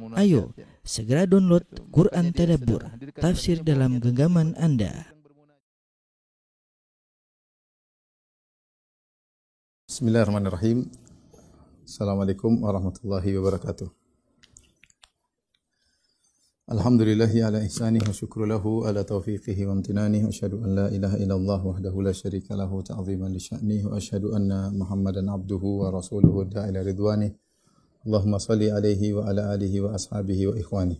Ayo, 0.00 0.56
segera 0.80 1.28
download 1.28 1.68
Quran 1.92 2.32
Tadabbur, 2.32 2.80
tafsir 3.20 3.60
dalam 3.60 4.00
genggaman 4.00 4.56
Anda. 4.56 5.12
Bismillahirrahmanirrahim. 9.84 10.88
Assalamualaikum 11.84 12.64
warahmatullahi 12.64 13.36
wabarakatuh. 13.36 13.92
Alhamdulillahi 16.72 17.44
ala 17.44 17.60
ihsanihi 17.60 18.00
wa 18.00 18.16
syukru 18.16 18.48
lahu 18.48 18.88
ala 18.88 19.04
taufiqihi 19.04 19.68
wa 19.68 19.76
amtinanihi 19.76 20.24
wa 20.24 20.32
asyhadu 20.32 20.64
an 20.64 20.70
la 20.72 20.86
ilaha 20.88 21.20
illallah 21.20 21.60
wahdahu 21.60 22.00
la 22.00 22.16
syarika 22.16 22.56
lahu 22.56 22.80
ta'ziman 22.80 23.28
li 23.28 23.44
sya'nihi 23.44 23.84
wa 23.84 24.00
asyhadu 24.00 24.32
anna 24.32 24.72
Muhammadan 24.72 25.28
abduhu 25.28 25.84
wa 25.84 25.92
rasuluhu 25.92 26.48
da'ila 26.48 26.80
ridwani. 26.80 27.28
Allahumma 28.02 28.42
salli 28.42 28.66
alaihi 28.66 29.14
wa 29.14 29.30
ala 29.30 29.54
alihi 29.54 29.78
wa 29.78 29.94
ashabihi 29.94 30.50
wa 30.50 30.54
ikhwani. 30.58 30.98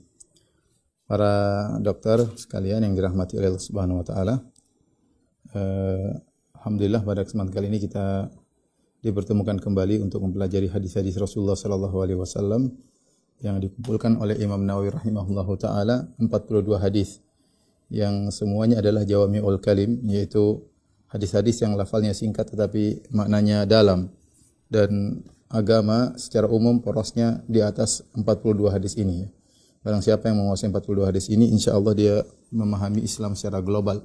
Para 1.10 1.32
dokter 1.82 2.22
sekalian 2.38 2.86
yang 2.86 2.94
dirahmati 2.94 3.36
oleh 3.42 3.50
Allah 3.50 3.64
Subhanahu 3.66 4.00
wa 4.00 4.06
taala. 4.06 4.34
Uh, 5.50 6.14
Alhamdulillah 6.62 7.02
pada 7.02 7.26
kesempatan 7.26 7.50
kali 7.50 7.66
ini 7.74 7.82
kita 7.82 8.30
dipertemukan 9.02 9.58
kembali 9.58 9.98
untuk 9.98 10.22
mempelajari 10.22 10.70
hadis-hadis 10.70 11.18
Rasulullah 11.18 11.58
sallallahu 11.58 12.06
alaihi 12.06 12.22
wasallam 12.22 12.70
yang 13.42 13.58
dikumpulkan 13.58 14.14
oleh 14.22 14.38
Imam 14.38 14.62
Nawawi 14.62 14.94
rahimahullahu 14.94 15.58
taala 15.58 16.06
42 16.22 16.62
hadis 16.78 17.18
yang 17.90 18.30
semuanya 18.30 18.78
adalah 18.78 19.02
jawami'ul 19.02 19.58
kalim 19.58 19.98
yaitu 20.06 20.62
hadis-hadis 21.10 21.66
yang 21.66 21.74
lafalnya 21.74 22.14
singkat 22.14 22.46
tetapi 22.54 23.10
maknanya 23.10 23.66
dalam 23.66 24.14
dan 24.70 25.18
agama 25.52 26.16
secara 26.16 26.48
umum 26.48 26.80
porosnya 26.80 27.44
di 27.44 27.60
atas 27.60 28.02
42 28.16 28.72
hadis 28.72 28.96
ini 28.96 29.28
ya. 29.28 29.28
Barang 29.84 30.00
siapa 30.00 30.30
yang 30.30 30.40
menguasai 30.40 30.72
42 30.72 31.10
hadis 31.10 31.26
ini 31.28 31.52
insya 31.52 31.76
Allah 31.76 31.92
dia 31.92 32.14
memahami 32.48 33.04
Islam 33.04 33.36
secara 33.36 33.60
global. 33.60 34.00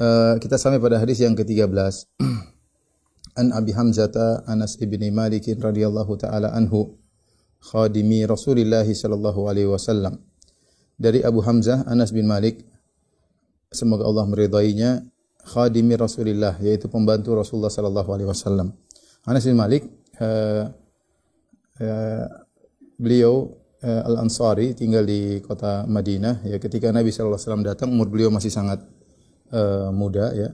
Uh, 0.00 0.40
kita 0.40 0.56
sampai 0.56 0.80
pada 0.80 0.98
hadis 0.98 1.22
yang 1.22 1.36
ke-13. 1.36 2.08
An 3.40 3.48
Abi 3.52 3.72
Hamzata 3.72 4.44
Anas 4.48 4.76
ibni 4.80 5.08
Malik 5.12 5.48
radhiyallahu 5.48 6.12
taala 6.20 6.52
anhu 6.52 6.96
khadimi 7.62 8.24
Rasulillah 8.24 8.84
sallallahu 8.84 9.46
alaihi 9.46 9.68
wasallam. 9.68 10.20
Dari 10.96 11.20
Abu 11.20 11.44
Hamzah 11.44 11.84
Anas 11.86 12.12
bin 12.12 12.24
Malik 12.28 12.64
semoga 13.72 14.08
Allah 14.08 14.24
meridainya 14.28 15.04
khadimi 15.48 15.96
Rasulillah 15.96 16.56
yaitu 16.64 16.88
pembantu 16.88 17.36
Rasulullah 17.36 17.72
sallallahu 17.72 18.08
alaihi 18.08 18.28
wasallam. 18.28 18.72
Anas 19.28 19.44
bin 19.44 19.56
Malik 19.56 20.01
uh, 20.20 20.66
beliau 22.98 23.56
uh, 23.80 24.02
Al-Ansari 24.08 24.76
tinggal 24.76 25.08
di 25.08 25.40
kota 25.40 25.88
Madinah 25.88 26.44
ya 26.46 26.60
ketika 26.60 26.92
Nabi 26.92 27.10
sallallahu 27.10 27.38
alaihi 27.38 27.46
wasallam 27.48 27.64
datang 27.64 27.88
umur 27.90 28.12
beliau 28.12 28.28
masih 28.28 28.52
sangat 28.52 28.84
uh, 29.54 29.88
muda 29.94 30.34
ya. 30.34 30.50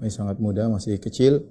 Masih 0.00 0.16
sangat 0.24 0.40
muda, 0.40 0.64
masih 0.64 0.96
kecil 0.96 1.44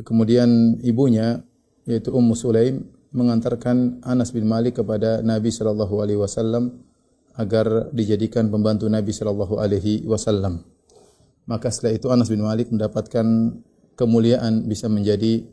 Kemudian 0.00 0.80
ibunya 0.80 1.44
yaitu 1.84 2.08
Ummu 2.08 2.32
Sulaim 2.32 2.88
mengantarkan 3.12 4.00
Anas 4.00 4.32
bin 4.32 4.48
Malik 4.48 4.80
kepada 4.80 5.20
Nabi 5.20 5.52
sallallahu 5.52 6.00
alaihi 6.00 6.16
wasallam 6.16 6.80
agar 7.36 7.92
dijadikan 7.92 8.48
pembantu 8.48 8.88
Nabi 8.88 9.12
sallallahu 9.12 9.60
alaihi 9.60 10.08
wasallam. 10.08 10.64
Maka 11.44 11.68
setelah 11.68 11.92
itu 11.92 12.08
Anas 12.08 12.32
bin 12.32 12.40
Malik 12.40 12.72
mendapatkan 12.72 13.26
kemuliaan 14.00 14.64
bisa 14.64 14.88
menjadi 14.88 15.44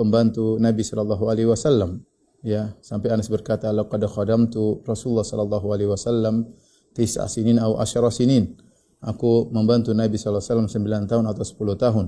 pembantu 0.00 0.56
Nabi 0.56 0.80
sallallahu 0.80 1.28
alaihi 1.28 1.52
wasallam. 1.52 2.00
Ya, 2.40 2.72
sampai 2.80 3.12
Anas 3.12 3.28
berkata, 3.28 3.68
"Laqad 3.68 4.00
khadamtu 4.08 4.80
Rasulullah 4.88 5.28
sallallahu 5.28 5.76
alaihi 5.76 5.92
wasallam 5.92 6.48
tis'a 6.96 7.28
sinin 7.28 7.60
aw 7.60 7.76
asyara 7.84 8.08
sinin." 8.08 8.56
Aku 9.04 9.52
membantu 9.52 9.92
Nabi 9.92 10.16
sallallahu 10.16 10.40
alaihi 10.40 10.72
wasallam 10.72 11.04
9 11.04 11.08
tahun 11.12 11.24
atau 11.28 11.44
10 11.44 11.76
tahun. 11.76 12.06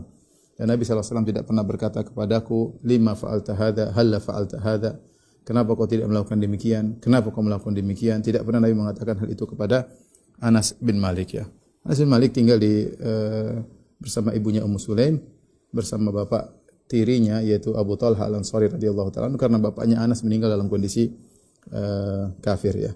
Dan 0.53 0.69
Nabi 0.69 0.85
SAW 0.85 1.25
tidak 1.25 1.49
pernah 1.49 1.65
berkata 1.65 2.05
kepadaku, 2.05 2.77
lima 2.85 3.17
fa'alta 3.17 3.57
hadha, 3.57 3.85
halla 3.97 4.21
fa'alta 4.21 4.61
hadha. 4.61 5.01
Kenapa 5.43 5.75
kau 5.75 5.89
tidak 5.89 6.07
melakukan 6.07 6.39
demikian? 6.39 7.01
Kenapa 7.01 7.33
kau 7.33 7.43
melakukan 7.43 7.75
demikian? 7.75 8.21
Tidak 8.21 8.45
pernah 8.45 8.63
Nabi 8.63 8.77
mengatakan 8.77 9.19
hal 9.19 9.29
itu 9.33 9.43
kepada 9.49 9.91
Anas 10.39 10.77
bin 10.79 11.03
Malik 11.03 11.35
ya. 11.35 11.49
Anas 11.83 11.99
bin 11.99 12.13
Malik 12.13 12.37
tinggal 12.37 12.63
di 12.63 12.87
uh, 12.87 13.59
bersama 13.99 14.37
ibunya 14.39 14.63
Ummu 14.63 14.79
Sulaim 14.79 15.19
bersama 15.75 16.15
bapak 16.15 16.62
tirinya 16.91 17.41
yaitu 17.41 17.73
Abu 17.75 17.97
Talha 17.97 18.29
Al-Ansari 18.29 18.69
radhiyallahu 18.69 19.11
taala 19.15 19.33
karena 19.41 19.59
bapaknya 19.59 20.01
Anas 20.03 20.21
meninggal 20.27 20.53
dalam 20.53 20.69
kondisi 20.69 21.11
uh, 21.73 22.33
kafir 22.45 22.75
ya. 22.77 22.93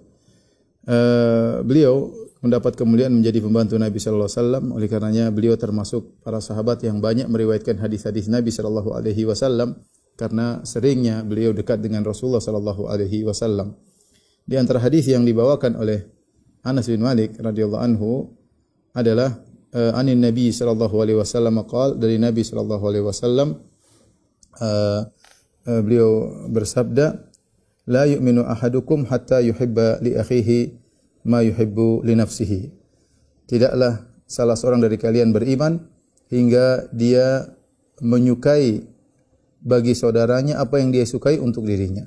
Uh, 0.86 1.66
beliau 1.66 2.14
mendapat 2.44 2.78
kemuliaan 2.78 3.10
menjadi 3.10 3.42
pembantu 3.42 3.74
Nabi 3.74 3.98
sallallahu 3.98 4.30
alaihi 4.30 4.38
wasallam 4.38 4.64
oleh 4.70 4.86
karenanya 4.86 5.24
beliau 5.34 5.58
termasuk 5.58 6.22
para 6.22 6.38
sahabat 6.38 6.78
yang 6.86 7.02
banyak 7.02 7.26
meriwayatkan 7.26 7.80
hadis-hadis 7.82 8.30
Nabi 8.30 8.54
sallallahu 8.54 8.94
alaihi 8.94 9.26
wasallam 9.26 9.82
karena 10.14 10.62
seringnya 10.62 11.26
beliau 11.26 11.50
dekat 11.50 11.82
dengan 11.82 12.06
Rasulullah 12.06 12.40
sallallahu 12.40 12.86
alaihi 12.86 13.26
wasallam. 13.26 13.74
Di 14.46 14.54
antara 14.54 14.78
hadis 14.78 15.10
yang 15.10 15.26
dibawakan 15.26 15.74
oleh 15.74 16.06
Anas 16.62 16.86
bin 16.86 17.02
Malik 17.02 17.34
radhiyallahu 17.34 17.82
anhu 17.82 18.30
adalah 18.94 19.42
uh, 19.74 19.92
anin 19.98 20.22
Nabi 20.22 20.54
sallallahu 20.54 20.96
alaihi 21.02 21.18
wasallam 21.18 21.66
qal 21.66 21.98
dari 21.98 22.16
Nabi 22.16 22.46
sallallahu 22.46 22.84
alaihi 22.86 23.04
wasallam 23.04 23.58
uh, 24.60 25.00
uh, 25.66 25.80
beliau 25.82 26.44
bersabda 26.50 27.26
la 27.86 28.04
yu'minu 28.06 28.42
ahadukum 28.42 29.06
hatta 29.06 29.40
yuhibba 29.42 30.02
li 30.02 30.18
akhihi 30.18 30.74
ma 31.26 31.42
yuhibbu 31.42 32.02
li 32.06 32.14
nafsihi. 32.18 32.70
Tidaklah 33.46 34.06
salah 34.26 34.58
seorang 34.58 34.82
dari 34.82 34.98
kalian 34.98 35.30
beriman 35.30 35.78
hingga 36.30 36.90
dia 36.90 37.46
menyukai 38.02 38.82
bagi 39.62 39.94
saudaranya 39.94 40.58
apa 40.62 40.82
yang 40.82 40.90
dia 40.90 41.06
sukai 41.06 41.38
untuk 41.38 41.66
dirinya. 41.66 42.06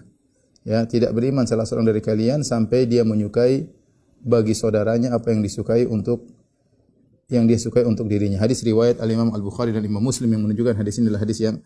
Ya, 0.68 0.84
tidak 0.84 1.16
beriman 1.16 1.48
salah 1.48 1.64
seorang 1.64 1.88
dari 1.88 2.04
kalian 2.04 2.44
sampai 2.44 2.86
dia 2.86 3.08
menyukai 3.08 3.72
bagi 4.20 4.52
saudaranya 4.52 5.16
apa 5.16 5.31
yang 5.31 5.40
disukai 5.40 5.88
untuk 5.88 6.28
yang 7.31 7.48
dia 7.48 7.56
sukai 7.56 7.88
untuk 7.88 8.12
dirinya. 8.12 8.42
Hadis 8.42 8.60
riwayat 8.68 9.00
Al 9.00 9.08
Imam 9.08 9.31
Al 9.31 9.40
Bukhari 9.40 9.72
dan 9.72 9.86
Imam 9.86 10.04
Muslim 10.04 10.28
yang 10.34 10.44
menunjukkan 10.44 10.76
hadis 10.76 11.00
ini 11.00 11.08
adalah 11.08 11.24
hadis 11.24 11.40
yang 11.40 11.62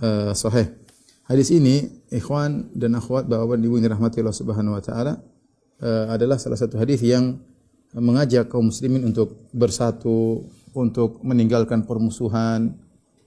uh, 0.00 0.32
sahih. 0.34 0.72
Hadis 1.24 1.52
ini, 1.54 2.04
ikhwan 2.12 2.68
dan 2.76 2.96
akhwat, 3.00 3.28
bapak 3.28 3.56
dan 3.56 3.64
ibu 3.64 3.80
yang 3.80 3.86
dirahmati 3.92 4.20
Allah 4.20 4.36
Subhanahu 4.36 4.76
wa 4.76 4.82
taala, 4.84 5.20
uh, 5.80 6.12
adalah 6.12 6.36
salah 6.36 6.58
satu 6.58 6.76
hadis 6.76 7.00
yang 7.00 7.40
mengajak 7.94 8.50
kaum 8.50 8.74
muslimin 8.74 9.06
untuk 9.06 9.46
bersatu, 9.54 10.50
untuk 10.74 11.22
meninggalkan 11.22 11.86
permusuhan, 11.86 12.74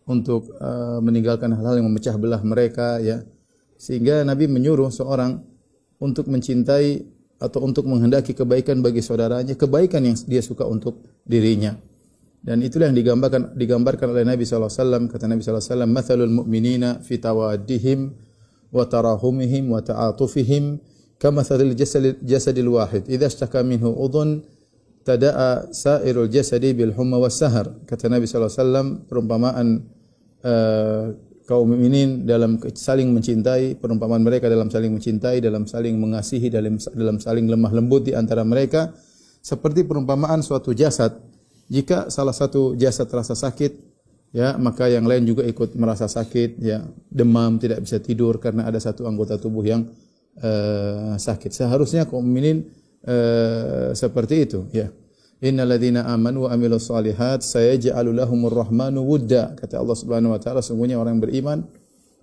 untuk 0.03 0.51
uh, 0.59 0.99
meninggalkan 0.99 1.55
hal-hal 1.55 1.79
yang 1.79 1.87
memecah 1.87 2.15
belah 2.19 2.43
mereka 2.43 2.99
ya. 2.99 3.23
Sehingga 3.79 4.27
Nabi 4.27 4.51
menyuruh 4.51 4.91
seorang 4.91 5.39
untuk 5.97 6.27
mencintai 6.27 7.05
atau 7.37 7.61
untuk 7.61 7.85
menghendaki 7.85 8.33
kebaikan 8.33 8.81
bagi 8.81 8.99
saudaranya, 8.99 9.53
kebaikan 9.53 10.01
yang 10.03 10.17
dia 10.25 10.41
suka 10.41 10.65
untuk 10.65 11.05
dirinya. 11.23 11.77
Dan 12.47 12.63
itulah 12.63 12.87
yang 12.87 12.95
digambarkan 12.95 13.59
digambarkan 13.59 14.07
oleh 14.15 14.23
Nabi 14.23 14.47
sallallahu 14.47 14.71
alaihi 14.71 14.83
wasallam. 14.87 15.03
Kata 15.11 15.25
Nabi 15.27 15.41
sallallahu 15.43 15.59
alaihi 15.67 15.73
wasallam 15.75 15.91
mathalul 15.91 16.33
mu'minina 16.39 16.89
fi 17.03 17.19
tawaddihim 17.19 17.99
wa 18.71 18.83
tarahumihim 18.87 19.67
wa 19.67 19.83
ta'atufihim 19.83 20.79
kama 21.19 21.43
jasadil 22.23 22.71
wahid. 22.71 23.03
Idza 23.11 23.27
ishtaka 23.27 23.67
minhu 23.67 23.91
udhun 23.91 24.47
tada'a 25.07 25.71
sairul 25.71 26.27
jasadi 26.27 26.75
bil 26.75 26.91
humma 26.91 27.15
was 27.15 27.39
sahar 27.39 27.71
kata 27.87 28.11
Nabi 28.11 28.27
sallallahu 28.27 28.51
alaihi 28.51 28.59
wasallam 28.59 28.87
perumpamaan 29.07 29.67
uh, 30.43 31.03
kaum 31.47 31.71
mukminin 31.71 32.27
dalam 32.27 32.59
saling 32.75 33.15
mencintai 33.15 33.79
perumpamaan 33.79 34.19
mereka 34.19 34.51
dalam 34.51 34.67
saling 34.67 34.91
mencintai 34.91 35.39
dalam 35.39 35.63
saling 35.63 35.95
mengasihi 35.95 36.51
dalam 36.51 36.75
dalam 36.91 37.23
saling 37.23 37.47
lemah 37.47 37.71
lembut 37.71 38.03
di 38.03 38.11
antara 38.11 38.43
mereka 38.43 38.91
seperti 39.39 39.87
perumpamaan 39.87 40.43
suatu 40.43 40.75
jasad 40.75 41.15
jika 41.67 42.07
salah 42.07 42.31
satu 42.31 42.79
jasad 42.79 43.11
terasa 43.11 43.35
sakit, 43.35 43.75
ya 44.31 44.55
maka 44.55 44.87
yang 44.87 45.03
lain 45.03 45.27
juga 45.27 45.43
ikut 45.43 45.75
merasa 45.75 46.07
sakit, 46.07 46.59
ya 46.63 46.87
demam, 47.11 47.59
tidak 47.59 47.83
bisa 47.83 47.99
tidur 47.99 48.39
karena 48.39 48.67
ada 48.67 48.79
satu 48.79 49.03
anggota 49.03 49.35
tubuh 49.35 49.67
yang 49.67 49.83
uh, 50.39 51.19
sakit. 51.19 51.51
Seharusnya 51.51 52.07
kaum 52.07 52.23
mukminin 52.23 52.71
uh, 53.03 53.91
seperti 53.91 54.47
itu, 54.47 54.63
ya. 54.71 54.87
Innalladzina 55.37 56.09
amanu 56.09 56.49
wa 56.49 56.55
amilus 56.55 56.89
solihat 56.89 57.45
sayaj'alu 57.45 58.09
lahumur 58.09 58.57
rahmanu 58.57 59.05
wudda. 59.05 59.53
Kata 59.53 59.77
Allah 59.77 59.93
Subhanahu 59.93 60.33
wa 60.33 60.41
taala, 60.41 60.65
sungguhnya 60.65 60.97
orang 60.97 61.19
yang 61.19 61.23
beriman 61.29 61.59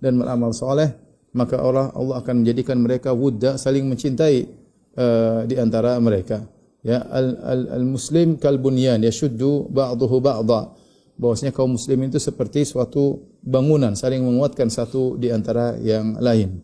dan 0.03 0.19
beramal 0.19 0.51
soleh, 0.51 0.91
maka 1.31 1.55
Allah 1.55 1.95
Allah 1.95 2.19
akan 2.19 2.43
menjadikan 2.43 2.75
mereka 2.75 3.15
wudda, 3.15 3.55
saling 3.55 3.87
mencintai 3.87 4.51
uh, 4.99 5.47
di 5.47 5.55
antara 5.55 5.95
mereka 6.03 6.43
ya 6.85 7.01
al, 7.09 7.41
al, 7.41 7.61
al 7.81 7.85
muslim 7.85 8.37
kal 8.37 8.61
bunyan 8.61 9.01
yashuddu 9.01 9.73
ba'dahu 9.73 10.21
ba'dha. 10.21 10.69
Bahwasanya 11.15 11.55
kaum 11.55 11.79
muslim 11.79 12.05
itu 12.05 12.19
seperti 12.19 12.67
suatu 12.67 13.23
bangunan 13.39 13.95
saling 13.95 14.19
menguatkan 14.21 14.67
satu 14.67 15.15
di 15.17 15.31
antara 15.31 15.79
yang 15.81 16.19
lain. 16.19 16.61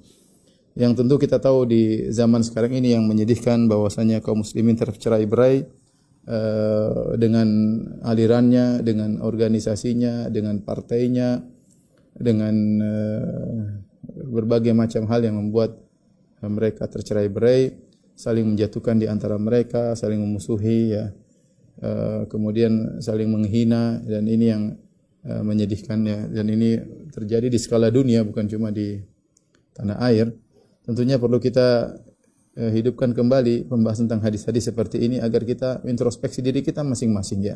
Yang 0.76 1.04
tentu 1.04 1.16
kita 1.20 1.40
tahu 1.40 1.68
di 1.68 2.12
zaman 2.12 2.44
sekarang 2.44 2.76
ini 2.76 2.96
yang 2.96 3.08
menyedihkan 3.08 3.68
bahwasanya 3.72 4.20
kaum 4.20 4.44
muslimin 4.44 4.76
tercerai 4.76 5.24
berai 5.24 5.68
uh, 6.28 7.16
dengan 7.16 7.48
alirannya, 8.04 8.84
dengan 8.84 9.24
organisasinya, 9.24 10.28
dengan 10.28 10.60
partainya, 10.64 11.44
dengan 12.12 12.56
uh, 12.84 13.64
berbagai 14.32 14.76
macam 14.76 15.08
hal 15.08 15.24
yang 15.24 15.40
membuat 15.40 15.80
mereka 16.44 16.88
tercerai 16.92 17.30
berai, 17.30 17.72
saling 18.16 18.46
menjatuhkan 18.54 19.02
di 19.02 19.08
antara 19.10 19.36
mereka, 19.36 19.94
saling 19.98 20.22
memusuhi 20.22 20.96
ya. 20.96 21.12
Uh, 21.82 22.30
kemudian 22.30 23.02
saling 23.02 23.26
menghina 23.26 23.98
dan 24.06 24.30
ini 24.30 24.46
yang 24.54 24.78
uh, 25.26 25.42
menyedihkan 25.42 26.06
ya 26.06 26.30
dan 26.30 26.46
ini 26.46 26.78
terjadi 27.10 27.50
di 27.50 27.58
skala 27.58 27.90
dunia 27.90 28.22
bukan 28.22 28.46
cuma 28.46 28.70
di 28.70 29.02
tanah 29.74 29.98
air 30.06 30.30
tentunya 30.86 31.18
perlu 31.18 31.42
kita 31.42 31.98
uh, 32.58 32.72
hidupkan 32.72 33.16
kembali 33.16 33.70
pembahasan 33.70 34.10
tentang 34.10 34.28
hadis-hadis 34.28 34.72
seperti 34.72 35.00
ini 35.02 35.18
agar 35.22 35.46
kita 35.48 35.84
introspeksi 35.88 36.44
diri 36.44 36.60
kita 36.66 36.84
masing-masing 36.84 37.40
ya. 37.44 37.56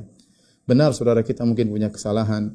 Benar 0.65 0.97
saudara 0.97 1.21
kita 1.21 1.45
mungkin 1.45 1.69
punya 1.69 1.93
kesalahan, 1.93 2.53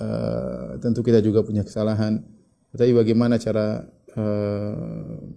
uh, 0.00 0.76
tentu 0.82 1.00
kita 1.00 1.24
juga 1.24 1.40
punya 1.40 1.64
kesalahan. 1.64 2.20
Tapi 2.68 2.92
bagaimana 2.92 3.40
cara 3.40 3.88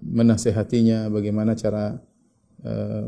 menasehatinya, 0.02 1.10
bagaimana 1.14 1.54
cara 1.54 2.02
uh, 2.66 3.06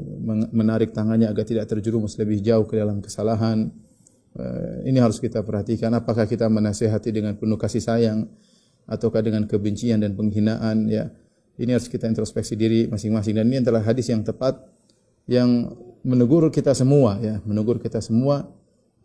menarik 0.54 0.94
tangannya 0.94 1.30
agar 1.30 1.46
tidak 1.50 1.66
terjerumus 1.66 2.14
lebih 2.22 2.42
jauh 2.46 2.66
ke 2.70 2.78
dalam 2.78 3.02
kesalahan. 3.02 3.74
Uh, 4.34 4.82
ini 4.86 4.98
harus 5.02 5.18
kita 5.18 5.42
perhatikan. 5.42 5.94
Apakah 5.94 6.30
kita 6.30 6.46
menasehati 6.50 7.10
dengan 7.10 7.34
penuh 7.38 7.58
kasih 7.58 7.82
sayang, 7.82 8.30
ataukah 8.86 9.22
dengan 9.26 9.46
kebencian 9.50 10.02
dan 10.02 10.14
penghinaan? 10.14 10.90
Ya, 10.90 11.14
ini 11.58 11.72
harus 11.74 11.86
kita 11.90 12.10
introspeksi 12.10 12.58
diri 12.58 12.90
masing-masing 12.90 13.38
dan 13.38 13.46
ini 13.46 13.62
adalah 13.62 13.86
hadis 13.86 14.10
yang 14.10 14.26
tepat 14.26 14.58
yang 15.30 15.72
menegur 16.04 16.50
kita 16.50 16.74
semua 16.74 17.22
ya, 17.22 17.40
menegur 17.46 17.78
kita 17.78 18.02
semua 18.02 18.50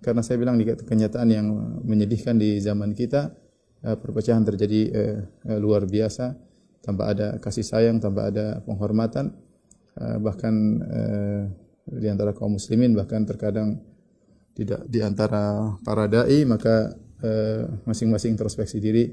karena 0.00 0.22
saya 0.22 0.38
bilang 0.40 0.56
di 0.56 0.66
kenyataan 0.66 1.28
yang 1.28 1.46
menyedihkan 1.82 2.38
di 2.38 2.58
zaman 2.62 2.94
kita 2.94 3.34
eh, 3.84 3.96
perpecahan 3.98 4.42
terjadi 4.46 4.80
eh, 4.90 5.18
eh, 5.26 5.58
luar 5.58 5.84
biasa 5.84 6.47
tanpa 6.88 7.12
ada 7.12 7.36
kasih 7.36 7.60
sayang, 7.60 8.00
tanpa 8.00 8.32
ada 8.32 8.64
penghormatan 8.64 9.36
bahkan 10.24 10.54
di 11.84 12.08
antara 12.08 12.32
kaum 12.32 12.56
muslimin 12.56 12.96
bahkan 12.96 13.28
terkadang 13.28 13.76
tidak 14.56 14.88
di 14.88 15.04
antara 15.04 15.76
para 15.84 16.08
dai 16.08 16.48
maka 16.48 16.96
masing-masing 17.84 18.32
introspeksi 18.38 18.80
diri 18.80 19.12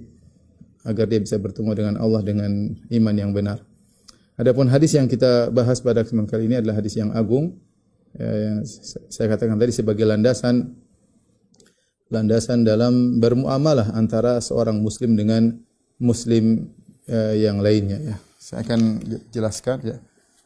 agar 0.85 1.09
dia 1.09 1.19
bisa 1.19 1.35
bertemu 1.41 1.71
dengan 1.75 1.95
Allah 1.97 2.21
dengan 2.21 2.71
iman 2.93 3.15
yang 3.17 3.33
benar. 3.33 3.59
Adapun 4.37 4.69
hadis 4.69 4.93
yang 4.93 5.09
kita 5.09 5.49
bahas 5.49 5.81
pada 5.81 6.05
kesempatan 6.05 6.29
kali 6.29 6.45
ini 6.45 6.61
adalah 6.61 6.77
hadis 6.77 6.93
yang 6.95 7.09
agung 7.11 7.57
ya, 8.13 8.29
yang 8.29 8.57
saya 9.09 9.31
katakan 9.31 9.57
tadi 9.57 9.73
sebagai 9.73 10.05
landasan 10.05 10.75
landasan 12.13 12.61
dalam 12.61 13.17
bermuamalah 13.17 13.97
antara 13.97 14.37
seorang 14.37 14.77
muslim 14.77 15.17
dengan 15.17 15.57
muslim 15.97 16.69
ya, 17.09 17.33
yang 17.49 17.61
lainnya 17.61 17.97
ya. 18.01 18.15
Saya 18.37 18.61
akan 18.61 19.01
jelaskan 19.33 19.77
ya 19.81 19.97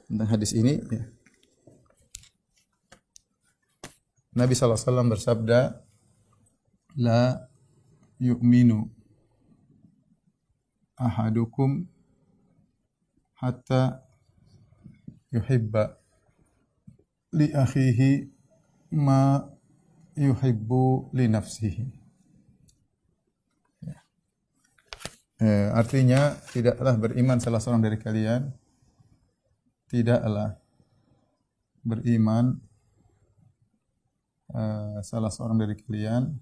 tentang 0.08 0.30
hadis 0.32 0.56
ini 0.56 0.80
ya. 0.88 1.04
Nabi 4.36 4.54
SAW 4.56 5.10
bersabda 5.10 5.84
la 6.96 7.50
yu'minu 8.20 8.88
ahadukum 11.00 11.88
hatta 13.40 14.04
yuhibba 15.32 15.96
li 17.32 17.48
akhihi 17.56 18.28
ma 19.00 19.44
yuhibbu 20.16 21.16
li 21.16 21.26
nafsihi. 21.32 21.86
Ya. 23.88 23.98
Eh, 25.40 25.72
artinya 25.72 26.36
tidaklah 26.52 27.00
beriman 27.00 27.40
salah 27.40 27.64
seorang 27.64 27.80
dari 27.80 27.96
kalian. 27.96 28.52
Tidaklah 29.88 30.60
beriman 31.80 32.60
uh, 34.52 35.00
salah 35.00 35.32
seorang 35.32 35.64
dari 35.64 35.80
kalian. 35.80 36.36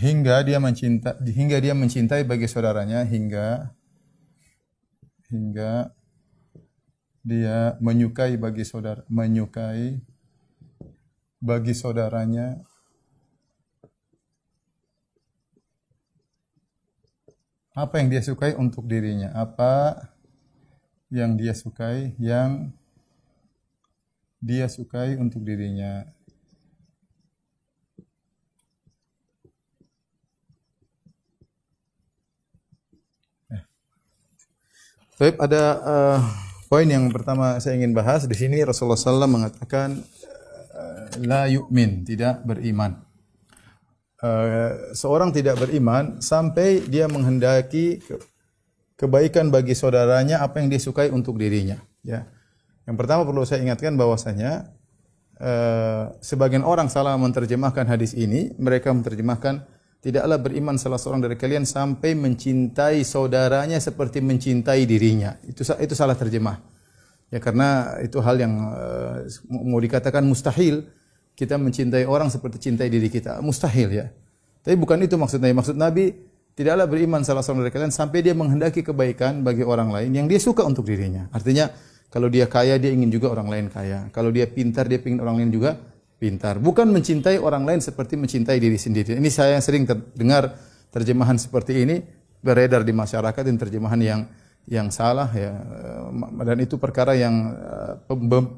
Hingga 0.00 0.46
dia 0.46 0.56
mencinta 0.62 1.18
hingga 1.26 1.60
dia 1.60 1.74
mencintai 1.76 2.24
bagi 2.24 2.48
saudaranya 2.48 3.04
hingga 3.04 3.68
hingga 5.28 5.92
dia 7.20 7.76
menyukai 7.84 8.40
bagi 8.40 8.64
saudara 8.64 9.04
menyukai 9.12 10.00
bagi 11.40 11.72
saudaranya. 11.72 12.60
Apa 17.72 17.96
yang 17.98 18.12
dia 18.12 18.20
sukai 18.20 18.52
untuk 18.54 18.84
dirinya? 18.84 19.32
Apa 19.32 20.04
yang 21.08 21.34
dia 21.40 21.56
sukai 21.56 22.12
yang 22.20 22.68
dia 24.38 24.68
sukai 24.68 25.16
untuk 25.16 25.40
dirinya? 25.42 26.04
Baik, 35.20 35.36
ada 35.36 35.64
uh, 35.84 36.18
poin 36.72 36.88
yang 36.88 37.12
pertama 37.12 37.60
saya 37.60 37.76
ingin 37.76 37.92
bahas. 37.92 38.24
Di 38.24 38.32
sini 38.32 38.56
Rasulullah 38.64 38.96
SAW 38.96 39.28
mengatakan 39.28 40.00
la 41.18 41.50
yu'min, 41.50 42.06
tidak 42.06 42.46
beriman. 42.46 43.02
Uh, 44.20 44.92
seorang 44.92 45.32
tidak 45.32 45.56
beriman 45.56 46.20
sampai 46.20 46.84
dia 46.84 47.08
menghendaki 47.08 48.04
kebaikan 49.00 49.48
bagi 49.48 49.72
saudaranya 49.72 50.44
apa 50.44 50.60
yang 50.60 50.68
dia 50.68 50.78
sukai 50.78 51.08
untuk 51.08 51.40
dirinya. 51.40 51.80
Ya. 52.04 52.28
Yang 52.84 52.96
pertama 53.00 53.24
perlu 53.24 53.48
saya 53.48 53.64
ingatkan 53.64 53.96
bahwasanya 53.96 54.70
uh, 55.40 56.12
sebagian 56.20 56.62
orang 56.62 56.92
salah 56.92 57.16
menerjemahkan 57.16 57.88
hadis 57.88 58.12
ini, 58.12 58.52
mereka 58.60 58.92
menerjemahkan 58.92 59.64
Tidaklah 60.00 60.40
beriman 60.40 60.80
salah 60.80 60.96
seorang 60.96 61.20
dari 61.20 61.36
kalian 61.36 61.68
sampai 61.68 62.16
mencintai 62.16 63.04
saudaranya 63.04 63.76
seperti 63.76 64.24
mencintai 64.24 64.88
dirinya. 64.88 65.36
Itu 65.44 65.60
itu 65.60 65.92
salah 65.92 66.16
terjemah. 66.16 66.56
Ya 67.28 67.36
karena 67.36 68.00
itu 68.00 68.16
hal 68.24 68.40
yang 68.40 68.72
uh, 68.72 69.28
mau 69.52 69.76
dikatakan 69.76 70.24
mustahil 70.24 70.88
kita 71.34 71.56
mencintai 71.56 72.04
orang 72.04 72.28
seperti 72.28 72.70
cintai 72.70 72.92
diri 72.92 73.08
kita. 73.08 73.40
Mustahil 73.40 73.88
ya. 73.90 74.06
Tapi 74.60 74.76
bukan 74.76 75.00
itu 75.00 75.16
maksudnya. 75.16 75.50
Maksud 75.56 75.76
Nabi 75.76 76.12
tidaklah 76.52 76.84
beriman 76.84 77.24
salah 77.24 77.40
seorang 77.40 77.64
dari 77.64 77.72
kalian 77.72 77.94
sampai 77.94 78.20
dia 78.20 78.36
menghendaki 78.36 78.84
kebaikan 78.84 79.40
bagi 79.40 79.64
orang 79.64 79.88
lain 79.88 80.12
yang 80.12 80.26
dia 80.28 80.36
suka 80.36 80.66
untuk 80.66 80.84
dirinya. 80.84 81.32
Artinya 81.32 81.72
kalau 82.12 82.28
dia 82.28 82.44
kaya 82.50 82.76
dia 82.76 82.92
ingin 82.92 83.08
juga 83.08 83.32
orang 83.32 83.48
lain 83.48 83.66
kaya. 83.72 84.12
Kalau 84.12 84.28
dia 84.28 84.44
pintar 84.50 84.84
dia 84.90 85.00
ingin 85.00 85.24
orang 85.24 85.40
lain 85.40 85.50
juga 85.54 85.80
pintar. 86.20 86.60
Bukan 86.60 86.92
mencintai 86.92 87.40
orang 87.40 87.64
lain 87.64 87.80
seperti 87.80 88.20
mencintai 88.20 88.60
diri 88.60 88.76
sendiri. 88.76 89.16
Ini 89.16 89.30
saya 89.32 89.56
sering 89.64 89.88
terdengar 89.88 90.52
terjemahan 90.92 91.40
seperti 91.40 91.86
ini 91.86 92.04
beredar 92.44 92.84
di 92.84 92.92
masyarakat 92.92 93.40
dan 93.40 93.56
terjemahan 93.56 94.00
yang 94.00 94.20
yang 94.68 94.92
salah 94.92 95.26
ya 95.32 95.56
dan 96.44 96.58
itu 96.60 96.76
perkara 96.76 97.16
yang 97.16 97.56
eh, 97.56 97.94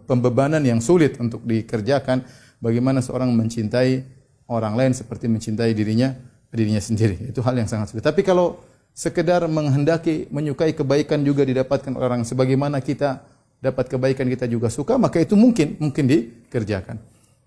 pembebanan 0.05 0.61
yang 0.61 0.83
sulit 0.83 1.17
untuk 1.23 1.47
dikerjakan 1.47 2.27
bagaimana 2.63 3.03
seorang 3.03 3.35
mencintai 3.35 4.07
orang 4.47 4.79
lain 4.79 4.93
seperti 4.95 5.27
mencintai 5.27 5.75
dirinya 5.75 6.15
dirinya 6.55 6.79
sendiri 6.79 7.35
itu 7.35 7.43
hal 7.43 7.59
yang 7.59 7.67
sangat 7.67 7.91
sulit 7.91 8.07
tapi 8.07 8.23
kalau 8.23 8.63
sekedar 8.95 9.43
menghendaki 9.51 10.31
menyukai 10.31 10.73
kebaikan 10.73 11.27
juga 11.27 11.43
didapatkan 11.43 11.99
orang 11.99 12.23
sebagaimana 12.23 12.79
kita 12.79 13.27
dapat 13.59 13.91
kebaikan 13.91 14.31
kita 14.31 14.47
juga 14.47 14.71
suka 14.71 14.95
maka 14.95 15.19
itu 15.19 15.35
mungkin 15.35 15.81
mungkin 15.83 16.07
dikerjakan 16.07 17.03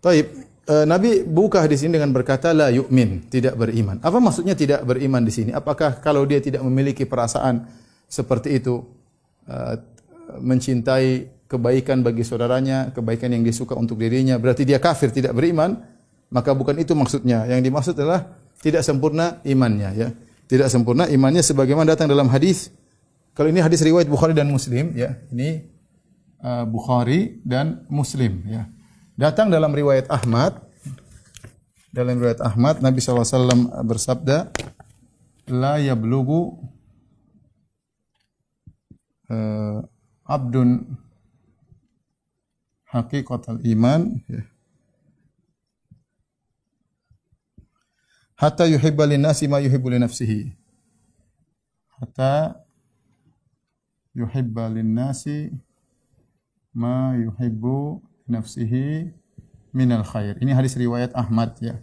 Taib, 0.05 0.27
uh, 0.69 0.85
Nabi 0.85 1.25
buka 1.25 1.65
di 1.65 1.73
sini 1.81 1.97
dengan 1.97 2.13
berkata 2.13 2.53
la 2.53 2.69
yu'min, 2.69 3.25
tidak 3.25 3.57
beriman. 3.57 3.97
Apa 4.05 4.21
maksudnya 4.21 4.53
tidak 4.53 4.85
beriman 4.85 5.25
di 5.25 5.33
sini? 5.33 5.49
Apakah 5.49 5.97
kalau 5.97 6.21
dia 6.29 6.37
tidak 6.37 6.61
memiliki 6.61 7.09
perasaan 7.09 7.65
seperti 8.05 8.61
itu 8.61 8.85
uh, 9.49 9.81
mencintai 10.37 11.25
kebaikan 11.45 12.01
bagi 12.01 12.25
saudaranya, 12.25 12.89
kebaikan 12.91 13.33
yang 13.33 13.45
disuka 13.45 13.77
untuk 13.77 14.01
dirinya, 14.01 14.37
berarti 14.41 14.65
dia 14.65 14.81
kafir, 14.81 15.13
tidak 15.13 15.37
beriman? 15.37 15.77
Maka 16.33 16.51
bukan 16.57 16.75
itu 16.81 16.97
maksudnya. 16.97 17.45
Yang 17.45 17.61
dimaksud 17.69 17.93
adalah 17.95 18.25
tidak 18.59 18.81
sempurna 18.81 19.39
imannya 19.45 19.89
ya. 19.93 20.07
Tidak 20.45 20.67
sempurna 20.69 21.05
imannya 21.09 21.41
sebagaimana 21.45 21.93
datang 21.93 22.09
dalam 22.09 22.29
hadis. 22.33 22.73
Kalau 23.37 23.49
ini 23.49 23.61
hadis 23.61 23.81
riwayat 23.85 24.09
Bukhari 24.09 24.33
dan 24.33 24.49
Muslim 24.49 24.93
ya. 24.97 25.17
Ini 25.29 25.63
uh, 26.41 26.65
Bukhari 26.65 27.39
dan 27.45 27.85
Muslim 27.93 28.41
ya. 28.49 28.65
Datang 29.15 29.53
dalam 29.53 29.71
riwayat 29.71 30.09
Ahmad 30.11 30.65
dalam 31.95 32.19
riwayat 32.19 32.43
Ahmad 32.43 32.83
Nabi 32.83 32.99
SAW 32.99 33.71
bersabda 33.87 34.51
la 35.47 35.79
yablugu 35.79 36.59
uh, 39.31 39.79
abdun 40.27 40.83
hakikatul 42.95 43.59
iman 43.75 44.23
ya. 44.31 44.47
hatta 48.39 48.63
yuhibba 48.71 49.03
nasi 49.19 49.51
ma 49.51 49.59
yuhibbu 49.59 49.91
li 49.91 49.99
nafsihi 49.99 50.41
hatta 51.99 52.63
yuhibba 54.15 54.71
nasi 54.71 55.51
ma 56.71 57.19
yuhibbu 57.19 57.99
nafsihi 58.27 59.11
minal 59.75 60.07
khair. 60.07 60.39
Ini 60.39 60.55
hadis 60.55 60.79
riwayat 60.79 61.11
Ahmad 61.11 61.59
ya. 61.59 61.75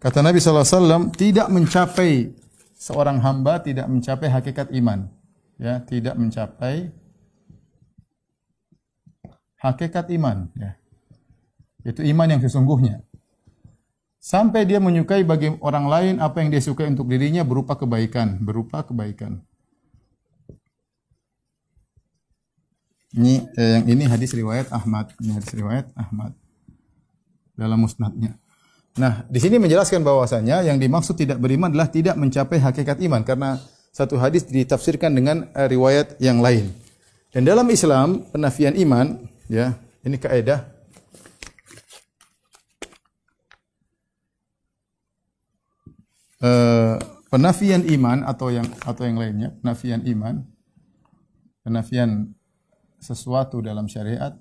Kata 0.00 0.24
Nabi 0.24 0.40
SAW, 0.40 1.12
tidak 1.12 1.52
mencapai 1.52 2.32
seorang 2.78 3.18
hamba 3.20 3.60
tidak 3.60 3.84
mencapai 3.90 4.32
hakikat 4.32 4.72
iman. 4.72 5.10
Ya, 5.58 5.82
tidak 5.82 6.14
mencapai 6.14 6.94
hakikat 9.58 10.10
iman. 10.14 10.50
Ya. 10.54 10.78
Itu 11.86 12.02
iman 12.02 12.28
yang 12.30 12.40
sesungguhnya. 12.42 13.02
Sampai 14.18 14.66
dia 14.66 14.82
menyukai 14.82 15.22
bagi 15.22 15.54
orang 15.62 15.86
lain 15.86 16.14
apa 16.18 16.42
yang 16.42 16.50
dia 16.50 16.58
sukai 16.58 16.90
untuk 16.90 17.06
dirinya 17.06 17.46
berupa 17.46 17.78
kebaikan, 17.78 18.42
berupa 18.42 18.82
kebaikan. 18.82 19.40
Ini 23.14 23.46
eh, 23.56 23.80
yang 23.80 23.86
ini 23.88 24.04
hadis 24.04 24.36
riwayat 24.36 24.68
Ahmad, 24.68 25.14
ini 25.22 25.32
hadis 25.38 25.48
riwayat 25.54 25.86
Ahmad 25.96 26.36
dalam 27.56 27.78
musnadnya. 27.80 28.36
Nah, 28.98 29.22
di 29.30 29.38
sini 29.38 29.62
menjelaskan 29.62 30.02
bahwasanya 30.02 30.66
yang 30.66 30.76
dimaksud 30.76 31.14
tidak 31.14 31.38
beriman 31.38 31.70
adalah 31.70 31.88
tidak 31.88 32.18
mencapai 32.18 32.58
hakikat 32.58 32.98
iman 33.06 33.22
karena 33.22 33.62
satu 33.94 34.18
hadis 34.18 34.44
ditafsirkan 34.44 35.14
dengan 35.14 35.46
uh, 35.54 35.66
riwayat 35.70 36.18
yang 36.18 36.42
lain. 36.42 36.74
Dan 37.30 37.46
dalam 37.46 37.64
Islam 37.70 38.26
penafian 38.34 38.74
iman, 38.74 39.22
ya, 39.48 39.80
ini 40.04 40.16
kaidah 40.20 40.68
uh, 46.44 46.96
penafian 47.32 47.82
iman 47.88 48.22
atau 48.28 48.52
yang 48.52 48.68
atau 48.84 49.02
yang 49.08 49.18
lainnya, 49.18 49.56
penafian 49.58 50.04
iman, 50.06 50.44
penafian 51.64 52.38
sesuatu 52.98 53.62
dalam 53.62 53.86
syariat 53.86 54.34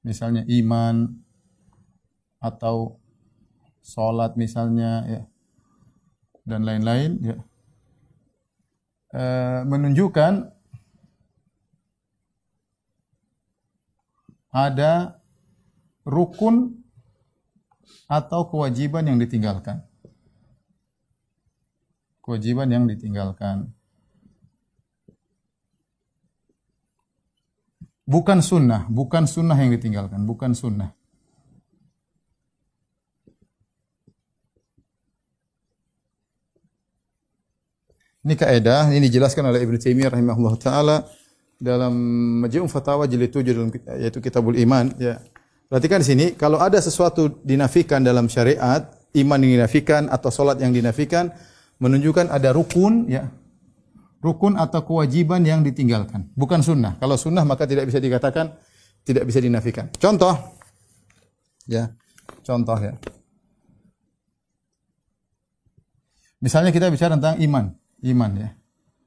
misalnya 0.00 0.48
iman 0.48 1.12
atau 2.40 2.96
sholat 3.84 4.34
misalnya 4.34 5.04
ya 5.06 5.22
dan 6.48 6.64
lain-lain 6.64 7.20
ya 7.20 7.36
e, 9.14 9.24
menunjukkan 9.66 10.50
ada 14.50 15.22
rukun 16.02 16.80
atau 18.10 18.50
kewajiban 18.50 19.06
yang 19.06 19.18
ditinggalkan 19.22 19.86
kewajiban 22.22 22.70
yang 22.70 22.84
ditinggalkan 22.90 23.70
Bukan 28.10 28.42
sunnah, 28.42 28.90
bukan 28.90 29.30
sunnah 29.30 29.54
yang 29.54 29.70
ditinggalkan, 29.70 30.26
bukan 30.26 30.50
sunnah. 30.50 30.98
Ini 38.30 38.38
kaidah, 38.38 38.94
ini 38.94 39.10
dijelaskan 39.10 39.42
oleh 39.42 39.66
Ibnu 39.66 39.74
Taimiyah 39.74 40.14
rahimahullah 40.14 40.54
taala 40.54 41.02
dalam 41.58 41.90
Majmu' 42.46 42.70
Fatawa 42.70 43.10
jilid 43.10 43.34
7 43.34 43.42
dalam 43.42 43.74
yaitu 43.98 44.22
Kitabul 44.22 44.54
Iman 44.54 44.94
ya. 45.02 45.18
Perhatikan 45.66 45.98
di 45.98 46.06
sini, 46.06 46.26
kalau 46.38 46.62
ada 46.62 46.78
sesuatu 46.78 47.42
dinafikan 47.42 47.98
dalam 48.06 48.30
syariat, 48.30 48.86
iman 49.18 49.34
yang 49.42 49.58
dinafikan 49.58 50.06
atau 50.06 50.30
salat 50.30 50.62
yang 50.62 50.70
dinafikan 50.70 51.34
menunjukkan 51.82 52.30
ada 52.30 52.54
rukun 52.54 53.10
ya, 53.10 53.34
rukun 54.22 54.54
atau 54.54 54.86
kewajiban 54.86 55.42
yang 55.42 55.66
ditinggalkan, 55.66 56.30
bukan 56.38 56.62
sunnah. 56.62 57.02
Kalau 57.02 57.18
sunnah 57.18 57.42
maka 57.42 57.66
tidak 57.66 57.90
bisa 57.90 57.98
dikatakan 57.98 58.54
tidak 59.02 59.26
bisa 59.26 59.42
dinafikan. 59.42 59.90
Contoh, 59.98 60.38
ya, 61.66 61.90
contoh 62.46 62.78
ya. 62.78 62.94
Misalnya 66.38 66.70
kita 66.70 66.94
bicara 66.94 67.18
tentang 67.18 67.42
iman, 67.42 67.74
iman 68.04 68.30
ya. 68.36 68.50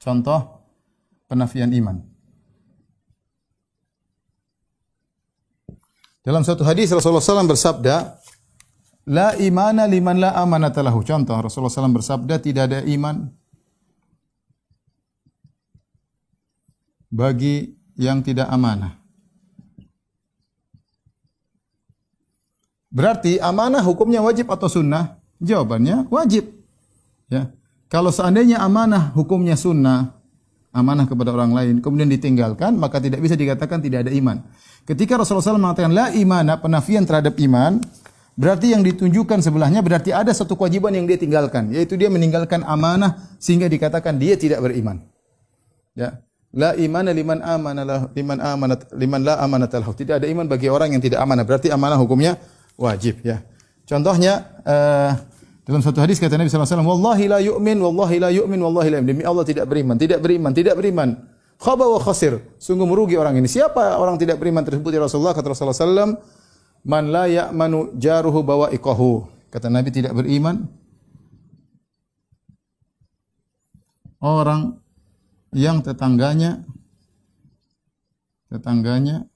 Contoh 0.01 0.63
penafian 1.25 1.71
iman. 1.73 2.01
Dalam 6.23 6.47
satu 6.47 6.63
hadis 6.63 6.87
Rasulullah 6.87 7.19
SAW 7.19 7.51
bersabda, 7.51 8.15
La 9.11 9.35
imana 9.35 9.83
liman 9.83 10.15
la 10.15 10.31
amanatalahu. 10.39 11.03
Contoh 11.03 11.35
Rasulullah 11.35 11.71
SAW 11.71 11.99
bersabda, 11.99 12.39
tidak 12.39 12.63
ada 12.71 12.79
iman 12.87 13.27
bagi 17.11 17.75
yang 17.99 18.23
tidak 18.23 18.47
amanah. 18.47 19.03
Berarti 22.93 23.41
amanah 23.41 23.83
hukumnya 23.83 24.23
wajib 24.23 24.47
atau 24.53 24.69
sunnah? 24.71 25.17
Jawabannya 25.43 26.07
wajib. 26.07 26.47
Ya. 27.27 27.51
Kalau 27.93 28.09
seandainya 28.09 28.57
amanah 28.57 29.13
hukumnya 29.13 29.53
sunnah, 29.53 30.17
amanah 30.73 31.05
kepada 31.05 31.29
orang 31.29 31.53
lain, 31.53 31.75
kemudian 31.77 32.09
ditinggalkan, 32.09 32.73
maka 32.73 32.97
tidak 32.97 33.21
bisa 33.21 33.37
dikatakan 33.37 33.85
tidak 33.85 34.09
ada 34.09 34.11
iman. 34.17 34.41
Ketika 34.89 35.13
Rasulullah 35.13 35.53
SAW 35.53 35.61
mengatakan 35.61 35.93
la 35.93 36.09
imana, 36.09 36.57
penafian 36.57 37.05
terhadap 37.05 37.37
iman, 37.37 37.77
berarti 38.33 38.73
yang 38.73 38.81
ditunjukkan 38.81 39.45
sebelahnya 39.45 39.85
berarti 39.85 40.09
ada 40.09 40.33
satu 40.33 40.57
kewajiban 40.57 40.89
yang 40.89 41.05
dia 41.05 41.21
tinggalkan, 41.21 41.69
yaitu 41.69 41.93
dia 41.93 42.09
meninggalkan 42.09 42.65
amanah 42.65 43.29
sehingga 43.37 43.69
dikatakan 43.69 44.17
dia 44.17 44.41
tidak 44.41 44.65
beriman. 44.65 44.97
Ya. 45.93 46.17
La 46.53 46.73
imana 46.73 47.13
liman 47.13 47.41
amana 47.45 48.09
liman 48.13 48.37
amanat 48.37 48.89
liman 48.93 49.21
la 49.21 49.37
amanat 49.41 49.73
lahu. 49.73 49.93
Tidak 49.93 50.21
ada 50.21 50.25
iman 50.29 50.45
bagi 50.49 50.65
orang 50.69 50.93
yang 50.97 51.01
tidak 51.01 51.21
amanah. 51.21 51.45
Berarti 51.45 51.73
amanah 51.73 51.97
hukumnya 51.97 52.37
wajib 52.77 53.25
ya. 53.25 53.41
Contohnya 53.89 54.61
uh, 54.61 55.17
dalam 55.63 55.79
satu 55.79 56.03
hadis 56.03 56.19
kata 56.19 56.35
Nabi 56.35 56.51
wasallam, 56.51 56.87
"Wallahi 56.87 57.25
la 57.31 57.39
yu'min, 57.39 57.79
wallahi 57.79 58.19
la 58.19 58.29
yu'min, 58.35 58.59
wallahi 58.59 58.89
la 58.91 58.97
yu'min." 58.99 59.09
Demi 59.15 59.23
Allah 59.23 59.47
tidak 59.47 59.65
beriman, 59.71 59.95
tidak 59.95 60.19
beriman, 60.19 60.51
tidak 60.51 60.75
beriman. 60.75 61.09
Khaba 61.55 61.87
wa 61.87 61.99
khasir. 62.03 62.43
Sungguh 62.59 62.83
merugi 62.83 63.15
orang 63.15 63.39
ini. 63.39 63.47
Siapa 63.47 63.95
orang 63.95 64.19
tidak 64.19 64.43
beriman 64.43 64.67
tersebut 64.67 64.91
ya 64.91 64.99
Rasulullah? 64.99 65.31
Kata 65.31 65.55
Rasulullah 65.55 65.77
sallallahu 65.77 66.19
"Man 66.83 67.03
la 67.15 67.31
ya'manu 67.31 67.95
jaruhu 67.95 68.43
bawa'iqahu." 68.43 69.31
Kata 69.47 69.71
Nabi 69.71 69.87
tidak 69.93 70.11
beriman 70.11 70.67
orang 74.19 74.83
yang 75.53 75.79
tetangganya 75.79 76.65
tetangganya 78.51 79.29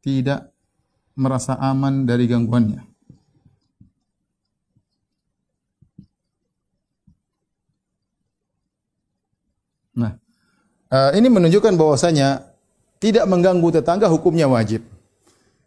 tidak 0.00 0.54
merasa 1.18 1.58
aman 1.58 2.08
dari 2.08 2.24
gangguannya. 2.30 2.93
Nah, 9.94 10.18
uh, 10.90 11.10
ini 11.14 11.30
menunjukkan 11.30 11.74
bahwasanya 11.78 12.54
tidak 12.98 13.24
mengganggu 13.30 13.80
tetangga 13.80 14.10
hukumnya 14.10 14.50
wajib. 14.50 14.82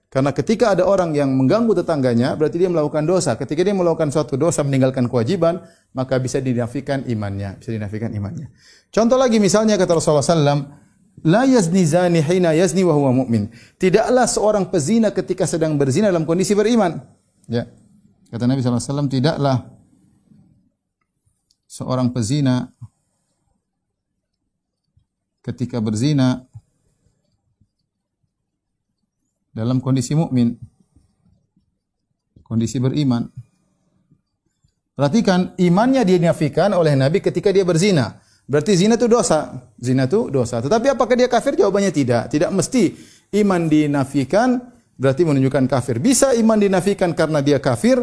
Karena 0.08 0.32
ketika 0.32 0.72
ada 0.72 0.88
orang 0.88 1.12
yang 1.12 1.30
mengganggu 1.36 1.84
tetangganya, 1.84 2.32
berarti 2.40 2.64
dia 2.64 2.72
melakukan 2.72 3.04
dosa. 3.04 3.36
Ketika 3.36 3.60
dia 3.60 3.76
melakukan 3.76 4.08
suatu 4.08 4.40
dosa 4.40 4.64
meninggalkan 4.64 5.12
kewajiban, 5.12 5.60
maka 5.92 6.16
bisa 6.16 6.40
dinafikan 6.40 7.04
imannya, 7.04 7.60
bisa 7.60 7.76
dinafikan 7.76 8.16
imannya. 8.16 8.48
Contoh 8.88 9.20
lagi 9.20 9.38
misalnya 9.38 9.76
kata 9.76 10.00
Rasulullah 10.00 10.24
SAW, 10.24 10.64
La 11.26 11.50
yazni 11.50 11.82
zani 11.82 12.22
hina 12.22 12.54
yazni 12.54 12.86
wa 12.86 12.94
huwa. 12.94 13.26
Tidaklah 13.82 14.26
seorang 14.30 14.70
pezina 14.70 15.10
ketika 15.10 15.50
sedang 15.50 15.74
berzina 15.74 16.14
dalam 16.14 16.30
kondisi 16.30 16.54
beriman. 16.54 17.02
Ya. 17.50 17.66
Kata 18.30 18.46
Nabi 18.46 18.62
SAW, 18.62 19.10
tidaklah 19.10 19.66
seorang 21.66 22.14
pezina 22.14 22.70
ketika 25.48 25.80
berzina 25.80 26.44
dalam 29.56 29.80
kondisi 29.80 30.12
mukmin, 30.14 30.60
kondisi 32.44 32.78
beriman. 32.84 33.32
Perhatikan, 34.98 35.56
imannya 35.56 36.04
dia 36.04 36.18
dinafikan 36.20 36.74
oleh 36.76 36.98
Nabi 36.98 37.24
ketika 37.24 37.54
dia 37.54 37.64
berzina. 37.64 38.18
Berarti 38.48 38.74
zina 38.80 38.98
itu 38.98 39.06
dosa. 39.06 39.72
Zina 39.78 40.10
itu 40.10 40.32
dosa. 40.34 40.64
Tetapi 40.64 40.96
apakah 40.96 41.14
dia 41.14 41.30
kafir? 41.30 41.54
Jawabannya 41.54 41.94
tidak. 41.94 42.34
Tidak 42.34 42.50
mesti 42.50 42.96
iman 43.38 43.70
dinafikan 43.70 44.58
berarti 44.98 45.22
menunjukkan 45.28 45.70
kafir. 45.70 46.02
Bisa 46.02 46.34
iman 46.34 46.58
dinafikan 46.58 47.14
karena 47.14 47.46
dia 47.46 47.62
kafir, 47.62 48.02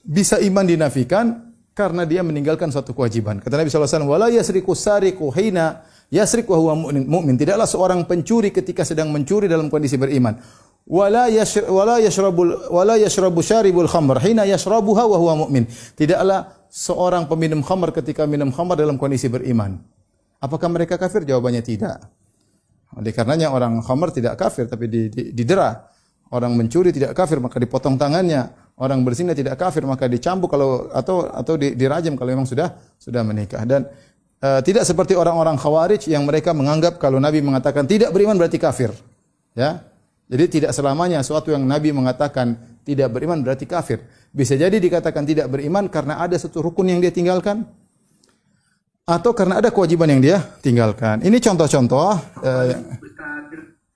bisa 0.00 0.40
iman 0.40 0.64
dinafikan 0.64 1.52
karena 1.76 2.08
dia 2.08 2.24
meninggalkan 2.24 2.72
suatu 2.72 2.96
kewajiban. 2.96 3.36
Kata 3.42 3.60
Nabi 3.60 3.68
SAW, 3.68 4.08
"Wala 4.08 4.32
yasriku 4.32 4.72
sariku 4.72 5.28
hina 5.34 5.84
yasrik 6.12 6.46
wa 6.50 6.58
huwa 6.58 6.74
mu'min." 6.92 7.34
Tidaklah 7.34 7.68
seorang 7.68 8.04
pencuri 8.04 8.54
ketika 8.54 8.82
sedang 8.82 9.10
mencuri 9.10 9.50
dalam 9.50 9.70
kondisi 9.70 9.98
beriman. 9.98 10.38
Wala 10.86 11.26
yashr 11.26 11.66
wala 11.66 11.98
yashrabul 11.98 12.70
wala 12.70 12.94
yashrabu 12.94 13.42
syaribul 13.42 13.90
khamr 13.90 14.22
hina 14.22 14.46
yashrabuha 14.46 15.04
wa 15.06 15.18
huwa 15.18 15.34
mu'min. 15.46 15.66
Tidaklah 15.98 16.66
seorang 16.70 17.26
peminum 17.26 17.62
khamr 17.66 17.90
ketika 17.90 18.22
minum 18.26 18.54
khamr 18.54 18.78
dalam 18.78 18.94
kondisi 18.94 19.26
beriman. 19.26 19.82
Apakah 20.38 20.70
mereka 20.70 20.94
kafir? 20.94 21.26
Jawabannya 21.26 21.62
tidak. 21.64 22.06
Oleh 22.94 23.10
karenanya 23.10 23.50
orang 23.50 23.82
khamr 23.82 24.14
tidak 24.14 24.38
kafir 24.38 24.70
tapi 24.70 24.86
didera. 25.34 25.90
Orang 26.26 26.58
mencuri 26.58 26.90
tidak 26.90 27.14
kafir 27.14 27.38
maka 27.38 27.62
dipotong 27.62 27.94
tangannya 27.94 28.50
orang 28.76 29.00
berzina 29.06 29.32
tidak 29.32 29.56
kafir 29.56 29.86
maka 29.88 30.04
dicambuk 30.10 30.52
kalau 30.52 30.90
atau 30.92 31.24
atau 31.30 31.54
dirajam 31.56 32.18
kalau 32.18 32.30
memang 32.36 32.48
sudah 32.48 32.76
sudah 33.00 33.24
menikah 33.24 33.64
dan 33.64 33.88
uh, 34.42 34.60
tidak 34.60 34.84
seperti 34.84 35.14
orang-orang 35.16 35.56
khawarij 35.56 36.08
yang 36.08 36.24
mereka 36.24 36.56
menganggap 36.56 36.96
kalau 36.96 37.20
Nabi 37.20 37.40
mengatakan 37.40 37.84
tidak 37.84 38.10
beriman 38.12 38.36
berarti 38.36 38.58
kafir. 38.60 38.90
Ya? 39.56 39.84
Jadi 40.26 40.60
tidak 40.60 40.74
selamanya 40.74 41.22
suatu 41.22 41.54
yang 41.54 41.62
Nabi 41.62 41.94
mengatakan 41.94 42.58
tidak 42.82 43.14
beriman 43.14 43.40
berarti 43.40 43.64
kafir. 43.64 44.02
Bisa 44.34 44.58
jadi 44.58 44.74
dikatakan 44.74 45.22
tidak 45.22 45.46
beriman 45.48 45.86
karena 45.86 46.18
ada 46.18 46.34
satu 46.34 46.60
rukun 46.60 46.90
yang 46.90 46.98
dia 46.98 47.14
tinggalkan? 47.14 47.64
Atau 49.06 49.30
karena 49.38 49.62
ada 49.62 49.70
kewajiban 49.70 50.10
yang 50.10 50.18
dia 50.18 50.42
tinggalkan? 50.58 51.22
Ini 51.22 51.38
contoh-contoh 51.38 52.10
uh, 52.42 52.74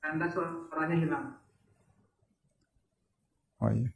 Anda 0.07 0.27
suaranya 0.31 0.97
hilang? 0.97 1.25
Oh 3.61 3.71
iya. 3.75 3.91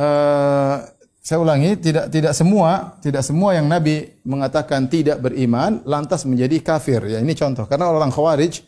Eh, 0.00 0.76
saya 1.20 1.36
ulangi, 1.44 1.76
tidak 1.76 2.08
tidak 2.08 2.32
semua 2.32 2.96
tidak 3.04 3.20
semua 3.20 3.52
yang 3.52 3.68
Nabi 3.68 4.08
mengatakan 4.24 4.88
tidak 4.88 5.20
beriman 5.20 5.84
lantas 5.84 6.24
menjadi 6.24 6.64
kafir. 6.64 7.04
Ya 7.04 7.20
ini 7.20 7.36
contoh. 7.36 7.68
Karena 7.68 7.92
orang 7.92 8.08
Khawarij 8.08 8.64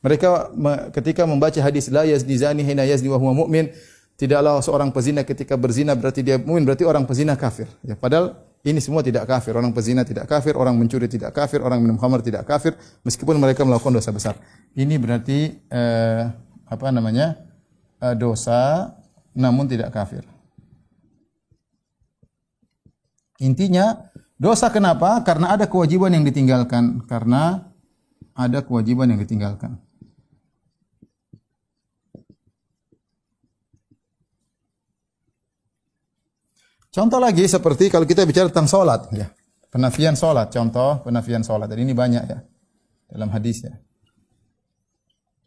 mereka 0.00 0.48
ketika 0.96 1.28
membaca 1.28 1.60
hadis 1.60 1.92
la 1.92 2.08
yazni 2.08 2.64
hina 2.64 2.88
yazni 2.88 3.12
wa 3.12 3.20
huwa 3.20 3.44
tidaklah 4.20 4.60
seorang 4.60 4.92
pezina 4.92 5.24
ketika 5.24 5.56
berzina 5.56 5.96
berarti 5.96 6.20
dia 6.20 6.36
mukmin, 6.36 6.68
berarti 6.68 6.84
orang 6.84 7.08
pezina 7.08 7.36
kafir. 7.40 7.68
Ya, 7.80 7.96
padahal 7.96 8.36
ini 8.60 8.76
semua 8.76 9.00
tidak 9.00 9.24
kafir. 9.24 9.56
Orang 9.56 9.72
pezina 9.72 10.04
tidak 10.04 10.28
kafir, 10.28 10.52
orang 10.56 10.76
mencuri 10.76 11.08
tidak 11.08 11.32
kafir, 11.32 11.64
orang 11.64 11.80
minum 11.80 11.96
khamar 11.96 12.20
tidak 12.20 12.44
kafir 12.44 12.76
meskipun 13.00 13.40
mereka 13.40 13.64
melakukan 13.64 13.96
dosa 13.96 14.12
besar. 14.12 14.36
Ini 14.76 15.00
berarti 15.00 15.56
eh, 15.72 16.22
apa 16.68 16.86
namanya? 16.92 17.40
Eh, 18.00 18.12
dosa 18.16 18.92
namun 19.32 19.64
tidak 19.64 19.88
kafir. 19.92 20.24
Intinya 23.40 23.96
dosa 24.36 24.68
kenapa? 24.68 25.24
Karena 25.24 25.56
ada 25.56 25.64
kewajiban 25.64 26.12
yang 26.12 26.28
ditinggalkan. 26.28 27.08
Karena 27.08 27.72
ada 28.36 28.60
kewajiban 28.60 29.08
yang 29.08 29.20
ditinggalkan. 29.20 29.80
Contoh 36.90 37.22
lagi 37.22 37.46
seperti 37.46 37.86
kalau 37.86 38.02
kita 38.02 38.26
bicara 38.26 38.50
tentang 38.50 38.66
sholat, 38.66 39.06
ya. 39.14 39.30
penafian 39.70 40.18
sholat, 40.18 40.50
contoh 40.50 40.98
penafian 41.06 41.38
sholat. 41.46 41.70
Dan 41.70 41.86
ini 41.86 41.94
banyak 41.94 42.24
ya 42.26 42.42
dalam 43.06 43.30
hadis 43.30 43.62
ya. 43.62 43.78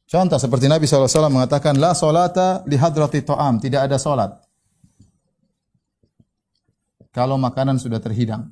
Contoh 0.08 0.40
seperti 0.40 0.72
Nabi 0.72 0.88
SAW 0.88 1.28
mengatakan, 1.28 1.76
La 1.76 1.92
sholata 1.92 2.64
li 2.64 2.80
hadrati 2.80 3.28
to'am. 3.28 3.60
Tidak 3.60 3.82
ada 3.82 4.00
sholat 4.00 4.43
kalau 7.14 7.38
makanan 7.38 7.78
sudah 7.78 8.02
terhidang. 8.02 8.50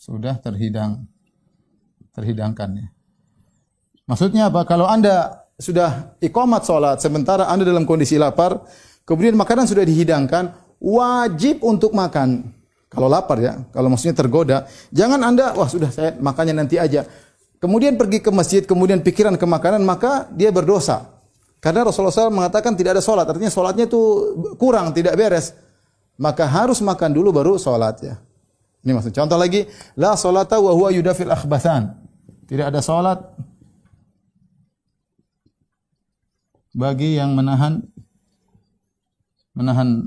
Sudah 0.00 0.40
terhidang. 0.40 1.04
Terhidangkan 2.16 2.70
ya. 2.80 2.88
Maksudnya 4.08 4.48
apa? 4.48 4.64
Kalau 4.64 4.88
Anda 4.88 5.44
sudah 5.60 6.16
ikomat 6.24 6.64
sholat, 6.64 7.04
sementara 7.04 7.52
Anda 7.52 7.68
dalam 7.68 7.84
kondisi 7.84 8.16
lapar, 8.16 8.64
kemudian 9.04 9.36
makanan 9.36 9.68
sudah 9.68 9.84
dihidangkan, 9.84 10.56
wajib 10.80 11.60
untuk 11.60 11.92
makan. 11.92 12.54
Kalau 12.86 13.10
lapar 13.10 13.36
ya, 13.42 13.60
kalau 13.74 13.92
maksudnya 13.92 14.16
tergoda, 14.16 14.64
jangan 14.94 15.20
Anda, 15.20 15.52
wah 15.52 15.68
sudah 15.68 15.90
saya 15.92 16.14
makannya 16.16 16.54
nanti 16.56 16.80
aja. 16.80 17.04
Kemudian 17.58 17.98
pergi 17.98 18.22
ke 18.22 18.30
masjid, 18.30 18.62
kemudian 18.62 19.02
pikiran 19.02 19.34
ke 19.34 19.44
makanan, 19.44 19.82
maka 19.82 20.30
dia 20.32 20.54
berdosa. 20.54 21.15
Karena 21.66 21.82
Rasulullah 21.82 22.14
SAW 22.14 22.30
mengatakan 22.30 22.78
tidak 22.78 22.94
ada 22.94 23.02
sholat, 23.02 23.26
artinya 23.26 23.50
sholatnya 23.50 23.90
itu 23.90 23.98
kurang, 24.54 24.94
tidak 24.94 25.18
beres. 25.18 25.50
Maka 26.14 26.46
harus 26.46 26.78
makan 26.78 27.10
dulu 27.10 27.34
baru 27.34 27.58
sholat 27.58 28.06
ya. 28.06 28.14
Ini 28.86 28.94
maksud. 28.94 29.10
Contoh 29.10 29.34
lagi, 29.34 29.66
la 29.98 30.14
sholata 30.14 30.62
wa 30.62 30.70
huwa 30.70 30.94
yudafil 30.94 31.26
akhbathan. 31.26 31.90
Tidak 32.46 32.70
ada 32.70 32.78
sholat 32.78 33.18
bagi 36.70 37.18
yang 37.18 37.34
menahan 37.34 37.82
menahan 39.58 40.06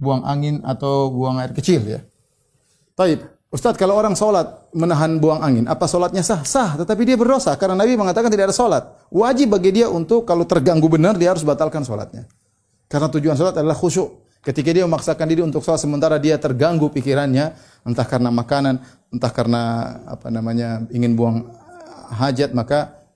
buang 0.00 0.24
angin 0.24 0.64
atau 0.64 1.12
buang 1.12 1.44
air 1.44 1.52
kecil 1.52 1.84
ya. 1.84 2.00
Taib. 2.96 3.33
Ustaz, 3.54 3.78
kalau 3.78 3.94
orang 3.94 4.18
sholat 4.18 4.66
menahan 4.74 5.14
buang 5.22 5.38
angin, 5.38 5.70
apa 5.70 5.86
sholatnya 5.86 6.26
sah? 6.26 6.42
Sah, 6.42 6.74
tetapi 6.74 7.06
dia 7.06 7.14
berdosa 7.14 7.54
karena 7.54 7.78
Nabi 7.78 7.94
mengatakan 7.94 8.26
tidak 8.26 8.50
ada 8.50 8.56
sholat. 8.56 8.82
Wajib 9.14 9.54
bagi 9.54 9.70
dia 9.70 9.86
untuk 9.86 10.26
kalau 10.26 10.42
terganggu 10.42 10.90
benar 10.90 11.14
dia 11.14 11.30
harus 11.30 11.46
batalkan 11.46 11.86
sholatnya. 11.86 12.26
Karena 12.90 13.06
tujuan 13.14 13.38
sholat 13.38 13.54
adalah 13.54 13.78
khusyuk. 13.78 14.26
Ketika 14.42 14.74
dia 14.74 14.82
memaksakan 14.90 15.30
diri 15.30 15.46
untuk 15.46 15.62
sholat 15.62 15.78
sementara 15.78 16.18
dia 16.18 16.34
terganggu 16.34 16.90
pikirannya, 16.90 17.54
entah 17.86 18.02
karena 18.02 18.34
makanan, 18.34 18.82
entah 19.14 19.30
karena 19.30 19.62
apa 20.02 20.34
namanya 20.34 20.82
ingin 20.90 21.14
buang 21.14 21.46
hajat, 22.10 22.58
maka 22.58 23.06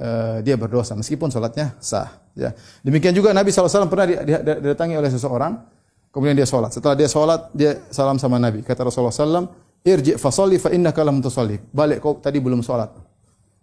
uh, 0.00 0.40
dia 0.40 0.56
berdosa 0.56 0.96
meskipun 0.96 1.28
sholatnya 1.28 1.76
sah. 1.84 2.16
Ya. 2.32 2.56
Demikian 2.80 3.12
juga 3.12 3.36
Nabi 3.36 3.52
SAW 3.52 3.92
pernah 3.92 4.08
didatangi 4.08 4.96
oleh 4.96 5.12
seseorang, 5.12 5.60
kemudian 6.08 6.32
dia 6.32 6.48
sholat. 6.48 6.72
Setelah 6.72 6.96
dia 6.96 7.12
sholat, 7.12 7.52
dia 7.52 7.76
salam 7.92 8.16
sama 8.16 8.40
Nabi. 8.40 8.64
Kata 8.64 8.88
Rasulullah 8.88 9.12
SAW, 9.12 9.52
Irji 9.82 10.14
fasalli 10.14 10.62
fa 10.62 10.70
innaka 10.70 11.02
lam 11.02 11.18
tusalli. 11.18 11.58
Balik 11.58 11.98
kau 11.98 12.18
tadi 12.22 12.38
belum 12.38 12.62
salat. 12.62 12.94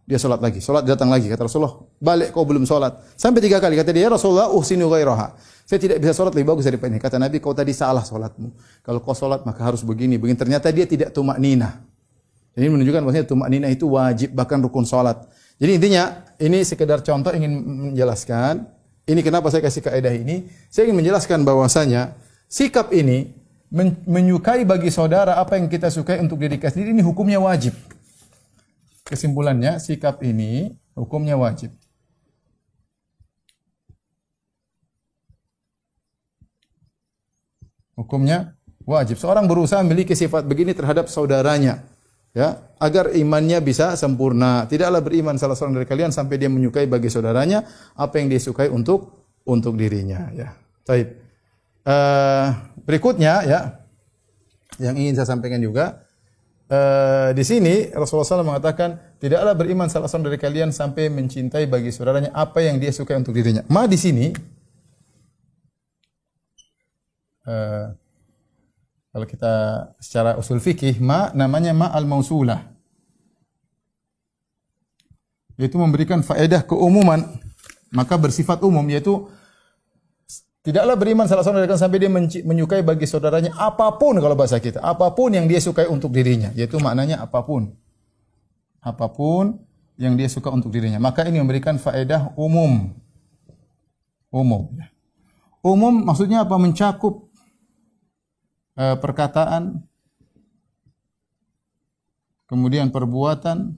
Dia 0.10 0.18
salat 0.18 0.42
lagi. 0.42 0.60
Salat 0.60 0.84
datang 0.84 1.08
lagi 1.08 1.30
kata 1.30 1.46
Rasulullah. 1.46 1.80
Balik 2.02 2.36
kau 2.36 2.44
belum 2.44 2.66
salat. 2.66 2.98
Sampai 3.14 3.40
tiga 3.46 3.62
kali 3.62 3.78
kata 3.78 3.94
dia, 3.94 4.10
ya 4.10 4.10
Rasulullah, 4.10 4.50
uhsinu 4.50 4.90
ghairaha. 4.90 5.38
Saya 5.70 5.78
tidak 5.78 6.02
bisa 6.02 6.18
salat 6.18 6.34
lebih 6.34 6.50
bagus 6.50 6.66
daripada 6.66 6.90
ini. 6.90 7.00
Kata 7.00 7.22
Nabi, 7.22 7.38
kau 7.38 7.54
tadi 7.54 7.72
salah 7.78 8.02
salatmu. 8.02 8.52
Kalau 8.82 9.00
kau 9.06 9.14
salat 9.14 9.46
maka 9.46 9.62
harus 9.62 9.86
begini, 9.86 10.18
begini. 10.18 10.36
Ternyata 10.36 10.74
dia 10.74 10.90
tidak 10.90 11.14
tumak 11.14 11.38
nina. 11.38 11.86
Ini 12.58 12.68
menunjukkan 12.68 13.06
bahwasanya 13.06 13.28
tumak 13.30 13.48
nina 13.54 13.70
itu 13.70 13.86
wajib 13.86 14.34
bahkan 14.34 14.60
rukun 14.60 14.84
salat. 14.84 15.24
Jadi 15.62 15.72
intinya 15.78 16.26
ini 16.42 16.66
sekedar 16.66 17.06
contoh 17.06 17.32
ingin 17.32 17.52
menjelaskan 17.94 18.66
ini 19.10 19.26
kenapa 19.26 19.50
saya 19.50 19.66
kasih 19.66 19.82
kaidah 19.82 20.14
ini. 20.14 20.50
Saya 20.68 20.90
ingin 20.90 21.02
menjelaskan 21.02 21.42
bahwasanya 21.42 22.18
sikap 22.46 22.94
ini 22.94 23.39
menyukai 24.06 24.66
bagi 24.66 24.90
saudara 24.90 25.38
apa 25.38 25.62
yang 25.62 25.70
kita 25.70 25.94
sukai 25.94 26.18
untuk 26.18 26.42
diri 26.42 26.58
kita 26.58 26.74
sendiri 26.74 26.94
ini 26.98 27.06
hukumnya 27.06 27.38
wajib. 27.38 27.78
Kesimpulannya 29.06 29.78
sikap 29.78 30.22
ini 30.26 30.74
hukumnya 30.98 31.38
wajib. 31.38 31.74
Hukumnya 37.98 38.56
wajib. 38.88 39.20
Seorang 39.22 39.46
berusaha 39.46 39.84
memiliki 39.86 40.16
sifat 40.16 40.48
begini 40.48 40.72
terhadap 40.72 41.12
saudaranya, 41.12 41.84
ya, 42.32 42.58
agar 42.80 43.12
imannya 43.12 43.60
bisa 43.62 43.94
sempurna. 44.00 44.66
Tidaklah 44.66 45.04
beriman 45.04 45.36
salah 45.36 45.54
seorang 45.54 45.78
dari 45.78 45.88
kalian 45.90 46.10
sampai 46.10 46.40
dia 46.40 46.48
menyukai 46.48 46.88
bagi 46.88 47.12
saudaranya 47.12 47.68
apa 48.00 48.18
yang 48.18 48.32
dia 48.32 48.40
sukai 48.42 48.72
untuk 48.72 49.30
untuk 49.44 49.76
dirinya, 49.76 50.32
ya. 50.32 50.56
Baik. 50.88 51.29
Uh, 51.88 52.54
berikutnya 52.84 53.44
ya 53.48 53.60
yang 54.84 54.96
ingin 55.00 55.16
saya 55.16 55.32
sampaikan 55.32 55.64
juga 55.64 56.04
uh, 56.70 57.32
di 57.34 57.44
sini 57.44 57.90
Rasulullah 57.92 58.28
SAW 58.28 58.46
mengatakan 58.46 59.00
tidaklah 59.18 59.56
beriman 59.58 59.88
salah 59.92 60.08
seorang 60.08 60.32
dari 60.32 60.40
kalian 60.40 60.70
sampai 60.72 61.12
mencintai 61.12 61.66
bagi 61.66 61.90
saudaranya 61.92 62.32
apa 62.32 62.64
yang 62.64 62.78
dia 62.78 62.94
suka 62.94 63.18
untuk 63.18 63.36
dirinya. 63.36 63.66
Ma 63.68 63.88
di 63.90 63.98
sini 64.00 64.32
uh, 67.48 67.86
kalau 69.10 69.26
kita 69.26 69.54
secara 70.00 70.38
usul 70.38 70.62
fikih 70.62 71.02
ma 71.02 71.34
namanya 71.34 71.74
ma 71.74 71.90
al 71.90 72.06
mausulah 72.06 72.62
yaitu 75.60 75.76
memberikan 75.76 76.24
faedah 76.24 76.64
keumuman 76.64 77.20
maka 77.92 78.16
bersifat 78.16 78.64
umum 78.64 78.86
yaitu 78.88 79.28
Tidaklah 80.60 80.96
beriman 81.00 81.24
salah 81.24 81.40
seorang 81.40 81.64
dari 81.64 81.80
sampai 81.80 82.00
dia 82.04 82.12
menyukai 82.44 82.84
bagi 82.84 83.08
saudaranya 83.08 83.56
apa 83.56 83.96
pun 83.96 84.20
kalau 84.20 84.36
bahasa 84.36 84.60
kita, 84.60 84.84
apa 84.84 85.16
pun 85.16 85.32
yang 85.32 85.48
dia 85.48 85.64
sukai 85.64 85.88
untuk 85.88 86.12
dirinya, 86.12 86.52
yaitu 86.52 86.76
maknanya 86.84 87.24
apa 87.24 87.40
pun. 87.44 87.72
apa 88.80 89.12
pun 89.12 89.60
yang 90.00 90.16
dia 90.16 90.32
suka 90.32 90.48
untuk 90.48 90.72
dirinya. 90.72 90.96
Maka 91.04 91.28
ini 91.28 91.44
memberikan 91.44 91.76
faedah 91.76 92.32
umum. 92.40 92.96
Umum. 94.32 94.72
Ya. 94.72 94.88
Umum 95.60 96.08
maksudnya 96.08 96.48
apa? 96.48 96.56
Mencakup 96.56 97.28
uh, 98.80 98.96
perkataan, 98.96 99.84
kemudian 102.48 102.88
perbuatan, 102.96 103.76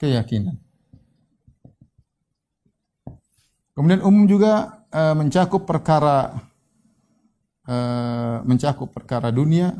keyakinan. 0.00 0.56
Kemudian 3.74 4.02
umum 4.02 4.26
juga 4.26 4.84
uh, 4.90 5.14
mencakup 5.14 5.64
perkara 5.64 6.34
uh, 7.70 8.42
mencakup 8.42 8.90
perkara 8.90 9.30
dunia 9.30 9.72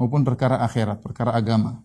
maupun 0.00 0.24
perkara 0.24 0.64
akhirat, 0.64 1.04
perkara 1.04 1.36
agama. 1.36 1.84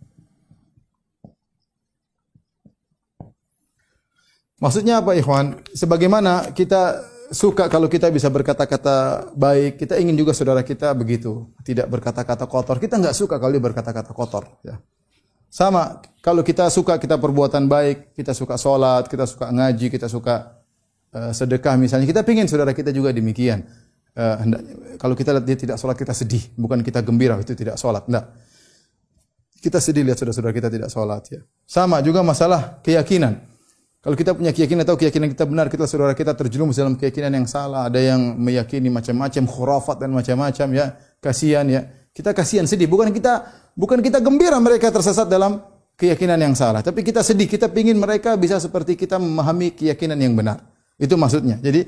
Maksudnya 4.55 5.03
apa 5.03 5.11
ikhwan? 5.19 5.59
Sebagaimana 5.75 6.55
kita 6.55 7.03
suka 7.27 7.67
kalau 7.67 7.91
kita 7.91 8.07
bisa 8.07 8.31
berkata-kata 8.31 9.29
baik, 9.35 9.75
kita 9.83 9.99
ingin 9.99 10.15
juga 10.15 10.31
saudara 10.31 10.63
kita 10.63 10.95
begitu, 10.95 11.51
tidak 11.67 11.91
berkata-kata 11.91 12.47
kotor. 12.47 12.79
Kita 12.79 12.95
nggak 12.95 13.15
suka 13.15 13.35
kalau 13.35 13.51
dia 13.51 13.63
berkata-kata 13.63 14.15
kotor. 14.15 14.47
Ya. 14.63 14.79
Sama, 15.55 16.03
kalau 16.19 16.43
kita 16.43 16.67
suka 16.67 16.99
kita 16.99 17.15
perbuatan 17.15 17.71
baik, 17.71 18.11
kita 18.11 18.35
suka 18.35 18.59
sholat, 18.59 19.07
kita 19.07 19.23
suka 19.23 19.47
ngaji, 19.55 19.87
kita 19.87 20.11
suka 20.11 20.59
uh, 21.15 21.31
sedekah 21.31 21.79
misalnya, 21.79 22.03
kita 22.03 22.27
ingin 22.27 22.51
saudara 22.51 22.75
kita 22.75 22.91
juga 22.91 23.15
demikian. 23.15 23.63
Uh, 24.11 24.35
kalau 24.99 25.15
kita 25.15 25.31
lihat 25.31 25.47
dia 25.47 25.55
tidak 25.55 25.79
sholat 25.79 25.95
kita 25.95 26.11
sedih, 26.11 26.43
bukan 26.59 26.83
kita 26.83 26.99
gembira 26.99 27.39
itu 27.39 27.55
tidak 27.55 27.79
sholat. 27.79 28.03
Enggak. 28.03 28.35
Kita 29.63 29.79
sedih 29.79 30.03
lihat 30.03 30.19
saudara-saudara 30.19 30.51
kita 30.51 30.67
tidak 30.67 30.91
sholat 30.91 31.23
ya. 31.31 31.39
Sama 31.63 32.03
juga 32.03 32.19
masalah 32.19 32.83
keyakinan. 32.83 33.39
Kalau 34.03 34.15
kita 34.19 34.35
punya 34.35 34.51
keyakinan 34.51 34.83
atau 34.83 34.99
keyakinan 34.99 35.31
kita 35.31 35.47
benar, 35.47 35.71
kita 35.71 35.87
saudara 35.87 36.11
kita 36.19 36.35
terjerumus 36.35 36.75
dalam 36.75 36.99
keyakinan 36.99 37.31
yang 37.31 37.47
salah, 37.47 37.87
ada 37.87 38.03
yang 38.03 38.35
meyakini 38.35 38.91
macam-macam 38.91 39.47
khurafat 39.47 40.03
dan 40.03 40.11
macam-macam 40.11 40.67
ya, 40.75 40.99
kasihan 41.23 41.63
ya. 41.71 41.87
Kita 42.11 42.35
kasihan 42.35 42.67
sedih, 42.67 42.91
bukan 42.91 43.15
kita 43.15 43.64
bukan 43.75 43.99
kita 43.99 44.23
gembira 44.23 44.57
mereka 44.57 44.89
tersesat 44.89 45.27
dalam 45.27 45.61
keyakinan 45.99 46.39
yang 46.39 46.55
salah, 46.55 46.81
tapi 46.81 47.03
kita 47.03 47.21
sedih, 47.21 47.47
kita 47.47 47.71
ingin 47.71 47.99
mereka 47.99 48.35
bisa 48.39 48.59
seperti 48.59 48.95
kita 48.95 49.19
memahami 49.19 49.75
keyakinan 49.75 50.17
yang 50.19 50.33
benar. 50.35 50.63
Itu 50.95 51.19
maksudnya. 51.19 51.59
Jadi 51.59 51.87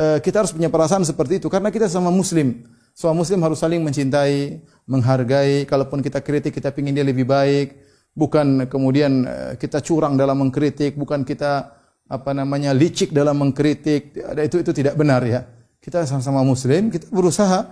eh, 0.00 0.18
kita 0.24 0.44
harus 0.44 0.52
punya 0.52 0.72
perasaan 0.72 1.04
seperti 1.04 1.40
itu 1.40 1.48
karena 1.52 1.68
kita 1.68 1.86
sama 1.86 2.08
muslim. 2.08 2.64
Semua 2.96 3.12
muslim 3.12 3.44
harus 3.44 3.60
saling 3.60 3.84
mencintai, 3.84 4.64
menghargai. 4.88 5.68
Kalaupun 5.68 6.00
kita 6.00 6.24
kritik, 6.24 6.56
kita 6.56 6.72
ingin 6.72 6.96
dia 6.96 7.04
lebih 7.04 7.28
baik 7.28 7.86
bukan 8.16 8.64
kemudian 8.66 9.28
eh, 9.28 9.52
kita 9.60 9.84
curang 9.84 10.16
dalam 10.16 10.40
mengkritik, 10.40 10.96
bukan 10.96 11.22
kita 11.22 11.76
apa 12.08 12.30
namanya 12.32 12.72
licik 12.72 13.12
dalam 13.12 13.36
mengkritik. 13.36 14.16
Ada 14.16 14.48
itu 14.48 14.56
itu 14.64 14.72
tidak 14.72 14.96
benar 14.96 15.20
ya. 15.22 15.44
Kita 15.78 16.02
sama-sama 16.08 16.42
muslim, 16.42 16.90
kita 16.90 17.06
berusaha 17.14 17.62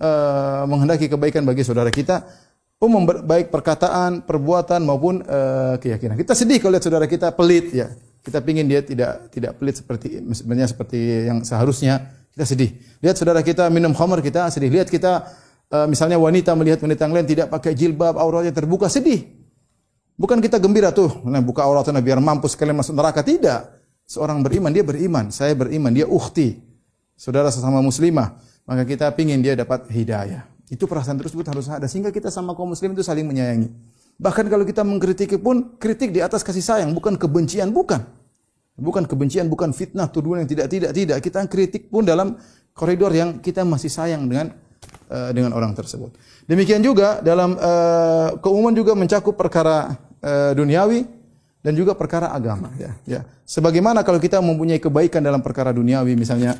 uh, 0.00 0.64
menghendaki 0.64 1.04
kebaikan 1.04 1.44
bagi 1.44 1.60
saudara 1.60 1.92
kita 1.92 2.24
umum 2.78 3.02
baik 3.06 3.50
perkataan, 3.50 4.22
perbuatan 4.22 4.80
maupun 4.86 5.22
uh, 5.26 5.74
keyakinan. 5.82 6.14
Kita 6.14 6.34
sedih 6.34 6.62
kalau 6.62 6.78
lihat 6.78 6.84
saudara 6.86 7.06
kita 7.10 7.34
pelit 7.34 7.74
ya. 7.74 7.90
Kita 8.18 8.42
pingin 8.44 8.66
dia 8.68 8.82
tidak 8.82 9.30
tidak 9.32 9.56
pelit 9.56 9.78
seperti 9.78 10.20
sebenarnya 10.34 10.68
seperti 10.70 10.98
yang 11.26 11.42
seharusnya. 11.42 12.14
Kita 12.34 12.44
sedih. 12.46 12.70
Lihat 13.02 13.16
saudara 13.18 13.42
kita 13.42 13.66
minum 13.72 13.90
khamar 13.94 14.22
kita 14.22 14.46
sedih. 14.52 14.70
Lihat 14.70 14.88
kita 14.90 15.26
uh, 15.74 15.86
misalnya 15.90 16.18
wanita 16.22 16.54
melihat 16.54 16.78
wanita 16.82 17.00
yang 17.08 17.14
lain 17.14 17.26
tidak 17.26 17.46
pakai 17.50 17.74
jilbab, 17.74 18.14
auratnya 18.14 18.54
terbuka 18.54 18.86
sedih. 18.86 19.26
Bukan 20.18 20.42
kita 20.42 20.58
gembira 20.58 20.90
tuh, 20.90 21.22
nah 21.30 21.38
buka 21.38 21.62
auratnya 21.62 22.02
biar 22.02 22.18
mampus 22.18 22.58
kalian 22.58 22.82
masuk 22.82 22.94
neraka. 22.98 23.22
Tidak. 23.22 23.78
Seorang 24.08 24.40
beriman, 24.42 24.72
dia 24.72 24.82
beriman. 24.82 25.30
Saya 25.30 25.54
beriman, 25.54 25.94
dia 25.94 26.08
ukhti. 26.08 26.58
Saudara 27.14 27.52
sesama 27.52 27.78
muslimah. 27.84 28.40
Maka 28.64 28.82
kita 28.88 29.12
pingin 29.14 29.44
dia 29.44 29.54
dapat 29.54 29.84
hidayah. 29.92 30.57
Itu 30.68 30.84
perasaan 30.84 31.16
tersebut 31.16 31.48
harus 31.48 31.66
ada. 31.68 31.88
Sehingga 31.88 32.12
kita 32.12 32.28
sama 32.28 32.52
kaum 32.52 32.72
muslim 32.72 32.92
itu 32.92 33.04
saling 33.04 33.24
menyayangi. 33.24 33.68
Bahkan 34.18 34.46
kalau 34.52 34.64
kita 34.68 34.84
mengkritik 34.84 35.40
pun, 35.40 35.76
kritik 35.80 36.12
di 36.12 36.20
atas 36.20 36.44
kasih 36.44 36.64
sayang. 36.64 36.90
Bukan 36.92 37.16
kebencian, 37.16 37.72
bukan. 37.72 38.04
Bukan 38.78 39.08
kebencian, 39.10 39.50
bukan 39.50 39.74
fitnah, 39.74 40.06
tuduhan 40.06 40.46
yang 40.46 40.50
tidak, 40.50 40.66
tidak, 40.70 40.90
tidak. 40.94 41.18
Kita 41.18 41.38
kritik 41.50 41.90
pun 41.90 42.06
dalam 42.06 42.38
koridor 42.76 43.10
yang 43.10 43.42
kita 43.42 43.66
masih 43.66 43.90
sayang 43.90 44.30
dengan 44.30 44.54
uh, 45.10 45.30
dengan 45.34 45.50
orang 45.56 45.74
tersebut. 45.74 46.14
Demikian 46.46 46.78
juga 46.78 47.18
dalam 47.18 47.58
uh, 47.58 48.38
keumuman 48.38 48.70
juga 48.70 48.94
mencakup 48.94 49.34
perkara 49.34 49.98
uh, 50.22 50.54
duniawi 50.54 51.18
dan 51.62 51.74
juga 51.74 51.92
perkara 51.92 52.30
agama 52.30 52.70
ya 52.78 52.94
ya 53.04 53.20
sebagaimana 53.42 54.06
kalau 54.06 54.22
kita 54.22 54.38
mempunyai 54.38 54.78
kebaikan 54.78 55.20
dalam 55.20 55.42
perkara 55.42 55.74
duniawi 55.74 56.14
misalnya 56.14 56.56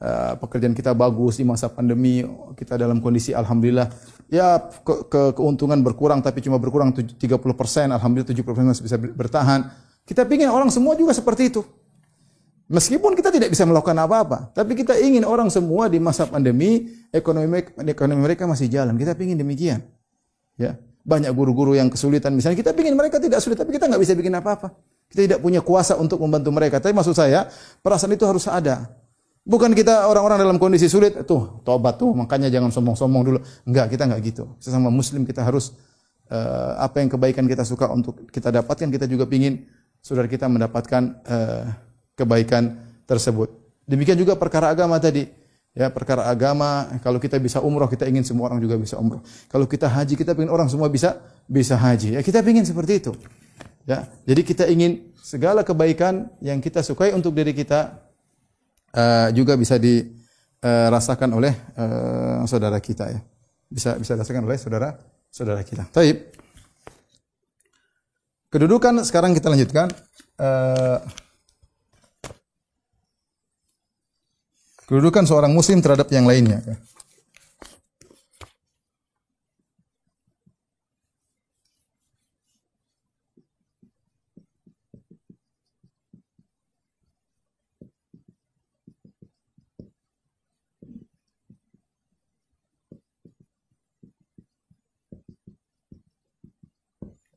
uh, 0.00 0.34
pekerjaan 0.40 0.74
kita 0.76 0.96
bagus 0.96 1.40
di 1.40 1.44
masa 1.44 1.68
pandemi 1.68 2.24
kita 2.56 2.76
dalam 2.80 2.98
kondisi 3.00 3.36
alhamdulillah 3.36 3.88
ya 4.32 4.58
ke, 4.60 5.08
ke 5.08 5.22
keuntungan 5.36 5.80
berkurang 5.80 6.24
tapi 6.24 6.42
cuma 6.42 6.56
berkurang 6.56 6.92
30% 6.92 7.16
alhamdulillah 7.92 8.30
70% 8.32 8.70
masih 8.72 8.84
bisa 8.84 8.96
bertahan 8.98 9.70
kita 10.06 10.22
ingin 10.26 10.50
orang 10.50 10.70
semua 10.70 10.94
juga 10.94 11.12
seperti 11.12 11.50
itu 11.50 11.62
Meskipun 12.66 13.14
kita 13.14 13.30
tidak 13.30 13.54
bisa 13.54 13.62
melakukan 13.62 13.94
apa-apa, 13.94 14.50
tapi 14.50 14.74
kita 14.74 14.98
ingin 14.98 15.22
orang 15.22 15.46
semua 15.54 15.86
di 15.86 16.02
masa 16.02 16.26
pandemi 16.26 16.90
ekonomi 17.14 17.62
ekonomi 17.86 18.18
mereka 18.26 18.42
masih 18.42 18.66
jalan. 18.66 18.98
Kita 18.98 19.14
ingin 19.22 19.38
demikian. 19.38 19.86
Ya. 20.58 20.74
Banyak 21.06 21.30
guru-guru 21.30 21.78
yang 21.78 21.86
kesulitan. 21.86 22.34
Misalnya 22.34 22.58
kita 22.58 22.74
ingin 22.74 22.98
mereka 22.98 23.22
tidak 23.22 23.38
sulit, 23.38 23.54
tapi 23.54 23.70
kita 23.70 23.86
nggak 23.86 24.02
bisa 24.02 24.18
bikin 24.18 24.34
apa-apa. 24.34 24.74
Kita 25.06 25.20
tidak 25.22 25.38
punya 25.38 25.62
kuasa 25.62 25.94
untuk 25.94 26.18
membantu 26.18 26.50
mereka. 26.50 26.82
Tapi 26.82 26.90
maksud 26.90 27.14
saya, 27.14 27.46
perasaan 27.86 28.10
itu 28.18 28.26
harus 28.26 28.50
ada. 28.50 28.90
Bukan 29.46 29.78
kita 29.78 30.10
orang-orang 30.10 30.42
dalam 30.42 30.58
kondisi 30.58 30.90
sulit, 30.90 31.22
tuh 31.22 31.62
tobat 31.62 31.94
tuh, 32.02 32.10
makanya 32.10 32.50
jangan 32.50 32.74
sombong-sombong 32.74 33.22
dulu. 33.22 33.38
Enggak, 33.62 33.94
kita 33.94 34.10
enggak 34.10 34.20
gitu. 34.26 34.44
Sesama 34.58 34.90
muslim 34.90 35.22
kita 35.22 35.46
harus 35.46 35.70
uh, 36.34 36.74
apa 36.82 36.98
yang 36.98 37.14
kebaikan 37.14 37.46
kita 37.46 37.62
suka 37.62 37.86
untuk 37.86 38.26
kita 38.34 38.50
dapatkan, 38.50 38.90
kita 38.90 39.06
juga 39.06 39.22
ingin 39.30 39.62
saudara 40.02 40.26
kita 40.26 40.50
mendapatkan 40.50 41.22
uh, 41.22 41.62
kebaikan 42.18 42.74
tersebut. 43.06 43.54
Demikian 43.86 44.18
juga 44.18 44.34
perkara 44.34 44.66
agama 44.66 44.98
tadi 44.98 45.30
ya 45.76 45.92
perkara 45.92 46.24
agama 46.26 46.88
kalau 47.04 47.20
kita 47.20 47.36
bisa 47.36 47.60
umroh 47.60 47.84
kita 47.84 48.08
ingin 48.08 48.24
semua 48.24 48.48
orang 48.48 48.64
juga 48.64 48.80
bisa 48.80 48.96
umroh 48.96 49.20
kalau 49.52 49.68
kita 49.68 49.84
haji 49.84 50.16
kita 50.16 50.32
ingin 50.32 50.48
orang 50.48 50.72
semua 50.72 50.88
bisa 50.88 51.20
bisa 51.44 51.76
haji 51.76 52.16
ya 52.16 52.24
kita 52.24 52.40
ingin 52.40 52.64
seperti 52.64 53.04
itu 53.04 53.12
ya 53.84 54.08
jadi 54.24 54.40
kita 54.40 54.64
ingin 54.72 55.12
segala 55.20 55.60
kebaikan 55.60 56.32
yang 56.40 56.64
kita 56.64 56.80
sukai 56.80 57.12
untuk 57.12 57.36
diri 57.36 57.52
kita 57.52 58.05
uh, 58.96 59.28
juga 59.36 59.54
bisa 59.60 59.76
dirasakan 59.76 61.30
uh, 61.30 61.38
oleh 61.38 61.54
uh, 61.76 62.42
saudara 62.48 62.80
kita 62.80 63.12
ya. 63.12 63.20
Bisa 63.68 63.94
bisa 64.00 64.16
dirasakan 64.16 64.48
oleh 64.48 64.58
saudara 64.58 64.96
saudara 65.28 65.60
kita. 65.60 65.84
Taib. 65.92 66.32
Kedudukan 68.48 69.04
sekarang 69.04 69.36
kita 69.36 69.52
lanjutkan. 69.52 69.92
Uh, 70.40 70.98
Kedudukan 74.86 75.26
seorang 75.26 75.50
muslim 75.50 75.82
terhadap 75.82 76.06
yang 76.14 76.30
lainnya. 76.30 76.62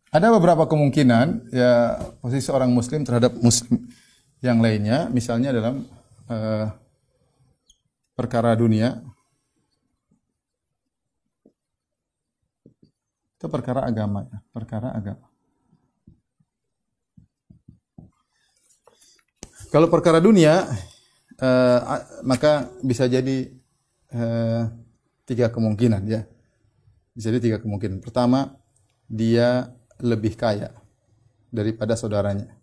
Ada 0.09 0.33
beberapa 0.33 0.65
kemungkinan 0.65 1.53
ya 1.53 2.01
posisi 2.17 2.49
seorang 2.49 2.73
muslim 2.73 3.05
terhadap 3.05 3.37
muslim 3.45 3.85
yang 4.41 4.57
lainnya, 4.57 5.05
misalnya 5.13 5.53
dalam 5.53 5.85
uh, 6.25 6.67
perkara 8.17 8.57
dunia 8.57 9.05
itu 13.37 13.47
perkara 13.47 13.85
agama 13.85 14.25
ya, 14.27 14.37
perkara 14.51 14.91
agama. 14.91 15.29
Kalau 19.69 19.85
perkara 19.87 20.17
dunia 20.17 20.65
eh, 21.37 21.79
maka 22.25 22.73
bisa 22.81 23.05
jadi 23.05 23.53
eh, 24.11 24.63
tiga 25.29 25.47
kemungkinan 25.53 26.01
ya. 26.09 26.25
Bisa 27.13 27.29
jadi 27.29 27.39
tiga 27.53 27.57
kemungkinan. 27.61 28.01
Pertama, 28.01 28.57
dia 29.05 29.69
lebih 29.99 30.35
kaya 30.39 30.71
daripada 31.51 31.95
saudaranya. 31.95 32.55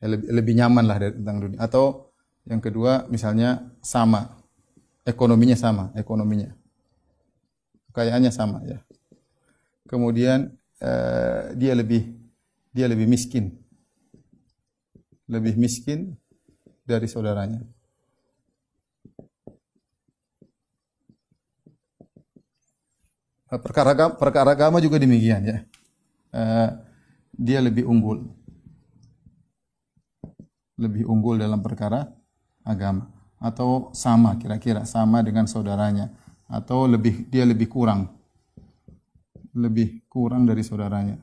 Ya, 0.00 0.06
lebih, 0.16 0.28
lebih 0.32 0.54
nyaman 0.56 0.84
lah 0.86 0.96
dari 0.98 1.14
tentang 1.14 1.38
dunia. 1.44 1.58
Atau 1.60 2.10
yang 2.48 2.58
kedua 2.58 3.06
misalnya 3.12 3.70
sama 3.84 4.40
ekonominya 5.04 5.56
sama, 5.56 5.84
ekonominya. 5.96 6.56
kekayaannya 7.90 8.30
sama 8.30 8.62
ya. 8.62 8.78
Kemudian 9.90 10.54
uh, 10.78 11.50
dia 11.58 11.74
lebih 11.74 12.06
dia 12.70 12.86
lebih 12.86 13.10
miskin. 13.10 13.58
Lebih 15.26 15.58
miskin 15.58 16.14
dari 16.86 17.10
saudaranya. 17.10 17.66
Perkara 23.50 24.14
perkara 24.14 24.54
agama 24.54 24.78
juga 24.78 25.02
demikian 25.02 25.42
ya. 25.42 25.58
Uh, 26.30 26.70
dia 27.34 27.58
lebih 27.58 27.86
unggul. 27.86 28.26
Lebih 30.80 31.04
unggul 31.06 31.38
dalam 31.38 31.60
perkara 31.60 32.08
agama 32.64 33.10
atau 33.40 33.88
sama 33.96 34.36
kira-kira 34.36 34.84
sama 34.84 35.24
dengan 35.24 35.48
saudaranya 35.48 36.12
atau 36.44 36.84
lebih 36.84 37.24
dia 37.32 37.48
lebih 37.48 37.72
kurang 37.72 38.20
lebih 39.54 40.06
kurang 40.06 40.46
dari 40.46 40.62
saudaranya. 40.62 41.18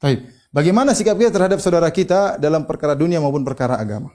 Baik, 0.00 0.48
bagaimana 0.48 0.96
sikap 0.96 1.18
kita 1.20 1.28
terhadap 1.28 1.60
saudara 1.60 1.90
kita 1.92 2.40
dalam 2.40 2.64
perkara 2.64 2.96
dunia 2.96 3.20
maupun 3.20 3.44
perkara 3.44 3.76
agama? 3.76 4.08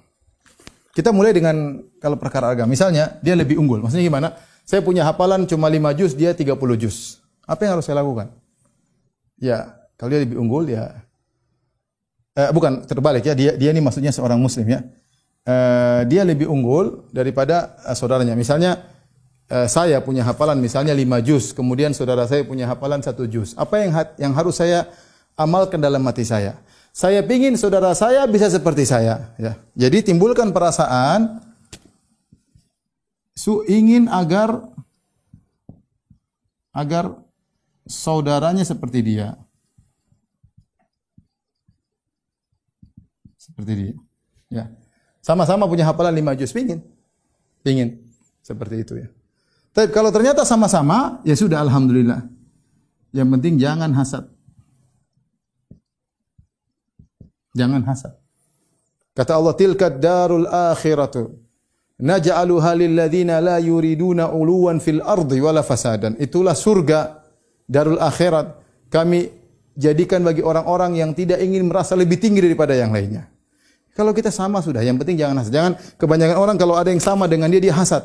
Kita 0.96 1.14
mulai 1.14 1.36
dengan 1.36 1.78
kalau 2.02 2.18
perkara 2.18 2.50
agama. 2.56 2.72
Misalnya, 2.72 3.20
dia 3.22 3.36
lebih 3.38 3.60
unggul. 3.60 3.84
Maksudnya 3.84 4.08
gimana? 4.08 4.34
Saya 4.66 4.82
punya 4.82 5.06
hafalan 5.06 5.46
cuma 5.46 5.70
5 5.70 5.94
juz, 5.94 6.12
dia 6.18 6.34
30 6.34 6.58
juz. 6.76 7.22
Apa 7.46 7.70
yang 7.70 7.78
harus 7.78 7.86
saya 7.86 8.02
lakukan? 8.02 8.34
Ya, 9.38 9.78
kalau 9.96 10.10
dia 10.10 10.26
lebih 10.26 10.42
unggul 10.42 10.66
ya 10.66 11.06
eh, 12.36 12.50
bukan 12.50 12.84
terbalik 12.84 13.24
ya. 13.24 13.38
Dia 13.38 13.54
dia 13.56 13.70
ini 13.70 13.80
maksudnya 13.80 14.10
seorang 14.10 14.42
muslim 14.42 14.66
ya. 14.66 14.82
Eh, 15.46 16.02
dia 16.10 16.26
lebih 16.26 16.50
unggul 16.50 17.06
daripada 17.14 17.78
uh, 17.86 17.94
saudaranya. 17.94 18.34
Misalnya 18.34 18.82
uh, 19.54 19.70
saya 19.70 20.02
punya 20.02 20.26
hafalan 20.26 20.58
misalnya 20.58 20.90
5 20.98 21.22
juz, 21.22 21.54
kemudian 21.54 21.94
saudara 21.94 22.26
saya 22.26 22.42
punya 22.42 22.66
hafalan 22.66 23.06
1 23.06 23.14
juz. 23.30 23.54
Apa 23.54 23.78
yang 23.78 23.94
yang 24.18 24.34
harus 24.34 24.58
saya 24.58 24.90
amalkan 25.38 25.78
dalam 25.78 26.02
hati 26.10 26.26
saya? 26.26 26.58
Saya 26.90 27.22
ingin 27.22 27.62
saudara 27.62 27.94
saya 27.94 28.26
bisa 28.26 28.50
seperti 28.50 28.90
saya. 28.90 29.38
Ya. 29.38 29.54
Jadi 29.78 30.10
timbulkan 30.10 30.50
perasaan 30.50 31.45
su 33.36 33.62
ingin 33.68 34.08
agar 34.08 34.64
agar 36.72 37.20
saudaranya 37.86 38.64
seperti 38.64 39.00
dia. 39.04 39.36
Seperti 43.38 43.72
dia. 43.76 43.96
Ya. 44.50 44.66
Sama-sama 45.22 45.70
punya 45.70 45.86
hafalan 45.86 46.16
lima 46.16 46.34
juz, 46.34 46.52
pingin. 46.52 46.82
Pingin. 47.62 48.02
Seperti 48.42 48.76
itu 48.82 48.94
ya. 49.00 49.08
Tapi 49.76 49.92
kalau 49.92 50.10
ternyata 50.12 50.48
sama-sama, 50.48 51.20
ya 51.28 51.36
sudah 51.36 51.60
alhamdulillah. 51.60 52.24
Yang 53.16 53.28
penting 53.40 53.54
jangan 53.60 53.92
hasad. 53.96 54.24
Jangan 57.56 57.84
hasad. 57.88 58.14
Kata 59.16 59.40
Allah, 59.40 59.56
tilka 59.56 59.88
darul 59.88 60.44
akhiratu. 60.48 61.45
Naj'aluha 61.96 62.76
lilladzina 62.76 63.40
la 63.40 63.58
yuriduna 63.62 64.32
uluwan 64.36 64.84
fil 64.84 65.00
ardi 65.00 65.40
wala 65.40 65.64
fasadan. 65.64 66.20
Itulah 66.20 66.52
surga 66.52 67.24
darul 67.64 68.02
akhirat. 68.02 68.64
Kami 68.92 69.32
jadikan 69.76 70.24
bagi 70.24 70.44
orang-orang 70.44 71.00
yang 71.00 71.12
tidak 71.16 71.40
ingin 71.40 71.68
merasa 71.68 71.96
lebih 71.96 72.20
tinggi 72.20 72.44
daripada 72.44 72.76
yang 72.76 72.92
lainnya. 72.92 73.32
Kalau 73.96 74.12
kita 74.12 74.28
sama 74.28 74.60
sudah, 74.60 74.84
yang 74.84 75.00
penting 75.00 75.16
jangan 75.16 75.40
hasad. 75.40 75.54
Jangan 75.56 75.74
kebanyakan 75.96 76.36
orang 76.36 76.58
kalau 76.60 76.76
ada 76.76 76.92
yang 76.92 77.00
sama 77.00 77.32
dengan 77.32 77.48
dia 77.48 77.64
dia 77.64 77.72
hasad. 77.72 78.04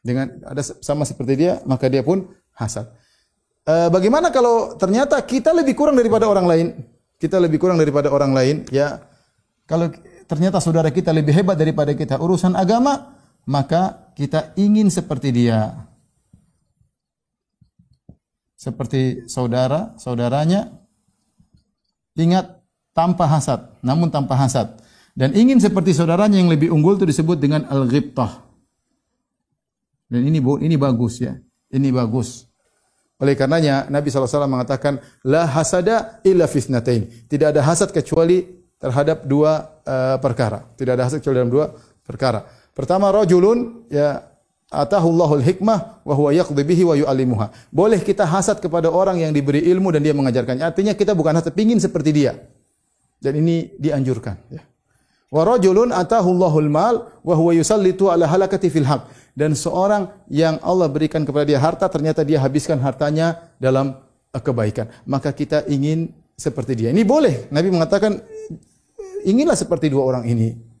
Dengan 0.00 0.32
ada 0.48 0.64
sama 0.64 1.04
seperti 1.04 1.44
dia, 1.44 1.60
maka 1.68 1.92
dia 1.92 2.00
pun 2.00 2.24
hasad. 2.56 2.88
E, 3.68 3.92
bagaimana 3.92 4.32
kalau 4.32 4.74
ternyata 4.80 5.20
kita 5.20 5.52
lebih 5.52 5.76
kurang 5.76 5.94
daripada 5.94 6.24
orang 6.24 6.48
lain? 6.48 6.68
kita 7.22 7.38
lebih 7.38 7.62
kurang 7.62 7.78
daripada 7.78 8.10
orang 8.10 8.34
lain, 8.34 8.66
ya 8.74 8.98
kalau 9.70 9.94
ternyata 10.32 10.64
saudara 10.64 10.88
kita 10.88 11.12
lebih 11.12 11.36
hebat 11.36 11.60
daripada 11.60 11.92
kita 11.92 12.16
urusan 12.16 12.56
agama, 12.56 13.20
maka 13.44 14.08
kita 14.16 14.56
ingin 14.56 14.88
seperti 14.88 15.28
dia. 15.28 15.84
Seperti 18.56 19.28
saudara, 19.28 19.92
saudaranya 20.00 20.72
ingat 22.16 22.64
tanpa 22.96 23.28
hasad, 23.28 23.76
namun 23.84 24.08
tanpa 24.08 24.32
hasad. 24.40 24.80
Dan 25.12 25.36
ingin 25.36 25.60
seperti 25.60 25.92
saudaranya 25.92 26.40
yang 26.40 26.48
lebih 26.48 26.72
unggul 26.72 26.96
itu 26.96 27.04
disebut 27.04 27.36
dengan 27.36 27.68
al-ghibtah. 27.68 28.40
Dan 30.08 30.24
ini 30.24 30.40
ini 30.40 30.76
bagus 30.80 31.20
ya. 31.20 31.36
Ini 31.68 31.92
bagus. 31.92 32.48
Oleh 33.20 33.36
karenanya 33.36 33.92
Nabi 33.92 34.08
SAW 34.08 34.48
mengatakan 34.48 34.96
la 35.28 35.44
hasada 35.44 36.24
illa 36.24 36.48
fisnatain. 36.48 37.28
Tidak 37.28 37.52
ada 37.52 37.60
hasad 37.60 37.92
kecuali 37.92 38.61
terhadap 38.82 39.22
dua 39.22 39.70
uh, 39.86 40.18
perkara. 40.18 40.66
Tidak 40.74 40.92
ada 40.98 41.06
hasad 41.06 41.22
kecuali 41.22 41.38
dalam 41.38 41.52
dua 41.54 41.70
perkara. 42.02 42.42
Pertama 42.74 43.14
rajulun 43.14 43.86
ya 43.86 44.26
atahullahul 44.66 45.44
hikmah 45.44 46.02
wa 46.02 46.14
huwa 46.18 46.34
yaqdi 46.34 46.66
bihi 46.66 46.82
wa 46.82 46.98
yu'allimuha. 46.98 47.70
Boleh 47.70 48.02
kita 48.02 48.26
hasad 48.26 48.58
kepada 48.58 48.90
orang 48.90 49.22
yang 49.22 49.30
diberi 49.30 49.62
ilmu 49.70 49.94
dan 49.94 50.02
dia 50.02 50.10
mengajarkannya. 50.10 50.66
Artinya 50.66 50.92
kita 50.98 51.14
bukan 51.14 51.38
hasad 51.38 51.54
pingin 51.54 51.78
seperti 51.78 52.10
dia. 52.10 52.34
Dan 53.22 53.38
ini 53.38 53.70
dianjurkan 53.78 54.34
ya. 54.50 54.66
Wa 55.30 55.46
rajulun 55.46 55.94
atahullahul 55.94 56.68
mal 56.68 57.22
wa 57.22 57.34
huwa 57.38 57.54
yusallitu 57.54 58.10
ala 58.10 58.26
halakati 58.26 58.68
fil 58.68 58.84
haq 58.84 59.06
dan 59.32 59.56
seorang 59.56 60.10
yang 60.28 60.60
Allah 60.60 60.90
berikan 60.92 61.24
kepada 61.24 61.48
dia 61.48 61.56
harta 61.56 61.88
ternyata 61.88 62.20
dia 62.20 62.42
habiskan 62.42 62.82
hartanya 62.82 63.48
dalam 63.56 63.96
kebaikan. 64.34 64.90
Maka 65.08 65.30
kita 65.32 65.64
ingin 65.70 66.12
seperti 66.36 66.84
dia. 66.84 66.88
Ini 66.90 67.04
boleh. 67.06 67.48
Nabi 67.48 67.68
mengatakan 67.72 68.20
inginlah 69.26 69.56
seperti 69.56 69.88
dua 69.92 70.02
orang 70.04 70.24
ini. 70.28 70.72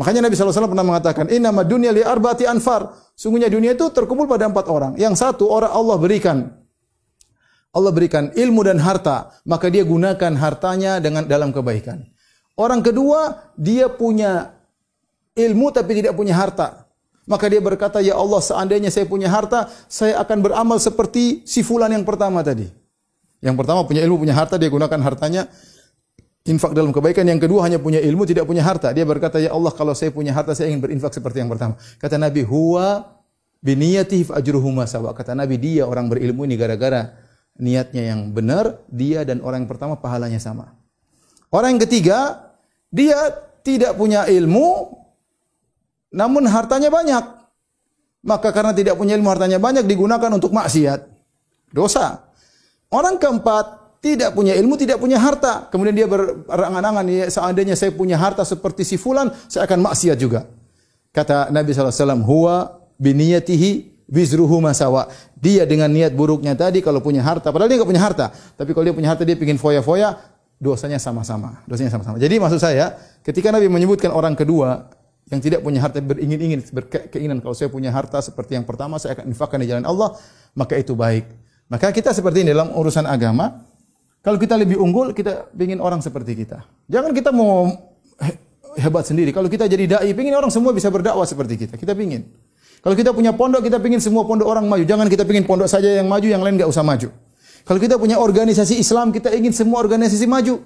Makanya 0.00 0.24
Nabi 0.24 0.32
SAW 0.32 0.72
pernah 0.72 0.86
mengatakan, 0.86 1.28
Inna 1.28 1.52
dunya 1.60 1.92
li 1.92 2.00
arba'ati 2.00 2.48
anfar. 2.48 2.88
Sungguhnya 3.12 3.52
dunia 3.52 3.76
itu 3.76 3.92
terkumpul 3.92 4.24
pada 4.24 4.48
empat 4.48 4.64
orang. 4.72 4.96
Yang 4.96 5.20
satu 5.20 5.44
orang 5.52 5.68
Allah 5.68 5.96
berikan. 6.00 6.56
Allah 7.76 7.92
berikan 7.92 8.32
ilmu 8.32 8.64
dan 8.64 8.80
harta. 8.80 9.36
Maka 9.44 9.68
dia 9.68 9.84
gunakan 9.84 10.32
hartanya 10.40 11.04
dengan 11.04 11.28
dalam 11.28 11.52
kebaikan. 11.52 12.08
Orang 12.56 12.80
kedua, 12.80 13.52
dia 13.60 13.92
punya 13.92 14.56
ilmu 15.36 15.68
tapi 15.68 16.00
tidak 16.00 16.16
punya 16.16 16.32
harta. 16.32 16.88
Maka 17.28 17.52
dia 17.52 17.60
berkata, 17.60 18.00
"Ya 18.00 18.16
Allah, 18.16 18.40
seandainya 18.40 18.88
saya 18.88 19.04
punya 19.04 19.28
harta, 19.28 19.68
saya 19.84 20.16
akan 20.24 20.40
beramal 20.40 20.80
seperti 20.80 21.44
si 21.44 21.60
fulan 21.60 21.92
yang 21.92 22.08
pertama 22.08 22.40
tadi." 22.40 22.72
Yang 23.44 23.56
pertama 23.56 23.84
punya 23.84 24.00
ilmu, 24.00 24.24
punya 24.24 24.32
harta, 24.32 24.56
dia 24.56 24.72
gunakan 24.72 25.00
hartanya 25.00 25.48
infak 26.48 26.72
dalam 26.72 26.94
kebaikan. 26.94 27.26
Yang 27.26 27.48
kedua 27.48 27.66
hanya 27.68 27.76
punya 27.76 28.00
ilmu, 28.00 28.24
tidak 28.24 28.48
punya 28.48 28.64
harta. 28.64 28.92
Dia 28.94 29.04
berkata, 29.04 29.36
"Ya 29.40 29.52
Allah, 29.52 29.72
kalau 29.74 29.92
saya 29.92 30.14
punya 30.14 30.32
harta, 30.32 30.56
saya 30.56 30.72
ingin 30.72 30.80
berinfak 30.80 31.12
seperti 31.12 31.44
yang 31.44 31.50
pertama." 31.52 31.76
Kata 32.00 32.16
Nabi, 32.16 32.46
"Huwa 32.46 33.18
biniyati 33.60 34.28
ajruhuma 34.32 34.88
sawa." 34.88 35.12
Kata 35.12 35.36
Nabi, 35.36 35.60
dia 35.60 35.84
orang 35.84 36.08
berilmu 36.08 36.48
ini 36.48 36.56
gara-gara 36.56 37.12
niatnya 37.60 38.14
yang 38.14 38.32
benar, 38.32 38.80
dia 38.88 39.26
dan 39.26 39.44
orang 39.44 39.66
yang 39.66 39.70
pertama 39.70 40.00
pahalanya 40.00 40.40
sama. 40.40 40.72
Orang 41.52 41.76
yang 41.76 41.82
ketiga, 41.84 42.50
dia 42.88 43.18
tidak 43.60 43.98
punya 44.00 44.24
ilmu, 44.24 44.96
namun 46.14 46.48
hartanya 46.48 46.88
banyak. 46.88 47.24
Maka 48.20 48.52
karena 48.52 48.76
tidak 48.76 49.00
punya 49.00 49.16
ilmu 49.16 49.28
hartanya 49.32 49.56
banyak 49.56 49.84
digunakan 49.88 50.28
untuk 50.28 50.52
maksiat. 50.52 51.08
Dosa. 51.72 52.28
Orang 52.92 53.16
keempat 53.16 53.79
tidak 54.00 54.32
punya 54.32 54.56
ilmu, 54.56 54.80
tidak 54.80 54.96
punya 54.96 55.20
harta. 55.20 55.68
Kemudian 55.68 55.92
dia 55.92 56.08
berangan-angan, 56.08 57.04
ya, 57.08 57.28
seandainya 57.28 57.76
saya 57.76 57.92
punya 57.92 58.16
harta 58.16 58.42
seperti 58.48 58.80
si 58.80 58.96
fulan, 58.96 59.28
saya 59.44 59.68
akan 59.68 59.84
maksiat 59.84 60.16
juga. 60.16 60.48
Kata 61.12 61.52
Nabi 61.52 61.76
SAW, 61.76 62.24
huwa 62.24 62.80
biniyatihi 62.96 64.08
wizruhu 64.08 64.56
masawa. 64.64 65.12
Dia 65.36 65.68
dengan 65.68 65.92
niat 65.92 66.16
buruknya 66.16 66.56
tadi 66.56 66.80
kalau 66.80 67.04
punya 67.04 67.20
harta, 67.20 67.52
padahal 67.52 67.68
dia 67.68 67.76
nggak 67.76 67.90
punya 67.92 68.02
harta. 68.02 68.32
Tapi 68.32 68.72
kalau 68.72 68.84
dia 68.88 68.96
punya 68.96 69.12
harta, 69.12 69.22
dia 69.28 69.36
ingin 69.36 69.60
foya-foya, 69.60 70.16
dosanya 70.56 70.96
sama-sama. 70.96 71.60
Dosanya 71.68 71.92
sama-sama. 71.92 72.16
Jadi 72.16 72.40
maksud 72.40 72.56
saya, 72.56 72.96
ketika 73.20 73.52
Nabi 73.52 73.68
menyebutkan 73.68 74.08
orang 74.16 74.32
kedua, 74.32 74.88
yang 75.30 75.40
tidak 75.44 75.60
punya 75.62 75.78
harta 75.78 76.02
beringin-ingin 76.02 76.58
berkeinginan 76.74 77.38
kalau 77.38 77.54
saya 77.54 77.70
punya 77.70 77.94
harta 77.94 78.18
seperti 78.18 78.58
yang 78.58 78.66
pertama 78.66 78.98
saya 78.98 79.14
akan 79.14 79.30
infakkan 79.30 79.62
di 79.62 79.70
jalan 79.70 79.86
Allah 79.86 80.18
maka 80.58 80.74
itu 80.74 80.98
baik 80.98 81.22
maka 81.70 81.94
kita 81.94 82.10
seperti 82.10 82.42
ini 82.42 82.50
dalam 82.50 82.74
urusan 82.74 83.06
agama 83.06 83.69
kalau 84.20 84.36
kita 84.36 84.54
lebih 84.60 84.76
unggul 84.76 85.16
kita 85.16 85.48
ingin 85.56 85.80
orang 85.80 86.04
seperti 86.04 86.36
kita. 86.36 86.60
Jangan 86.92 87.16
kita 87.16 87.32
mau 87.32 87.72
hebat 88.76 89.08
sendiri. 89.08 89.32
Kalau 89.32 89.48
kita 89.48 89.64
jadi 89.64 89.96
dai 89.96 90.12
ingin 90.12 90.36
orang 90.36 90.52
semua 90.52 90.76
bisa 90.76 90.92
berdakwah 90.92 91.24
seperti 91.24 91.56
kita. 91.56 91.74
Kita 91.80 91.96
ingin 91.96 92.28
kalau 92.80 92.96
kita 92.96 93.12
punya 93.12 93.32
pondok 93.36 93.64
kita 93.64 93.76
ingin 93.80 94.00
semua 94.00 94.24
pondok 94.24 94.48
orang 94.48 94.64
maju. 94.64 94.84
Jangan 94.84 95.08
kita 95.08 95.24
ingin 95.28 95.44
pondok 95.44 95.68
saja 95.68 95.88
yang 95.88 96.08
maju 96.08 96.26
yang 96.28 96.40
lain 96.44 96.60
nggak 96.60 96.68
usah 96.68 96.84
maju. 96.84 97.08
Kalau 97.64 97.80
kita 97.80 98.00
punya 98.00 98.16
organisasi 98.16 98.80
Islam 98.80 99.12
kita 99.12 99.32
ingin 99.36 99.52
semua 99.52 99.84
organisasi 99.84 100.24
maju. 100.24 100.64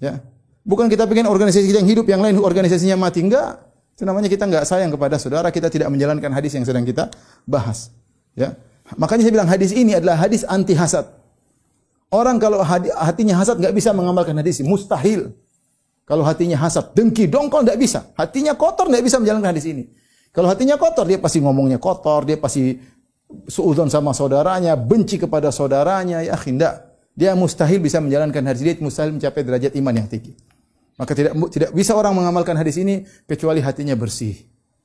Ya. 0.00 0.20
Bukan 0.64 0.92
kita 0.92 1.08
ingin 1.08 1.28
organisasi 1.28 1.72
yang 1.72 1.88
hidup 1.88 2.04
yang 2.08 2.20
lain 2.20 2.36
organisasinya 2.36 2.96
mati. 3.00 3.24
Enggak 3.24 3.64
Itu 3.98 4.06
namanya 4.06 4.30
kita 4.30 4.46
nggak 4.46 4.62
sayang 4.62 4.94
kepada 4.94 5.18
saudara, 5.18 5.50
kita 5.50 5.66
tidak 5.66 5.90
menjalankan 5.90 6.30
hadis 6.30 6.54
yang 6.54 6.62
sedang 6.62 6.86
kita 6.86 7.10
bahas. 7.42 7.90
Ya. 8.38 8.54
Makanya 8.94 9.26
saya 9.26 9.34
bilang 9.34 9.50
hadis 9.50 9.74
ini 9.74 9.98
adalah 9.98 10.14
hadis 10.22 10.46
anti 10.46 10.78
hasad. 10.78 11.17
Orang 12.08 12.40
kalau 12.40 12.64
hatinya 12.64 13.36
hasad 13.36 13.60
nggak 13.60 13.74
bisa 13.76 13.92
mengamalkan 13.92 14.32
hadis 14.40 14.64
ini, 14.64 14.72
mustahil. 14.72 15.36
Kalau 16.08 16.24
hatinya 16.24 16.56
hasad, 16.56 16.96
dengki, 16.96 17.28
dongkol 17.28 17.68
nggak 17.68 17.76
bisa. 17.76 18.08
Hatinya 18.16 18.56
kotor 18.56 18.88
nggak 18.88 19.04
bisa 19.04 19.20
menjalankan 19.20 19.52
hadis 19.52 19.68
ini. 19.68 19.84
Kalau 20.32 20.48
hatinya 20.48 20.80
kotor, 20.80 21.04
dia 21.04 21.20
pasti 21.20 21.44
ngomongnya 21.44 21.76
kotor, 21.76 22.24
dia 22.24 22.40
pasti 22.40 22.80
suudzon 23.44 23.92
sama 23.92 24.16
saudaranya, 24.16 24.72
benci 24.72 25.20
kepada 25.20 25.52
saudaranya, 25.52 26.24
ya 26.24 26.32
tidak. 26.40 26.96
Dia 27.12 27.36
mustahil 27.36 27.82
bisa 27.84 28.00
menjalankan 28.00 28.40
hadis 28.40 28.64
ini, 28.64 28.80
mustahil 28.80 29.12
mencapai 29.12 29.44
derajat 29.44 29.76
iman 29.76 29.92
yang 29.92 30.08
tinggi. 30.08 30.32
Maka 30.96 31.12
tidak 31.12 31.36
tidak 31.52 31.70
bisa 31.76 31.92
orang 31.92 32.16
mengamalkan 32.16 32.56
hadis 32.56 32.80
ini 32.80 33.04
kecuali 33.28 33.60
hatinya 33.60 33.92
bersih, 33.94 34.34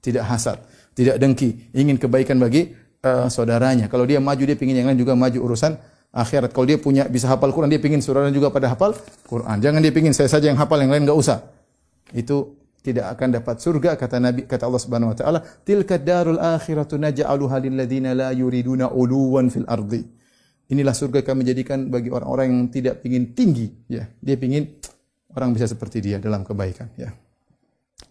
tidak 0.03 0.27
hasad, 0.27 0.59
tidak 0.91 1.17
dengki, 1.23 1.71
ingin 1.71 1.95
kebaikan 1.95 2.35
bagi 2.35 2.75
uh, 3.01 3.31
saudaranya. 3.31 3.87
Kalau 3.87 4.03
dia 4.03 4.19
maju 4.19 4.43
dia 4.43 4.59
ingin 4.59 4.83
yang 4.83 4.87
lain 4.91 4.99
juga 4.99 5.15
maju 5.15 5.39
urusan 5.39 5.92
akhirat. 6.13 6.53
Kalau 6.53 6.69
dia 6.69 6.77
punya 6.77 7.09
bisa 7.09 7.25
hafal 7.27 7.49
Quran, 7.49 7.73
dia 7.73 7.81
ingin 7.81 7.99
saudaranya 7.99 8.31
juga 8.31 8.53
pada 8.53 8.69
hafal 8.69 8.93
Quran. 9.25 9.57
Jangan 9.57 9.81
dia 9.81 9.91
ingin 9.91 10.13
saya 10.13 10.29
saja 10.29 10.47
yang 10.47 10.59
hafal 10.61 10.77
yang 10.79 10.93
lain 10.93 11.09
enggak 11.09 11.17
usah. 11.17 11.41
Itu 12.13 12.61
tidak 12.85 13.17
akan 13.17 13.41
dapat 13.41 13.55
surga 13.57 13.97
kata 13.97 14.21
Nabi 14.21 14.45
kata 14.45 14.67
Allah 14.67 14.81
Subhanahu 14.83 15.15
wa 15.15 15.17
taala 15.17 15.39
tilka 15.63 15.95
darul 15.95 16.35
akhiratu 16.35 16.99
naj'aluha 16.99 17.57
lil 17.63 17.79
la 18.11 18.35
yuriduna 18.35 18.91
uluwan 18.91 19.47
fil 19.47 19.63
ardi 19.71 20.03
inilah 20.67 20.91
surga 20.91 21.23
kami 21.23 21.47
jadikan 21.47 21.87
bagi 21.87 22.11
orang-orang 22.11 22.51
yang 22.51 22.67
tidak 22.67 22.99
ingin 23.07 23.31
tinggi 23.31 23.71
ya 23.87 24.03
dia 24.19 24.35
ingin 24.35 24.67
orang 25.31 25.55
bisa 25.55 25.65
seperti 25.65 26.03
dia 26.03 26.17
dalam 26.21 26.45
kebaikan 26.45 26.91
ya. 26.99 27.15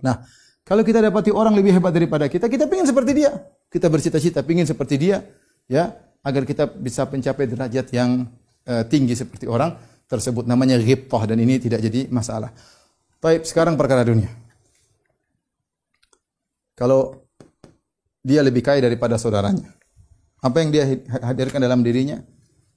Nah, 0.03 0.27
kalau 0.67 0.83
kita 0.83 0.99
dapati 0.99 1.31
orang 1.31 1.55
lebih 1.55 1.79
hebat 1.79 1.95
daripada 1.95 2.27
kita, 2.27 2.51
kita 2.51 2.67
ingin 2.67 2.87
seperti 2.91 3.13
dia. 3.15 3.31
Kita 3.71 3.87
bercita-cita 3.89 4.45
ingin 4.45 4.67
seperti 4.69 4.95
dia 4.99 5.23
ya, 5.71 5.95
agar 6.23 6.43
kita 6.47 6.71
bisa 6.71 7.03
mencapai 7.07 7.51
derajat 7.51 7.87
yang 7.91 8.31
uh, 8.67 8.83
tinggi 8.87 9.19
seperti 9.19 9.51
orang 9.51 9.75
tersebut 10.07 10.47
namanya 10.47 10.79
ghibtah 10.79 11.25
dan 11.27 11.39
ini 11.43 11.59
tidak 11.59 11.83
jadi 11.83 12.07
masalah. 12.13 12.55
Baik, 13.23 13.47
sekarang 13.47 13.79
perkara 13.79 14.03
dunia. 14.03 14.31
Kalau 16.75 17.27
dia 18.23 18.43
lebih 18.43 18.63
kaya 18.63 18.83
daripada 18.83 19.19
saudaranya, 19.19 19.71
apa 20.43 20.57
yang 20.59 20.71
dia 20.75 20.85
hadirkan 21.23 21.63
dalam 21.63 21.87
dirinya? 21.87 22.19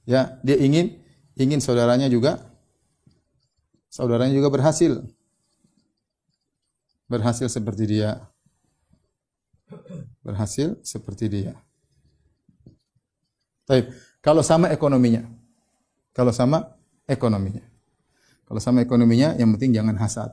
Ya, 0.06 0.38
dia 0.46 0.54
ingin 0.58 1.02
ingin 1.34 1.58
saudaranya 1.58 2.06
juga 2.06 2.38
saudaranya 3.90 4.38
juga 4.38 4.54
berhasil. 4.54 5.02
Berhasil 7.10 7.50
seperti 7.50 7.84
dia. 7.86 8.22
Berhasil 10.22 10.78
seperti 10.86 11.26
dia. 11.26 11.65
Baik, 13.66 13.90
kalau 14.22 14.42
sama 14.46 14.70
ekonominya. 14.70 15.26
Kalau 16.14 16.32
sama 16.32 16.72
ekonominya. 17.04 17.62
Kalau 18.46 18.62
sama 18.62 18.80
ekonominya, 18.80 19.34
yang 19.36 19.50
penting 19.58 19.74
jangan 19.74 19.98
hasad. 19.98 20.30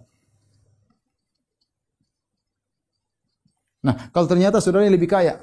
Nah, 3.84 4.08
kalau 4.16 4.30
ternyata 4.30 4.64
saudaranya 4.64 4.96
lebih 4.96 5.12
kaya, 5.12 5.36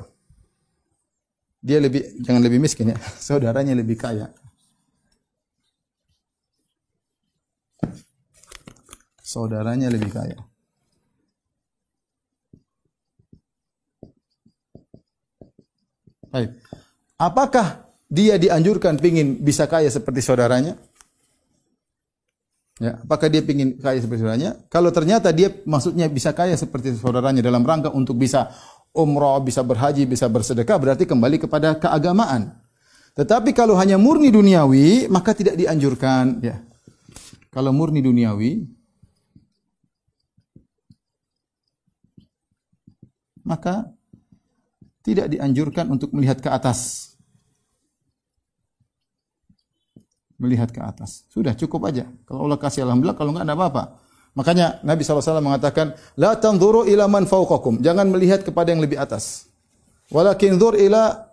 dia 1.61 1.77
lebih 1.77 2.25
jangan 2.25 2.41
lebih 2.41 2.57
miskin 2.57 2.95
ya, 2.95 2.99
saudaranya 3.27 3.77
lebih 3.77 4.01
kaya. 4.01 4.33
saudaranya 9.31 9.87
lebih 9.95 10.11
kaya. 10.11 10.39
Baik. 16.31 16.51
Apakah 17.21 17.85
dia 18.09 18.41
dianjurkan 18.41 18.97
pingin 18.97 19.37
bisa 19.37 19.69
kaya 19.69 19.93
seperti 19.93 20.25
saudaranya? 20.25 20.81
Ya, 22.81 22.97
apakah 22.97 23.29
dia 23.29 23.45
pingin 23.45 23.77
kaya 23.77 24.01
seperti 24.01 24.25
saudaranya? 24.25 24.57
Kalau 24.73 24.89
ternyata 24.89 25.29
dia 25.29 25.53
maksudnya 25.69 26.09
bisa 26.09 26.33
kaya 26.33 26.57
seperti 26.57 26.97
saudaranya 26.97 27.45
dalam 27.45 27.61
rangka 27.61 27.93
untuk 27.93 28.17
bisa 28.17 28.49
umroh, 28.97 29.37
bisa 29.45 29.61
berhaji, 29.61 30.09
bisa 30.09 30.33
bersedekah, 30.33 30.81
berarti 30.81 31.05
kembali 31.05 31.45
kepada 31.45 31.77
keagamaan. 31.77 32.57
Tetapi 33.13 33.53
kalau 33.53 33.77
hanya 33.77 34.01
murni 34.01 34.33
duniawi, 34.33 35.13
maka 35.13 35.37
tidak 35.37 35.61
dianjurkan. 35.61 36.41
Ya. 36.41 36.65
Kalau 37.53 37.77
murni 37.77 38.01
duniawi, 38.01 38.65
maka 43.45 43.93
tidak 45.05 45.29
dianjurkan 45.29 45.91
untuk 45.91 46.15
melihat 46.17 46.39
ke 46.41 46.49
atas. 46.49 47.10
Melihat 50.41 50.73
ke 50.73 50.81
atas. 50.81 51.29
Sudah 51.29 51.53
cukup 51.53 51.93
aja. 51.93 52.09
Kalau 52.25 52.49
Allah 52.49 52.57
kasih 52.57 52.89
alhamdulillah, 52.89 53.19
kalau 53.21 53.37
enggak 53.37 53.45
ada 53.45 53.55
apa-apa. 53.55 53.83
Makanya 54.33 54.81
Nabi 54.81 55.05
SAW 55.05 55.45
mengatakan, 55.45 55.93
La 56.17 56.33
tanzuru 56.41 56.89
ila 56.89 57.07
man 57.13 57.29
fauqakum. 57.29 57.85
Jangan 57.85 58.09
melihat 58.09 58.41
kepada 58.41 58.73
yang 58.73 58.81
lebih 58.81 58.97
atas. 58.97 59.53
Walakin 60.09 60.57
dzur 60.57 60.81
ila 60.81 61.31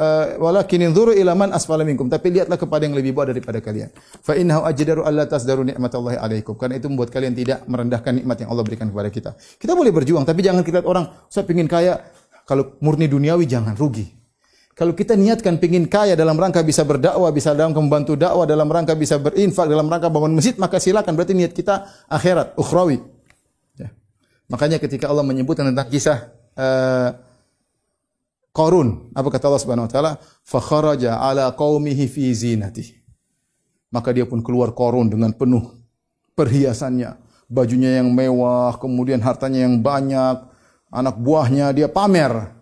Uh, 0.00 0.38
walakin 0.40 0.80
inzuru 0.80 1.12
ila 1.12 1.36
man 1.36 1.52
asfala 1.52 1.84
minkum 1.84 2.08
tapi 2.08 2.32
lihatlah 2.32 2.56
kepada 2.56 2.88
yang 2.88 2.96
lebih 2.96 3.12
bawah 3.12 3.36
daripada 3.36 3.60
kalian 3.60 3.92
fa 4.24 4.32
innahu 4.32 4.64
ajdaru 4.64 5.04
alla 5.04 5.28
tasdaru 5.28 5.60
nikmatallahi 5.66 6.16
alaikum 6.16 6.56
karena 6.56 6.80
itu 6.80 6.88
membuat 6.88 7.12
kalian 7.12 7.36
tidak 7.36 7.68
merendahkan 7.68 8.16
nikmat 8.16 8.40
yang 8.40 8.48
Allah 8.48 8.64
berikan 8.64 8.88
kepada 8.88 9.12
kita 9.12 9.30
kita 9.60 9.76
boleh 9.76 9.92
berjuang 9.92 10.24
tapi 10.24 10.40
jangan 10.40 10.64
kita 10.64 10.80
lihat 10.80 10.88
orang 10.88 11.04
saya 11.28 11.44
ingin 11.52 11.68
kaya 11.68 12.00
kalau 12.48 12.80
murni 12.80 13.12
duniawi 13.12 13.44
jangan 13.44 13.76
rugi 13.76 14.08
kalau 14.80 14.96
kita 14.96 15.12
niatkan 15.12 15.60
pingin 15.60 15.84
kaya 15.84 16.16
dalam 16.16 16.40
rangka 16.40 16.64
bisa 16.64 16.88
berdakwah, 16.88 17.28
bisa 17.36 17.52
dalam 17.52 17.76
membantu 17.76 18.16
dakwah, 18.16 18.48
dalam 18.48 18.64
rangka 18.64 18.96
bisa 18.96 19.20
berinfak, 19.20 19.68
dalam 19.68 19.84
rangka 19.84 20.08
bangun 20.08 20.40
masjid, 20.40 20.56
maka 20.56 20.80
silakan. 20.80 21.20
Berarti 21.20 21.36
niat 21.36 21.52
kita 21.52 21.84
akhirat, 22.08 22.56
ukhrawi. 22.56 22.96
Ya. 23.76 23.92
Makanya 24.48 24.80
ketika 24.80 25.12
Allah 25.12 25.20
menyebutkan 25.20 25.68
tentang 25.68 25.84
kisah 25.84 26.32
uh, 26.56 27.12
Qarun. 28.56 29.12
Apa 29.12 29.28
kata 29.28 29.52
Allah 29.52 29.60
Subhanahu 29.60 29.84
wa 29.84 29.92
taala? 29.92 30.12
Fa 30.48 30.64
kharaja 30.64 31.20
ala 31.20 31.52
qaumihi 31.52 32.08
fi 32.08 32.32
zinati. 32.32 32.88
Maka 33.92 34.16
dia 34.16 34.24
pun 34.24 34.40
keluar 34.40 34.72
Qarun 34.72 35.12
dengan 35.12 35.36
penuh 35.36 35.76
perhiasannya, 36.32 37.20
bajunya 37.52 38.00
yang 38.00 38.08
mewah, 38.16 38.80
kemudian 38.80 39.20
hartanya 39.20 39.68
yang 39.68 39.76
banyak, 39.84 40.40
anak 40.88 41.20
buahnya 41.20 41.68
dia 41.76 41.92
pamer. 41.92 42.59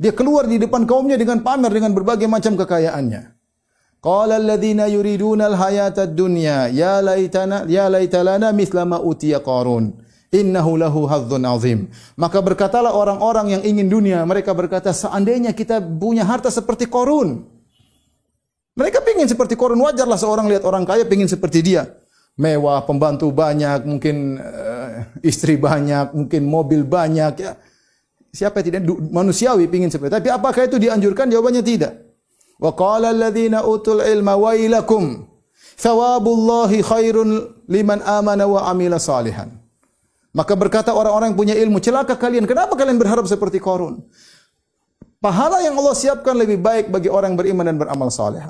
Dia 0.00 0.16
keluar 0.16 0.48
di 0.48 0.56
depan 0.56 0.88
kaumnya 0.88 1.20
dengan 1.20 1.44
pamer 1.44 1.68
dengan 1.76 1.92
berbagai 1.92 2.24
macam 2.24 2.56
kekayaannya. 2.56 3.36
Qala 4.00 4.40
alladziina 4.40 4.88
yuriduna 4.88 5.52
al-hayata 5.52 6.08
ad-dunya 6.08 6.72
ya 6.72 7.04
laitana 7.04 7.68
ya 7.68 7.92
laitalana 7.92 8.48
mithla 8.56 8.88
ma 8.88 8.96
utiya 8.96 9.44
Qarun 9.44 9.92
innahu 10.30 10.78
lahu 10.78 11.04
hadzun 11.10 11.42
azim. 11.44 11.90
Maka 12.14 12.38
berkatalah 12.40 12.94
orang-orang 12.94 13.58
yang 13.58 13.62
ingin 13.66 13.90
dunia, 13.90 14.22
mereka 14.22 14.54
berkata 14.54 14.94
seandainya 14.94 15.52
kita 15.52 15.82
punya 15.82 16.22
harta 16.22 16.48
seperti 16.48 16.86
Korun. 16.86 17.44
Mereka 18.78 19.02
ingin 19.18 19.28
seperti 19.28 19.58
Korun, 19.58 19.82
wajarlah 19.82 20.16
seorang 20.16 20.46
lihat 20.46 20.62
orang 20.64 20.86
kaya 20.86 21.04
ingin 21.04 21.28
seperti 21.28 21.60
dia. 21.60 21.84
Mewah, 22.40 22.86
pembantu 22.88 23.28
banyak, 23.34 23.84
mungkin 23.84 24.40
uh, 24.40 25.12
istri 25.20 25.60
banyak, 25.60 26.16
mungkin 26.16 26.46
mobil 26.46 26.86
banyak 26.88 27.34
ya. 27.36 27.52
Siapa 28.30 28.62
yang 28.62 28.66
tidak 28.70 28.82
manusiawi 29.10 29.66
ingin 29.66 29.90
seperti 29.90 30.22
Tapi 30.22 30.30
apakah 30.30 30.62
itu 30.70 30.78
dianjurkan? 30.78 31.26
Jawabannya 31.26 31.62
tidak. 31.66 31.98
Wa 32.62 32.70
qala 32.78 33.10
alladziina 33.10 33.66
utul 33.66 34.04
ilma 34.04 34.38
wailakum 34.38 35.26
thawabullahi 35.80 36.84
khairun 36.84 37.28
liman 37.66 37.98
amana 38.04 38.44
wa 38.46 38.68
amila 38.70 39.00
salihan. 39.00 39.50
Maka 40.30 40.54
berkata 40.54 40.94
orang-orang 40.94 41.34
yang 41.34 41.38
punya 41.38 41.54
ilmu, 41.58 41.82
celaka 41.82 42.14
kalian. 42.14 42.46
Kenapa 42.46 42.78
kalian 42.78 43.02
berharap 43.02 43.26
seperti 43.26 43.58
Korun? 43.58 43.98
Pahala 45.18 45.60
yang 45.60 45.74
Allah 45.74 45.92
siapkan 45.92 46.32
lebih 46.38 46.62
baik 46.62 46.88
bagi 46.88 47.10
orang 47.10 47.34
beriman 47.34 47.66
dan 47.66 47.76
beramal 47.76 48.08
saleh. 48.08 48.40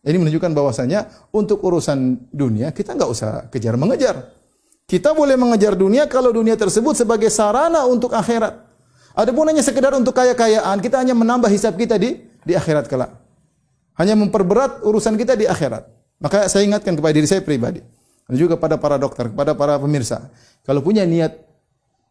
Ini 0.00 0.16
menunjukkan 0.16 0.52
bahwasanya 0.52 1.28
untuk 1.32 1.60
urusan 1.60 2.28
dunia 2.32 2.72
kita 2.72 2.96
nggak 2.96 3.10
usah 3.10 3.30
kejar 3.52 3.76
mengejar. 3.76 4.32
Kita 4.90 5.14
boleh 5.14 5.38
mengejar 5.38 5.78
dunia 5.78 6.10
kalau 6.10 6.34
dunia 6.34 6.58
tersebut 6.58 6.98
sebagai 6.98 7.30
sarana 7.30 7.86
untuk 7.86 8.10
akhirat. 8.10 8.69
Ada 9.14 9.30
pun 9.34 9.46
hanya 9.50 9.62
sekedar 9.64 9.90
untuk 9.96 10.14
kaya-kayaan, 10.14 10.78
kita 10.78 11.02
hanya 11.02 11.14
menambah 11.14 11.50
hisab 11.50 11.74
kita 11.74 11.98
di 11.98 12.22
di 12.46 12.52
akhirat 12.54 12.86
kelak. 12.86 13.10
Hanya 13.98 14.16
memperberat 14.16 14.80
urusan 14.86 15.18
kita 15.18 15.36
di 15.36 15.44
akhirat. 15.44 15.84
Maka 16.20 16.46
saya 16.52 16.68
ingatkan 16.68 16.94
kepada 16.94 17.16
diri 17.16 17.28
saya 17.28 17.40
pribadi 17.40 17.80
dan 18.28 18.34
juga 18.36 18.54
pada 18.54 18.76
para 18.76 19.00
dokter, 19.00 19.32
kepada 19.32 19.56
para 19.56 19.80
pemirsa. 19.80 20.28
Kalau 20.62 20.84
punya 20.84 21.02
niat 21.08 21.34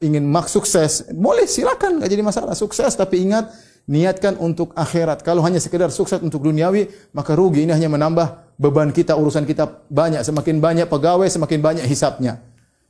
ingin 0.02 0.26
mak 0.26 0.50
sukses, 0.50 1.06
boleh 1.14 1.46
silakan, 1.46 2.02
nggak 2.02 2.10
jadi 2.10 2.24
masalah. 2.26 2.58
Sukses 2.58 2.92
tapi 2.98 3.22
ingat 3.22 3.54
niatkan 3.86 4.36
untuk 4.42 4.74
akhirat. 4.74 5.22
Kalau 5.22 5.46
hanya 5.46 5.62
sekedar 5.62 5.94
sukses 5.94 6.20
untuk 6.20 6.42
duniawi, 6.42 6.90
maka 7.14 7.38
rugi. 7.38 7.70
Ini 7.70 7.78
hanya 7.78 7.90
menambah 7.90 8.58
beban 8.58 8.90
kita, 8.90 9.14
urusan 9.14 9.46
kita 9.46 9.88
banyak. 9.88 10.26
Semakin 10.26 10.58
banyak 10.58 10.88
pegawai, 10.90 11.30
semakin 11.30 11.60
banyak 11.62 11.86
hisapnya. 11.86 12.42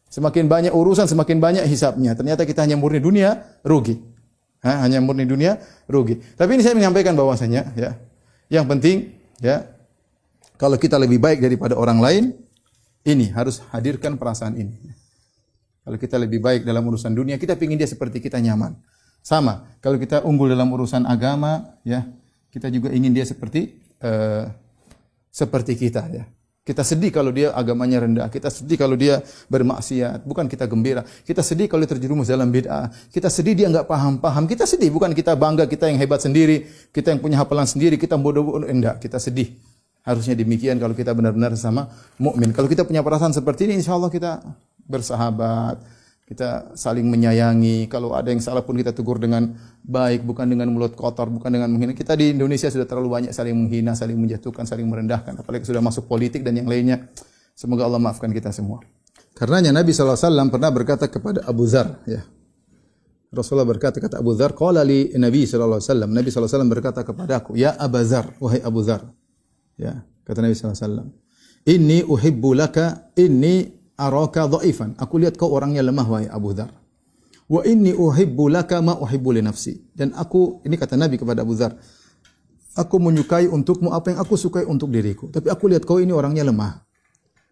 Semakin 0.09 0.49
banyak 0.49 0.73
urusan, 0.73 1.05
semakin 1.05 1.37
banyak 1.37 1.63
hisapnya. 1.69 2.17
Ternyata 2.17 2.41
kita 2.49 2.65
hanya 2.65 2.73
murni 2.75 2.97
dunia, 2.97 3.61
rugi. 3.61 4.01
Ha, 4.65 4.83
hanya 4.83 4.99
murni 4.99 5.23
dunia, 5.23 5.61
rugi. 5.85 6.17
Tapi 6.35 6.57
ini 6.57 6.65
saya 6.65 6.73
menyampaikan 6.73 7.13
bahwasanya, 7.13 7.71
ya, 7.77 7.95
yang 8.49 8.65
penting, 8.65 9.13
ya, 9.39 9.69
kalau 10.57 10.75
kita 10.75 10.97
lebih 10.97 11.21
baik 11.21 11.39
daripada 11.39 11.77
orang 11.77 12.01
lain, 12.01 12.23
ini 13.05 13.31
harus 13.31 13.63
hadirkan 13.71 14.17
perasaan 14.19 14.59
ini. 14.59 14.75
Kalau 15.85 15.95
kita 15.95 16.19
lebih 16.19 16.43
baik 16.43 16.67
dalam 16.67 16.83
urusan 16.89 17.13
dunia, 17.15 17.39
kita 17.39 17.55
ingin 17.55 17.79
dia 17.79 17.87
seperti 17.87 18.19
kita 18.19 18.41
nyaman. 18.41 18.75
Sama, 19.23 19.77
kalau 19.79 19.95
kita 20.01 20.25
unggul 20.25 20.51
dalam 20.51 20.67
urusan 20.73 21.05
agama, 21.05 21.79
ya, 21.85 22.03
kita 22.49 22.67
juga 22.73 22.89
ingin 22.89 23.13
dia 23.13 23.23
seperti 23.23 23.77
uh, 24.01 24.49
seperti 25.29 25.77
kita, 25.77 26.09
ya. 26.09 26.25
Kita 26.69 26.85
sedih 26.85 27.09
kalau 27.09 27.33
dia 27.33 27.49
agamanya 27.49 28.05
rendah. 28.05 28.29
Kita 28.29 28.53
sedih 28.53 28.77
kalau 28.77 28.93
dia 28.93 29.25
bermaksiat. 29.49 30.21
Bukan 30.21 30.45
kita 30.45 30.69
gembira. 30.69 31.01
Kita 31.01 31.41
sedih 31.41 31.65
kalau 31.65 31.81
dia 31.81 31.97
terjerumus 31.97 32.29
dalam 32.29 32.53
bid'ah. 32.53 32.93
Kita 33.09 33.25
sedih 33.25 33.57
dia 33.57 33.67
enggak 33.73 33.89
paham-paham. 33.89 34.45
Kita 34.45 34.69
sedih. 34.69 34.93
Bukan 34.93 35.17
kita 35.17 35.33
bangga 35.33 35.65
kita 35.65 35.89
yang 35.89 35.97
hebat 35.97 36.21
sendiri. 36.21 36.69
Kita 36.93 37.09
yang 37.09 37.25
punya 37.25 37.41
hafalan 37.41 37.65
sendiri. 37.65 37.97
Kita 37.97 38.21
bodoh-bodoh. 38.21 38.69
Enggak. 38.69 39.01
Kita 39.01 39.17
sedih. 39.17 39.49
Harusnya 40.05 40.37
demikian 40.37 40.77
kalau 40.77 40.93
kita 40.93 41.09
benar-benar 41.17 41.57
sama 41.57 41.89
mukmin. 42.21 42.53
Kalau 42.53 42.69
kita 42.69 42.85
punya 42.85 43.01
perasaan 43.01 43.33
seperti 43.33 43.65
ini, 43.65 43.81
insya 43.81 43.97
Allah 43.97 44.13
kita 44.13 44.37
bersahabat 44.85 45.81
kita 46.29 46.77
saling 46.77 47.09
menyayangi. 47.09 47.89
Kalau 47.89 48.13
ada 48.13 48.29
yang 48.29 48.37
salah 48.37 48.61
pun 48.61 48.77
kita 48.77 48.93
tegur 48.93 49.17
dengan 49.17 49.49
baik, 49.81 50.21
bukan 50.21 50.45
dengan 50.45 50.69
mulut 50.69 50.93
kotor, 50.93 51.25
bukan 51.25 51.49
dengan 51.49 51.73
menghina. 51.73 51.97
Kita 51.97 52.13
di 52.13 52.37
Indonesia 52.37 52.69
sudah 52.69 52.85
terlalu 52.85 53.09
banyak 53.09 53.31
saling 53.33 53.57
menghina, 53.57 53.97
saling 53.97 54.13
menjatuhkan, 54.13 54.69
saling 54.69 54.85
merendahkan. 54.85 55.41
Apalagi 55.41 55.65
sudah 55.65 55.81
masuk 55.81 56.05
politik 56.05 56.45
dan 56.45 56.53
yang 56.61 56.69
lainnya. 56.69 57.09
Semoga 57.57 57.89
Allah 57.89 57.97
maafkan 57.97 58.29
kita 58.29 58.53
semua. 58.53 58.77
Karenanya 59.33 59.73
Nabi 59.73 59.89
SAW 59.89 60.53
pernah 60.53 60.69
berkata 60.69 61.09
kepada 61.09 61.41
Abu 61.49 61.65
Zar, 61.65 61.97
ya. 62.05 62.21
Rasulullah 63.33 63.65
berkata 63.65 63.97
kata 63.97 64.21
Abu 64.21 64.33
Zar, 64.37 64.53
qala 64.53 64.85
li 64.85 65.09
Nabi 65.17 65.49
SAW. 65.49 65.81
Nabi 66.05 66.29
SAW 66.29 66.69
berkata 66.69 67.01
kepada 67.01 67.41
aku, 67.41 67.57
ya 67.57 67.73
Abu 67.73 68.01
Zar, 68.05 68.37
wahai 68.37 68.61
Abu 68.61 68.85
Zar. 68.85 69.01
Ya, 69.81 70.05
kata 70.29 70.45
Nabi 70.45 70.53
SAW. 70.53 71.09
Inni 71.65 72.05
uhibbu 72.05 72.53
laka, 72.53 73.09
inni 73.17 73.78
araka 73.99 74.47
dhaifan. 74.47 74.95
Aku 74.95 75.19
lihat 75.19 75.35
kau 75.35 75.51
orangnya 75.51 75.83
lemah 75.83 76.07
wahai 76.07 76.27
Abu 76.31 76.55
Dzar. 76.55 76.71
Wa 77.51 77.65
inni 77.67 77.91
uhibbu 77.91 78.47
laka 78.47 78.79
ma 78.79 78.95
uhibbu 78.95 79.35
li 79.35 79.41
nafsi. 79.43 79.75
Dan 79.91 80.15
aku 80.15 80.63
ini 80.63 80.79
kata 80.79 80.95
Nabi 80.95 81.19
kepada 81.19 81.43
Abu 81.43 81.59
Dzar, 81.59 81.75
aku 82.79 82.95
menyukai 83.03 83.51
untukmu 83.51 83.91
apa 83.91 84.15
yang 84.15 84.19
aku 84.23 84.39
sukai 84.39 84.63
untuk 84.63 84.87
diriku. 84.87 85.27
Tapi 85.27 85.51
aku 85.51 85.67
lihat 85.67 85.83
kau 85.83 85.99
ini 85.99 86.15
orangnya 86.15 86.47
lemah. 86.47 86.79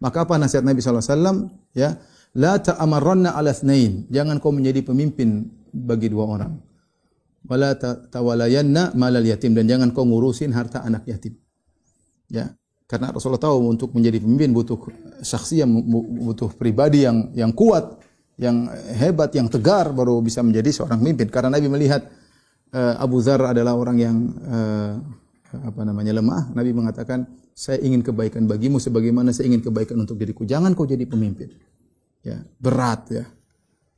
Maka 0.00 0.24
apa 0.24 0.40
nasihat 0.40 0.64
Nabi 0.64 0.78
SAW? 0.80 1.50
Ya, 1.74 1.98
la 2.32 2.56
ta'amarranna 2.56 3.34
ala 3.34 3.50
thnain. 3.52 4.06
Jangan 4.08 4.38
kau 4.38 4.54
menjadi 4.54 4.80
pemimpin 4.86 5.50
bagi 5.74 6.08
dua 6.08 6.24
orang. 6.24 6.54
Wala 7.48 7.74
tawalayanna 8.12 8.94
malal 8.94 9.26
yatim 9.26 9.54
dan 9.54 9.66
jangan 9.66 9.90
kau 9.90 10.06
ngurusin 10.06 10.54
harta 10.54 10.86
anak 10.86 11.06
yatim. 11.10 11.34
Ya, 12.28 12.54
karena 12.88 13.12
Rasulullah 13.12 13.44
tahu 13.44 13.68
untuk 13.68 13.92
menjadi 13.92 14.16
pemimpin 14.16 14.48
butuh 14.56 14.80
saksi 15.20 15.60
yang 15.60 15.70
butuh 16.24 16.56
pribadi 16.56 17.04
yang 17.04 17.28
yang 17.36 17.52
kuat, 17.52 18.00
yang 18.40 18.64
hebat, 18.96 19.28
yang 19.36 19.52
tegar 19.52 19.92
baru 19.92 20.24
bisa 20.24 20.40
menjadi 20.40 20.72
seorang 20.72 20.96
pemimpin. 20.96 21.28
Karena 21.28 21.52
Nabi 21.52 21.68
melihat 21.68 22.08
uh, 22.72 22.96
Abu 22.96 23.20
Dzar 23.20 23.44
adalah 23.44 23.76
orang 23.76 23.96
yang 24.00 24.16
uh, 24.40 25.04
apa 25.68 25.84
namanya 25.84 26.16
lemah. 26.16 26.48
Nabi 26.56 26.72
mengatakan, 26.72 27.28
saya 27.52 27.76
ingin 27.84 28.00
kebaikan 28.00 28.48
bagimu 28.48 28.80
sebagaimana 28.80 29.36
saya 29.36 29.52
ingin 29.52 29.68
kebaikan 29.68 30.00
untuk 30.00 30.16
diriku. 30.16 30.48
Jangan 30.48 30.72
kau 30.72 30.88
jadi 30.88 31.04
pemimpin. 31.04 31.52
Ya, 32.24 32.40
berat 32.56 33.04
ya. 33.12 33.28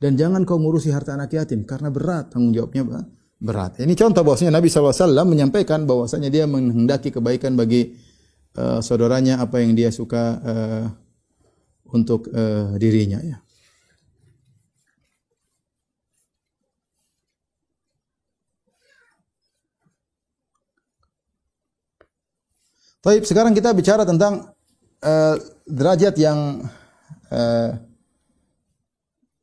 Dan 0.03 0.19
jangan 0.19 0.43
kau 0.43 0.59
ngurusi 0.59 0.91
harta 0.91 1.15
anak 1.15 1.31
yatim 1.31 1.63
karena 1.63 1.87
berat 1.87 2.35
tanggung 2.35 2.51
jawabnya 2.51 3.07
berat. 3.39 3.79
Ini 3.79 3.93
contoh 3.95 4.19
bahwasanya 4.25 4.59
Nabi 4.59 4.67
SAW 4.67 5.15
menyampaikan 5.23 5.87
bahwasanya 5.87 6.27
dia 6.27 6.43
menghendaki 6.43 7.13
kebaikan 7.13 7.55
bagi 7.55 8.10
uh, 8.57 8.79
saudaranya 8.83 9.39
apa 9.39 9.61
yang 9.63 9.75
dia 9.75 9.91
suka 9.93 10.23
uh, 10.41 10.85
untuk 11.91 12.31
uh, 12.31 12.75
dirinya 12.79 13.19
ya. 13.19 13.37
Baik, 23.01 23.25
sekarang 23.25 23.57
kita 23.57 23.73
bicara 23.73 24.05
tentang 24.05 24.53
uh, 25.01 25.35
derajat 25.65 26.13
yang 26.21 26.69
uh, 27.33 27.71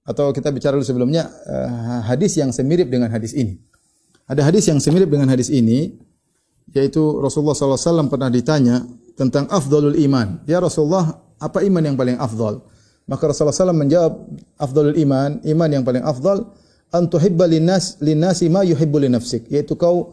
atau 0.06 0.30
kita 0.30 0.54
bicara 0.54 0.78
dulu 0.78 0.86
sebelumnya 0.86 1.26
uh, 1.26 2.06
hadis 2.06 2.38
yang 2.38 2.54
semirip 2.54 2.86
dengan 2.86 3.10
hadis 3.10 3.34
ini. 3.34 3.58
Ada 4.30 4.46
hadis 4.46 4.70
yang 4.70 4.78
semirip 4.78 5.10
dengan 5.10 5.26
hadis 5.26 5.50
ini 5.50 5.98
yaitu 6.72 7.00
Rasulullah 7.20 7.56
SAW 7.56 8.08
pernah 8.08 8.28
ditanya 8.28 8.84
tentang 9.16 9.48
afdalul 9.48 9.96
iman. 9.96 10.42
Ya 10.44 10.60
Rasulullah, 10.60 11.18
apa 11.40 11.64
iman 11.64 11.82
yang 11.82 11.96
paling 11.96 12.20
afdal? 12.20 12.62
Maka 13.08 13.32
Rasulullah 13.32 13.56
SAW 13.56 13.72
menjawab, 13.72 14.12
afdalul 14.60 14.96
iman, 15.00 15.40
iman 15.42 15.68
yang 15.72 15.84
paling 15.86 16.04
afdal, 16.04 16.52
antuhibba 16.92 17.48
linnas 17.48 17.96
linnasi 18.04 18.52
ma 18.52 18.64
yuhibbu 18.64 18.96
li 19.00 19.08
nafsik, 19.08 19.48
yaitu 19.48 19.76
kau 19.80 20.12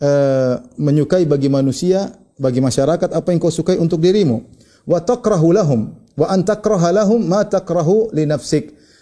uh, 0.00 0.54
menyukai 0.80 1.28
bagi 1.28 1.52
manusia, 1.52 2.16
bagi 2.40 2.64
masyarakat 2.64 3.12
apa 3.12 3.28
yang 3.28 3.40
kau 3.40 3.52
sukai 3.52 3.76
untuk 3.76 4.00
dirimu. 4.00 4.40
Wa 4.88 5.04
takrahu 5.04 5.52
lahum 5.52 5.92
wa 6.16 6.26
antakraha 6.32 6.96
lahum 6.96 7.20
ma 7.20 7.44
takrahu. 7.44 8.08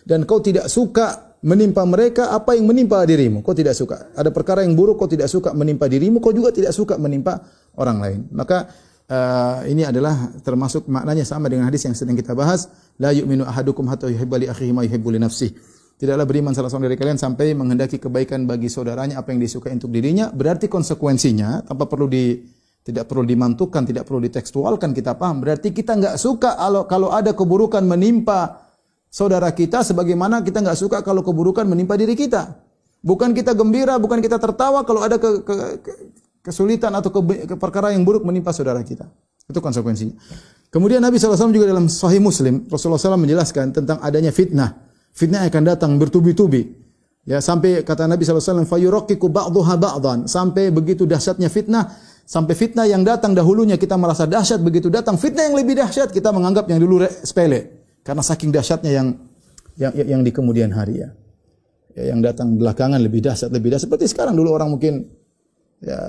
Dan 0.09 0.25
kau 0.25 0.41
tidak 0.41 0.73
suka 0.73 1.28
menimpa 1.43 1.86
mereka 1.86 2.34
apa 2.34 2.59
yang 2.59 2.66
menimpa 2.66 3.03
dirimu. 3.07 3.43
Kau 3.47 3.55
tidak 3.55 3.78
suka. 3.78 4.11
Ada 4.14 4.34
perkara 4.34 4.66
yang 4.66 4.74
buruk 4.74 4.99
kau 4.99 5.11
tidak 5.11 5.30
suka 5.30 5.55
menimpa 5.55 5.86
dirimu, 5.86 6.18
kau 6.18 6.34
juga 6.34 6.51
tidak 6.51 6.74
suka 6.74 6.99
menimpa 6.99 7.39
orang 7.78 7.99
lain. 8.03 8.20
Maka 8.34 8.66
uh, 9.07 9.62
ini 9.70 9.86
adalah 9.86 10.34
termasuk 10.43 10.91
maknanya 10.91 11.22
sama 11.22 11.47
dengan 11.47 11.70
hadis 11.70 11.86
yang 11.86 11.95
sedang 11.95 12.18
kita 12.18 12.34
bahas, 12.34 12.66
la 12.99 13.14
yu'minu 13.14 13.47
ahadukum 13.47 13.86
hatta 13.86 14.11
yuhibba 14.11 14.36
li 14.43 14.47
akhihi 14.51 14.72
ma 14.74 14.82
yuhibbu 14.82 15.09
li 15.14 15.20
nafsihi. 15.22 15.78
Tidaklah 15.99 16.26
beriman 16.30 16.55
salah 16.55 16.70
seorang 16.70 16.95
dari 16.95 16.99
kalian 16.99 17.18
sampai 17.18 17.59
menghendaki 17.59 17.99
kebaikan 17.99 18.47
bagi 18.47 18.70
saudaranya 18.70 19.18
apa 19.18 19.34
yang 19.34 19.43
disukai 19.43 19.74
untuk 19.74 19.91
dirinya, 19.91 20.30
berarti 20.30 20.70
konsekuensinya 20.70 21.66
tanpa 21.66 21.91
perlu 21.91 22.07
di 22.07 22.39
tidak 22.86 23.11
perlu 23.11 23.26
dimantukan, 23.26 23.82
tidak 23.82 24.07
perlu 24.07 24.22
ditekstualkan, 24.22 24.95
kita 24.95 25.18
paham. 25.18 25.43
Berarti 25.43 25.74
kita 25.74 25.99
nggak 25.99 26.16
suka 26.16 26.55
kalau 26.86 27.11
ada 27.11 27.34
keburukan 27.34 27.82
menimpa 27.82 28.68
saudara 29.09 29.51
kita 29.53 29.85
sebagaimana 29.85 30.45
kita 30.45 30.61
nggak 30.61 30.79
suka 30.79 30.99
kalau 31.01 31.25
keburukan 31.25 31.65
menimpa 31.65 31.97
diri 31.97 32.15
kita. 32.15 32.57
Bukan 32.99 33.31
kita 33.31 33.55
gembira, 33.55 33.95
bukan 33.97 34.19
kita 34.19 34.43
tertawa 34.43 34.83
kalau 34.83 35.07
ada 35.07 35.23
ke, 35.23 35.41
ke, 35.47 35.55
ke, 35.81 35.93
kesulitan 36.43 36.91
atau 36.99 37.15
ke, 37.15 37.47
ke 37.47 37.55
perkara 37.55 37.95
yang 37.95 38.03
buruk 38.03 38.27
menimpa 38.27 38.51
saudara 38.51 38.83
kita. 38.83 39.07
Itu 39.47 39.63
konsekuensinya. 39.63 40.19
Kemudian 40.69 41.01
Nabi 41.01 41.17
SAW 41.17 41.55
juga 41.55 41.71
dalam 41.71 41.89
Sahih 41.89 42.21
Muslim, 42.21 42.69
Rasulullah 42.69 43.01
SAW 43.01 43.17
menjelaskan 43.17 43.73
tentang 43.73 43.97
adanya 44.05 44.35
fitnah. 44.35 44.77
Fitnah 45.17 45.49
akan 45.49 45.63
datang 45.65 45.97
bertubi-tubi. 45.97 46.69
Ya, 47.25 47.41
sampai 47.41 47.85
kata 47.85 48.05
Nabi 48.09 48.25
SAW, 48.25 48.69
fayurokiku 48.69 49.29
ba'duha 49.33 49.81
ba'dan. 49.81 50.29
Sampai 50.29 50.69
begitu 50.69 51.09
dahsyatnya 51.09 51.49
fitnah, 51.49 51.93
sampai 52.29 52.53
fitnah 52.53 52.85
yang 52.85 53.05
datang 53.05 53.33
dahulunya 53.33 53.81
kita 53.81 53.97
merasa 53.97 54.29
dahsyat, 54.29 54.61
begitu 54.61 54.93
datang 54.93 55.17
fitnah 55.17 55.49
yang 55.49 55.57
lebih 55.57 55.77
dahsyat, 55.81 56.13
kita 56.13 56.35
menganggap 56.35 56.69
yang 56.69 56.81
dulu 56.81 57.05
sepele. 57.25 57.78
Karena 58.09 58.25
saking 58.25 58.49
dahsyatnya 58.49 58.89
yang 58.89 59.09
yang 59.77 59.93
yang 59.93 60.21
di 60.25 60.33
kemudian 60.33 60.73
hari 60.73 61.05
ya. 61.05 61.13
ya 61.93 62.17
yang 62.17 62.25
datang 62.25 62.57
belakangan 62.57 62.97
lebih 62.97 63.21
dahsyat, 63.21 63.53
lebih 63.53 63.69
dahsyat. 63.69 63.85
Seperti 63.85 64.09
sekarang 64.09 64.33
dulu 64.33 64.57
orang 64.57 64.73
mungkin 64.73 65.05
ya 65.79 66.01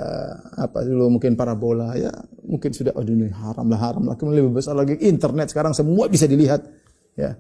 apa 0.58 0.82
dulu 0.82 1.20
mungkin 1.20 1.38
parabola 1.38 1.93
ya 1.93 2.10
mungkin 2.41 2.74
sudah 2.74 2.89
oh 2.97 3.06
ini 3.06 3.30
haram 3.30 3.70
lah 3.70 3.78
haram 3.78 4.02
lah 4.10 4.18
kemudian 4.18 4.41
lebih 4.41 4.58
besar 4.58 4.74
lagi 4.74 4.97
internet 4.97 5.54
sekarang 5.54 5.78
semua 5.78 6.10
bisa 6.10 6.26
dilihat 6.26 6.66
ya 7.14 7.38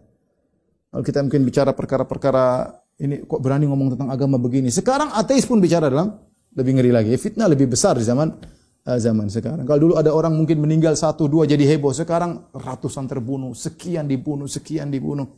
kalau 0.93 1.01
kita 1.01 1.25
mungkin 1.25 1.41
bicara 1.41 1.73
perkara-perkara 1.73 2.69
ini 3.01 3.25
kok 3.25 3.41
berani 3.41 3.65
ngomong 3.65 3.97
tentang 3.97 4.13
agama 4.13 4.37
begini 4.37 4.69
sekarang 4.69 5.09
ateis 5.17 5.49
pun 5.49 5.57
bicara 5.57 5.89
dalam 5.89 6.21
lebih 6.53 6.77
ngeri 6.77 6.91
lagi 6.93 7.13
fitnah 7.17 7.49
lebih 7.49 7.65
besar 7.65 7.97
di 7.97 8.05
zaman 8.05 8.29
zaman 8.97 9.29
sekarang. 9.29 9.67
Kalau 9.67 9.77
dulu 9.77 9.93
ada 9.99 10.09
orang 10.09 10.33
mungkin 10.33 10.57
meninggal 10.63 10.97
satu 10.97 11.29
dua 11.29 11.45
jadi 11.45 11.61
heboh, 11.75 11.93
sekarang 11.93 12.49
ratusan 12.55 13.05
terbunuh, 13.05 13.53
sekian 13.53 14.09
dibunuh, 14.09 14.49
sekian 14.49 14.89
dibunuh. 14.89 15.29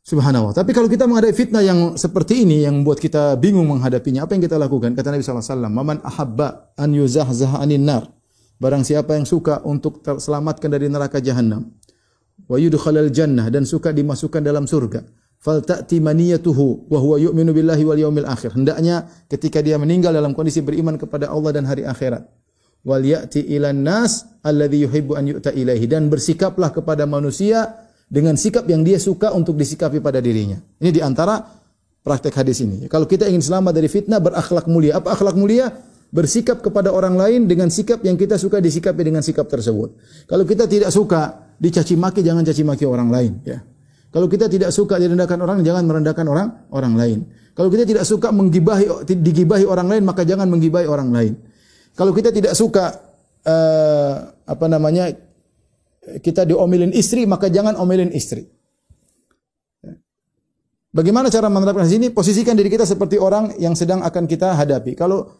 Subhanallah. 0.00 0.56
Tapi 0.56 0.70
kalau 0.72 0.88
kita 0.88 1.04
menghadapi 1.04 1.34
fitnah 1.36 1.60
yang 1.60 1.94
seperti 1.94 2.42
ini 2.42 2.64
yang 2.64 2.82
membuat 2.82 2.98
kita 3.02 3.36
bingung 3.36 3.68
menghadapinya, 3.68 4.24
apa 4.24 4.34
yang 4.34 4.42
kita 4.42 4.56
lakukan? 4.56 4.96
Kata 4.96 5.12
Nabi 5.12 5.22
sallallahu 5.22 5.44
alaihi 5.44 5.54
wasallam, 5.54 5.72
"Man 5.76 5.98
ahabba 6.02 6.48
an 6.78 6.90
yuzahzaha 6.94 7.56
anin 7.60 7.84
nar." 7.84 8.08
Barang 8.60 8.84
siapa 8.84 9.16
yang 9.16 9.24
suka 9.24 9.64
untuk 9.64 10.04
terselamatkan 10.04 10.68
dari 10.68 10.90
neraka 10.90 11.16
jahanam, 11.22 11.72
wa 12.44 12.56
yudkhalal 12.60 13.08
jannah 13.08 13.48
dan 13.48 13.64
suka 13.64 13.88
dimasukkan 13.94 14.44
dalam 14.44 14.68
surga, 14.68 15.00
falta'ti 15.40 15.98
maniyatuhu 16.04 16.92
wa 16.92 16.98
huwa 17.00 17.16
yu'minu 17.16 17.56
billahi 17.56 17.82
wal 17.82 18.00
yaumil 18.00 18.28
akhir. 18.28 18.52
Hendaknya 18.54 19.08
ketika 19.26 19.64
dia 19.64 19.80
meninggal 19.80 20.12
dalam 20.12 20.36
kondisi 20.36 20.60
beriman 20.60 21.00
kepada 21.00 21.32
Allah 21.32 21.50
dan 21.56 21.64
hari 21.64 21.88
akhirat. 21.88 22.28
Wal 22.84 23.04
ya'ti 23.04 23.44
ilan 23.44 23.84
nas 23.84 24.24
alladhi 24.40 24.84
yuhibbu 24.84 25.16
an 25.16 25.24
yu'ta 25.28 25.52
ilaihi 25.52 25.84
dan 25.84 26.08
bersikaplah 26.08 26.72
kepada 26.72 27.04
manusia 27.04 27.88
dengan 28.08 28.36
sikap 28.36 28.64
yang 28.68 28.84
dia 28.84 28.96
suka 28.96 29.32
untuk 29.36 29.56
disikapi 29.56 30.00
pada 30.00 30.20
dirinya. 30.20 30.60
Ini 30.80 30.90
di 30.92 31.00
antara 31.04 31.40
praktek 32.00 32.32
hadis 32.40 32.64
ini. 32.64 32.88
Kalau 32.88 33.04
kita 33.04 33.28
ingin 33.28 33.44
selamat 33.44 33.72
dari 33.76 33.88
fitnah, 33.88 34.20
berakhlak 34.20 34.64
mulia. 34.64 34.96
Apa 35.00 35.12
akhlak 35.12 35.36
mulia? 35.36 35.68
Bersikap 36.10 36.58
kepada 36.58 36.90
orang 36.90 37.14
lain 37.14 37.46
dengan 37.46 37.70
sikap 37.70 38.02
yang 38.02 38.18
kita 38.18 38.34
suka 38.34 38.58
disikapi 38.58 38.98
dengan 39.06 39.22
sikap 39.22 39.46
tersebut. 39.46 39.94
Kalau 40.26 40.42
kita 40.42 40.66
tidak 40.66 40.90
suka 40.90 41.54
dicaci 41.54 41.94
maki, 41.94 42.26
jangan 42.26 42.42
caci 42.42 42.66
maki 42.66 42.82
orang 42.82 43.14
lain. 43.14 43.32
Ya. 43.46 43.62
Kalau 44.10 44.26
kita 44.26 44.50
tidak 44.50 44.74
suka 44.74 44.98
direndahkan 44.98 45.38
orang, 45.38 45.62
jangan 45.62 45.86
merendahkan 45.86 46.26
orang 46.26 46.48
orang 46.74 46.94
lain. 46.98 47.18
Kalau 47.54 47.70
kita 47.70 47.86
tidak 47.86 48.02
suka 48.02 48.34
menggibahi 48.34 49.06
digibahi 49.06 49.62
orang 49.62 49.86
lain, 49.86 50.02
maka 50.02 50.26
jangan 50.26 50.50
menggibahi 50.50 50.86
orang 50.90 51.14
lain. 51.14 51.32
Kalau 51.94 52.10
kita 52.10 52.34
tidak 52.34 52.58
suka 52.58 52.90
uh, 53.46 54.14
apa 54.46 54.66
namanya 54.66 55.14
kita 56.18 56.42
diomelin 56.42 56.90
istri, 56.90 57.22
maka 57.22 57.46
jangan 57.46 57.78
omelin 57.78 58.10
istri. 58.10 58.50
Bagaimana 60.90 61.30
cara 61.30 61.46
menerapkan 61.46 61.86
sini? 61.86 62.10
Posisikan 62.10 62.58
diri 62.58 62.66
kita 62.66 62.82
seperti 62.82 63.14
orang 63.14 63.54
yang 63.62 63.78
sedang 63.78 64.02
akan 64.02 64.26
kita 64.26 64.58
hadapi. 64.58 64.98
Kalau 64.98 65.39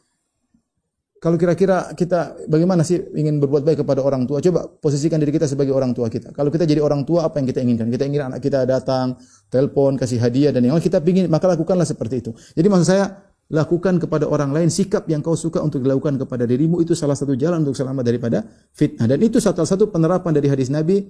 kalau 1.21 1.37
kira-kira 1.37 1.93
kita 1.93 2.49
bagaimana 2.49 2.81
sih 2.81 2.97
ingin 3.12 3.45
berbuat 3.45 3.61
baik 3.61 3.85
kepada 3.85 4.01
orang 4.01 4.25
tua? 4.25 4.41
Coba 4.41 4.64
posisikan 4.64 5.21
diri 5.21 5.37
kita 5.37 5.45
sebagai 5.45 5.77
orang 5.77 5.93
tua 5.93 6.09
kita. 6.09 6.33
Kalau 6.33 6.49
kita 6.49 6.64
jadi 6.64 6.81
orang 6.81 7.05
tua, 7.05 7.29
apa 7.29 7.37
yang 7.37 7.47
kita 7.53 7.61
inginkan? 7.61 7.93
Kita 7.93 8.09
ingin 8.09 8.33
anak 8.33 8.41
kita 8.41 8.64
datang, 8.64 9.21
telepon, 9.53 10.01
kasih 10.01 10.16
hadiah 10.16 10.49
dan 10.49 10.64
yang 10.64 10.73
lain 10.73 10.81
kita 10.81 10.97
ingin, 11.05 11.29
maka 11.29 11.45
lakukanlah 11.45 11.85
seperti 11.85 12.25
itu. 12.25 12.33
Jadi 12.57 12.66
maksud 12.73 12.89
saya, 12.89 13.05
lakukan 13.53 14.01
kepada 14.01 14.31
orang 14.31 14.55
lain 14.55 14.73
sikap 14.73 15.05
yang 15.12 15.21
kau 15.21 15.37
suka 15.37 15.61
untuk 15.61 15.85
dilakukan 15.85 16.16
kepada 16.16 16.49
dirimu 16.49 16.81
itu 16.81 16.97
salah 16.97 17.18
satu 17.18 17.37
jalan 17.37 17.66
untuk 17.66 17.77
selamat 17.77 18.05
daripada 18.07 18.47
fitnah. 18.73 19.05
Dan 19.05 19.21
itu 19.21 19.43
salah 19.45 19.68
satu 19.68 19.93
penerapan 19.93 20.33
dari 20.33 20.49
hadis 20.49 20.73
Nabi, 20.73 21.05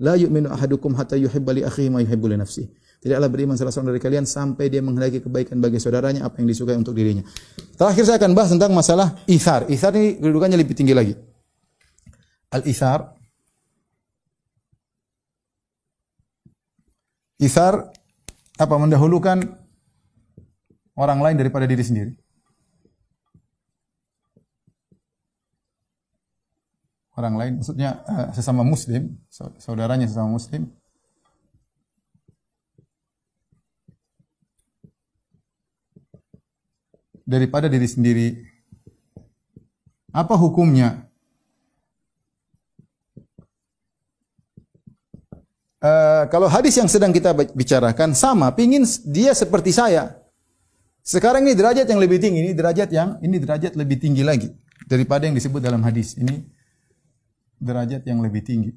la 0.00 0.14
yu'minu 0.16 0.52
ahadukum 0.52 0.96
hatta 0.96 1.16
yuhibba 1.16 1.52
li 1.56 1.62
akhihi 1.64 1.88
ma 1.88 2.00
yuhibbu 2.04 2.26
li 2.28 2.36
nafsihi. 2.36 2.68
Tidaklah 2.96 3.28
beriman 3.28 3.54
salah 3.54 3.70
seorang 3.70 3.94
dari 3.94 4.02
kalian 4.02 4.24
sampai 4.26 4.72
dia 4.72 4.80
menghendaki 4.80 5.22
kebaikan 5.22 5.60
bagi 5.60 5.78
saudaranya 5.78 6.26
apa 6.26 6.40
yang 6.42 6.48
disukai 6.48 6.74
untuk 6.74 6.96
dirinya. 6.96 7.22
Terakhir 7.76 8.02
saya 8.08 8.16
akan 8.18 8.32
bahas 8.32 8.50
tentang 8.50 8.72
masalah 8.72 9.14
ithar. 9.28 9.68
Ithar 9.68 9.92
ini 9.94 10.16
kedudukannya 10.18 10.58
lebih 10.58 10.74
tinggi 10.74 10.96
lagi. 10.96 11.14
Al-ithar 12.50 13.16
Ithar 17.36 17.92
apa 18.56 18.74
mendahulukan 18.80 19.44
orang 20.96 21.20
lain 21.20 21.36
daripada 21.36 21.68
diri 21.68 21.84
sendiri. 21.84 22.12
Orang 27.16 27.40
lain 27.40 27.64
maksudnya 27.64 28.04
uh, 28.04 28.28
sesama 28.36 28.60
muslim, 28.60 29.16
saudaranya 29.56 30.04
sesama 30.04 30.36
muslim 30.36 30.68
daripada 37.26 37.66
diri 37.66 37.88
sendiri. 37.88 38.28
Apa 40.12 40.36
hukumnya? 40.36 41.08
Uh, 45.80 46.24
kalau 46.32 46.48
hadis 46.48 46.76
yang 46.76 46.88
sedang 46.88 47.12
kita 47.12 47.32
bicarakan 47.32 48.16
sama, 48.16 48.48
pingin 48.52 48.84
dia 49.04 49.32
seperti 49.32 49.72
saya. 49.72 50.20
Sekarang 51.00 51.44
ini 51.44 51.54
derajat 51.54 51.86
yang 51.88 52.00
lebih 52.00 52.20
tinggi, 52.20 52.44
ini 52.44 52.52
derajat 52.56 52.88
yang 52.92 53.20
ini 53.24 53.36
derajat 53.40 53.72
lebih 53.72 54.00
tinggi 54.00 54.20
lagi 54.20 54.48
daripada 54.88 55.28
yang 55.28 55.36
disebut 55.36 55.60
dalam 55.62 55.84
hadis. 55.84 56.16
Ini 56.16 56.55
derajat 57.60 58.04
yang 58.04 58.20
lebih 58.20 58.44
tinggi. 58.44 58.72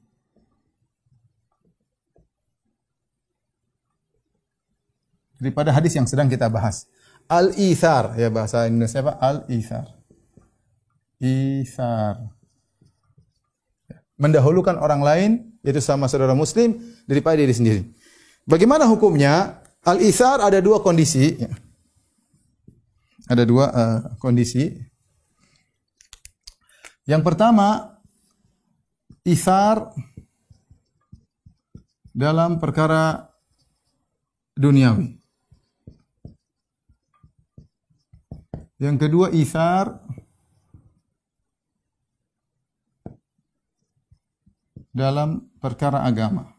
Daripada 5.40 5.72
hadis 5.72 5.96
yang 5.96 6.04
sedang 6.04 6.28
kita 6.28 6.52
bahas. 6.52 6.84
Al-ithar 7.30 8.18
ya 8.20 8.28
bahasa 8.28 8.68
Indonesia 8.68 9.00
apa? 9.00 9.16
Al-ithar. 9.24 9.88
Ithar. 11.24 12.28
Mendahulukan 14.20 14.76
orang 14.76 15.00
lain 15.00 15.32
yaitu 15.64 15.80
sama 15.80 16.12
saudara 16.12 16.36
muslim 16.36 16.76
daripada 17.08 17.40
diri 17.40 17.56
sendiri. 17.56 17.82
Bagaimana 18.44 18.84
hukumnya? 18.84 19.64
Al-ithar 19.80 20.44
ada 20.44 20.60
dua 20.60 20.84
kondisi. 20.84 21.40
Ya. 21.40 21.56
Ada 23.32 23.48
dua 23.48 23.66
uh, 23.72 24.00
kondisi. 24.20 24.76
Yang 27.08 27.22
pertama, 27.24 27.99
ithar 29.24 29.92
dalam 32.16 32.60
perkara 32.60 33.30
duniawi. 34.60 35.20
Yang 38.80 38.96
kedua 38.96 39.28
isar 39.36 40.00
dalam 44.96 45.52
perkara 45.60 46.04
agama. 46.04 46.56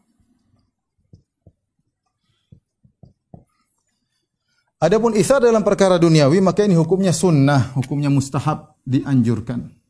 Adapun 4.81 5.13
isar 5.13 5.41
dalam 5.41 5.61
perkara 5.61 6.01
duniawi 6.01 6.41
maka 6.41 6.65
ini 6.65 6.73
hukumnya 6.73 7.13
sunnah, 7.13 7.69
hukumnya 7.77 8.09
mustahab 8.09 8.73
dianjurkan. 8.81 9.80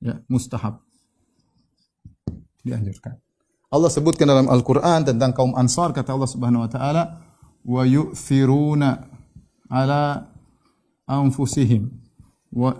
Ya, 0.00 0.16
mustahab 0.32 0.80
dianjurkan. 2.64 3.20
Allah 3.70 3.90
sebutkan 3.92 4.26
dalam 4.26 4.48
Al-Qur'an 4.48 5.04
tentang 5.06 5.30
kaum 5.30 5.52
Ansar 5.54 5.92
kata 5.94 6.16
Allah 6.16 6.26
Subhanahu 6.26 6.66
wa 6.66 6.70
taala 6.72 7.02
wa 7.62 7.82
yu'thiruna 7.84 9.06
ala 9.70 10.26
anfusihim 11.06 11.92
wa 12.50 12.74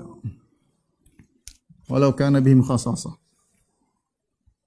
walau 1.87 2.11
kana 2.17 2.43
bihim 2.43 2.65
khasasa 2.65 3.15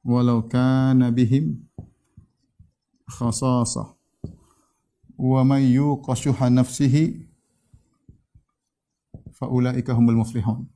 walau 0.05 0.45
kana 0.47 1.11
bihim 1.11 1.63
khasasa 3.07 3.95
wa 5.19 5.41
man 5.43 5.63
yuqa 5.63 6.15
nafsihi 6.51 7.27
fa 9.35 9.47
ulaika 9.47 9.95
humul 9.95 10.23
muflihun 10.23 10.67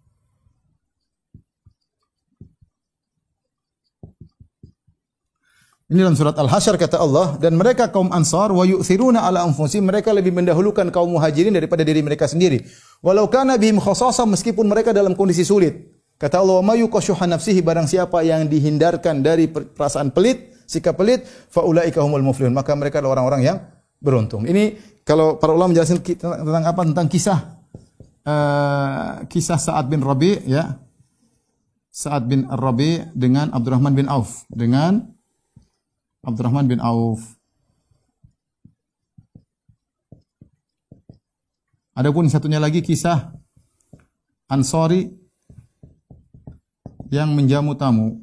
Ini 5.87 6.03
dalam 6.03 6.19
surat 6.19 6.35
Al-Hasyr 6.35 6.75
kata 6.75 6.99
Allah 6.99 7.39
dan 7.39 7.55
mereka 7.55 7.87
kaum 7.87 8.11
Ansar 8.11 8.51
wa 8.51 8.67
yu'thiruna 8.67 9.23
ala 9.23 9.47
anfusihim 9.47 9.87
mereka 9.87 10.11
lebih 10.11 10.35
mendahulukan 10.35 10.83
kaum 10.91 11.15
Muhajirin 11.15 11.55
daripada 11.55 11.79
diri 11.87 12.03
mereka 12.03 12.27
sendiri. 12.27 12.59
Walau 12.99 13.31
kana 13.31 13.55
bihim 13.55 13.79
khasasa 13.79 14.27
meskipun 14.27 14.67
mereka 14.67 14.91
dalam 14.91 15.15
kondisi 15.15 15.47
sulit. 15.47 15.95
Kata 16.19 16.43
Allah, 16.43 16.59
"Ma 16.59 16.75
yuqashuha 16.75 17.23
nafsihi 17.31 17.63
barang 17.63 17.87
siapa 17.87 18.19
yang 18.19 18.51
dihindarkan 18.51 19.23
dari 19.23 19.47
perasaan 19.47 20.11
pelit, 20.11 20.59
sikap 20.67 20.99
pelit, 20.99 21.23
fa 21.23 21.63
ulaika 21.63 22.03
humul 22.03 22.19
muflihun." 22.19 22.51
Maka 22.51 22.75
mereka 22.75 22.99
adalah 22.99 23.23
orang-orang 23.23 23.47
yang 23.47 23.57
beruntung. 24.03 24.43
Ini 24.43 24.75
kalau 25.07 25.39
para 25.39 25.55
ulama 25.55 25.71
menjelaskan 25.71 26.03
tentang 26.03 26.67
apa? 26.67 26.81
Tentang 26.83 27.07
kisah 27.07 27.39
uh, 28.27 29.23
kisah 29.31 29.55
Sa'ad 29.55 29.87
bin 29.87 30.03
Rabi 30.03 30.51
ya. 30.51 30.83
Sa'ad 31.95 32.27
bin 32.27 32.43
Rabi 32.43 33.07
dengan 33.15 33.55
Abdurrahman 33.55 33.95
bin 33.95 34.11
Auf 34.11 34.43
dengan 34.51 35.15
Abdurrahman 36.25 36.65
bin 36.65 36.79
Auf. 36.81 37.37
Adapun 41.97 42.29
satunya 42.29 42.61
lagi 42.61 42.85
kisah 42.85 43.33
Ansori 44.47 45.09
yang 47.09 47.33
menjamu 47.33 47.73
tamu. 47.73 48.21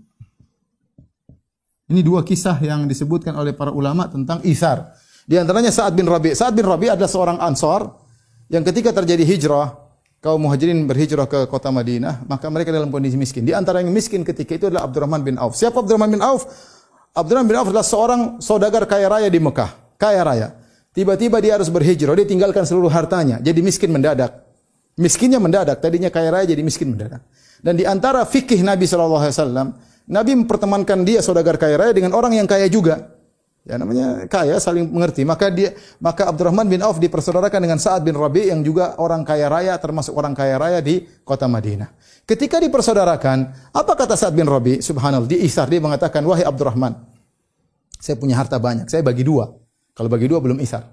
Ini 1.91 2.01
dua 2.01 2.25
kisah 2.25 2.57
yang 2.65 2.89
disebutkan 2.89 3.37
oleh 3.37 3.53
para 3.53 3.69
ulama 3.75 4.09
tentang 4.09 4.41
isar. 4.47 4.97
Di 5.29 5.37
antaranya 5.37 5.69
Sa'ad 5.69 5.93
bin 5.93 6.09
Rabi. 6.09 6.33
Sa'ad 6.33 6.57
bin 6.57 6.65
Rabi 6.65 6.89
adalah 6.89 7.11
seorang 7.11 7.39
Ansor 7.45 7.93
yang 8.49 8.65
ketika 8.65 8.93
terjadi 8.93 9.21
hijrah, 9.25 9.73
kaum 10.25 10.41
muhajirin 10.41 10.89
berhijrah 10.89 11.29
ke 11.29 11.45
kota 11.49 11.69
Madinah, 11.69 12.25
maka 12.25 12.49
mereka 12.49 12.73
dalam 12.73 12.89
kondisi 12.89 13.21
miskin. 13.21 13.45
Di 13.45 13.53
antara 13.53 13.85
yang 13.85 13.93
miskin 13.93 14.25
ketika 14.25 14.57
itu 14.57 14.65
adalah 14.73 14.89
Abdurrahman 14.89 15.21
bin 15.21 15.37
Auf. 15.37 15.61
Siapa 15.61 15.85
Abdurrahman 15.85 16.13
bin 16.13 16.25
Auf? 16.25 16.49
Abdurrahman 17.15 17.47
bin 17.47 17.57
Auf 17.63 17.71
adalah 17.71 17.87
seorang 17.87 18.21
saudagar 18.43 18.91
kaya 18.91 19.07
raya 19.07 19.31
di 19.31 19.39
Mekah, 19.39 19.95
kaya 19.95 20.27
raya. 20.27 20.49
Tiba-tiba 20.91 21.39
dia 21.39 21.55
harus 21.55 21.71
berhijrah, 21.71 22.19
dia 22.19 22.27
tinggalkan 22.27 22.67
seluruh 22.67 22.91
hartanya, 22.91 23.39
jadi 23.39 23.63
miskin 23.63 23.95
mendadak. 23.95 24.43
Miskinnya 24.99 25.39
mendadak, 25.39 25.79
tadinya 25.79 26.11
kaya 26.11 26.35
raya 26.35 26.47
jadi 26.51 26.63
miskin 26.67 26.91
mendadak. 26.91 27.23
Dan 27.63 27.79
di 27.79 27.87
antara 27.87 28.27
fikih 28.27 28.67
Nabi 28.67 28.87
SAW, 28.91 29.31
Nabi 30.11 30.33
mempertemankan 30.37 31.07
dia 31.07 31.23
saudagar 31.23 31.55
kaya 31.55 31.79
raya 31.79 31.93
dengan 31.95 32.19
orang 32.19 32.35
yang 32.35 32.51
kaya 32.51 32.67
juga. 32.67 33.15
Ya 33.65 33.81
namanya 33.81 34.29
kaya 34.29 34.61
saling 34.61 34.93
mengerti. 34.93 35.25
Maka 35.25 35.49
dia 35.49 35.73
maka 35.97 36.29
Abdurrahman 36.29 36.69
bin 36.69 36.85
Auf 36.85 37.01
dipersaudarakan 37.01 37.65
dengan 37.65 37.81
Sa'ad 37.81 38.05
bin 38.05 38.13
Rabi 38.13 38.53
yang 38.53 38.61
juga 38.61 38.93
orang 39.01 39.25
kaya 39.25 39.49
raya 39.49 39.73
termasuk 39.81 40.13
orang 40.13 40.37
kaya 40.37 40.61
raya 40.61 40.85
di 40.85 41.01
kota 41.25 41.49
Madinah. 41.49 41.89
Ketika 42.29 42.61
dipersaudarakan, 42.61 43.73
apa 43.73 43.93
kata 43.97 44.21
Sa'ad 44.21 44.37
bin 44.37 44.45
Rabi? 44.45 44.85
Subhanallah, 44.85 45.25
di 45.25 45.41
Isar 45.49 45.65
dia 45.73 45.81
mengatakan, 45.81 46.21
"Wahai 46.29 46.45
Abdurrahman, 46.45 46.93
saya 47.97 48.21
punya 48.21 48.37
harta 48.37 48.61
banyak, 48.61 48.85
saya 48.85 49.01
bagi 49.01 49.25
dua. 49.25 49.49
Kalau 49.97 50.13
bagi 50.13 50.29
dua 50.29 50.45
belum 50.45 50.61
Isar. 50.61 50.85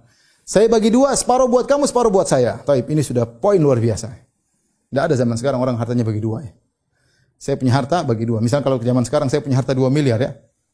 Saya 0.48 0.72
bagi 0.72 0.88
dua, 0.88 1.12
separuh 1.12 1.52
buat 1.52 1.68
kamu, 1.68 1.92
separuh 1.92 2.08
buat 2.08 2.28
saya." 2.32 2.64
Taib, 2.64 2.88
ini 2.88 3.04
sudah 3.04 3.28
poin 3.28 3.60
luar 3.60 3.84
biasa. 3.84 4.16
Tidak 4.92 5.04
ada 5.12 5.16
zaman 5.16 5.36
sekarang 5.36 5.60
orang 5.60 5.76
hartanya 5.76 6.08
bagi 6.08 6.24
dua 6.24 6.44
ya. 6.44 6.52
Saya 7.36 7.60
punya 7.60 7.76
harta 7.76 8.04
bagi 8.04 8.24
dua. 8.24 8.40
Misal 8.40 8.64
kalau 8.64 8.80
zaman 8.80 9.04
sekarang 9.04 9.28
saya 9.28 9.44
punya 9.44 9.60
harta 9.60 9.76
dua 9.76 9.92
miliar 9.92 10.20
ya. 10.24 10.32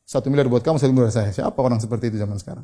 Satu 0.08 0.32
miliar 0.32 0.48
buat 0.48 0.64
kamu, 0.64 0.80
satu 0.80 0.96
miliar 0.96 1.12
saya. 1.12 1.36
Siapa 1.36 1.60
orang 1.60 1.84
seperti 1.84 2.08
itu 2.08 2.16
zaman 2.16 2.40
sekarang? 2.40 2.64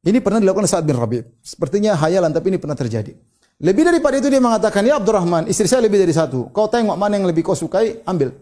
Ini 0.00 0.24
pernah 0.24 0.40
dilakukan 0.40 0.64
saat 0.64 0.80
bin 0.88 0.96
Rabi. 0.96 1.20
Sepertinya 1.44 1.92
hayalan, 1.92 2.32
tapi 2.32 2.48
ini 2.48 2.56
pernah 2.56 2.72
terjadi. 2.72 3.12
Lebih 3.60 3.84
daripada 3.84 4.16
itu 4.16 4.32
dia 4.32 4.40
mengatakan, 4.40 4.80
ya 4.80 4.96
Abdurrahman, 4.96 5.44
istri 5.44 5.68
saya 5.68 5.84
lebih 5.84 6.00
dari 6.00 6.16
satu. 6.16 6.48
Kau 6.56 6.64
tengok 6.64 6.96
mana 6.96 7.20
yang 7.20 7.28
lebih 7.28 7.44
kau 7.44 7.52
sukai, 7.52 8.00
ambil. 8.08 8.32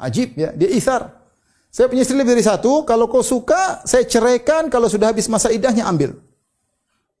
Ajib 0.00 0.32
ya, 0.40 0.56
dia 0.56 0.72
isar. 0.72 1.20
Saya 1.68 1.92
punya 1.92 2.00
istri 2.00 2.16
lebih 2.16 2.32
dari 2.32 2.48
satu, 2.48 2.80
kalau 2.88 3.12
kau 3.12 3.20
suka, 3.20 3.84
saya 3.84 4.08
ceraikan, 4.08 4.72
kalau 4.72 4.88
sudah 4.88 5.12
habis 5.12 5.28
masa 5.28 5.52
idahnya, 5.52 5.84
ambil. 5.84 6.16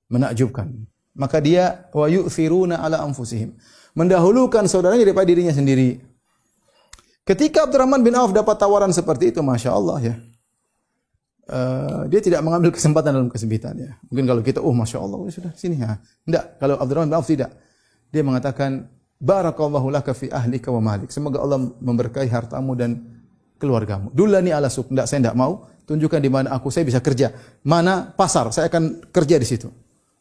Menakjubkan. 0.08 0.72
Maka 1.12 1.36
dia, 1.44 1.84
wa 1.92 2.08
yu'thiruna 2.08 2.80
ala 2.80 3.04
anfusihim. 3.04 3.52
Mendahulukan 3.92 4.64
saudaranya 4.64 5.04
daripada 5.04 5.28
dirinya 5.28 5.52
sendiri. 5.52 6.00
Ketika 7.28 7.68
Abdurrahman 7.68 8.00
bin 8.00 8.16
Auf 8.16 8.32
dapat 8.32 8.56
tawaran 8.56 8.92
seperti 8.96 9.36
itu, 9.36 9.44
Masya 9.44 9.72
Allah 9.72 10.00
ya 10.00 10.16
uh, 11.50 12.04
dia 12.10 12.20
tidak 12.22 12.42
mengambil 12.42 12.70
kesempatan 12.74 13.10
dalam 13.14 13.30
kesempitan 13.30 13.74
ya. 13.78 13.90
Mungkin 14.10 14.24
kalau 14.26 14.42
kita, 14.42 14.58
oh 14.62 14.74
masya 14.74 14.98
Allah, 15.02 15.18
oh, 15.18 15.30
sudah 15.30 15.52
sini 15.54 15.78
ya. 15.78 15.98
Tidak, 16.26 16.58
kalau 16.58 16.74
Abdurrahman 16.78 17.10
bin 17.10 17.18
Auf 17.18 17.28
tidak. 17.30 17.50
Dia 18.10 18.22
mengatakan, 18.22 18.90
Barakallahu 19.16 19.88
laka 19.88 20.12
fi 20.12 20.28
ahlika 20.28 20.68
wa 20.68 20.82
malik. 20.84 21.08
Semoga 21.08 21.40
Allah 21.40 21.56
memberkahi 21.56 22.28
hartamu 22.28 22.76
dan 22.76 23.00
keluargamu. 23.56 24.12
Dulani 24.12 24.52
ala 24.52 24.68
suq. 24.68 24.92
Tidak, 24.92 25.08
saya 25.08 25.18
tidak 25.24 25.36
mau. 25.40 25.64
Tunjukkan 25.88 26.20
di 26.20 26.28
mana 26.28 26.52
aku 26.52 26.68
saya 26.68 26.84
bisa 26.84 27.00
kerja. 27.00 27.32
Mana 27.64 28.12
pasar, 28.12 28.52
saya 28.52 28.68
akan 28.68 29.08
kerja 29.08 29.40
di 29.40 29.46
situ. 29.48 29.72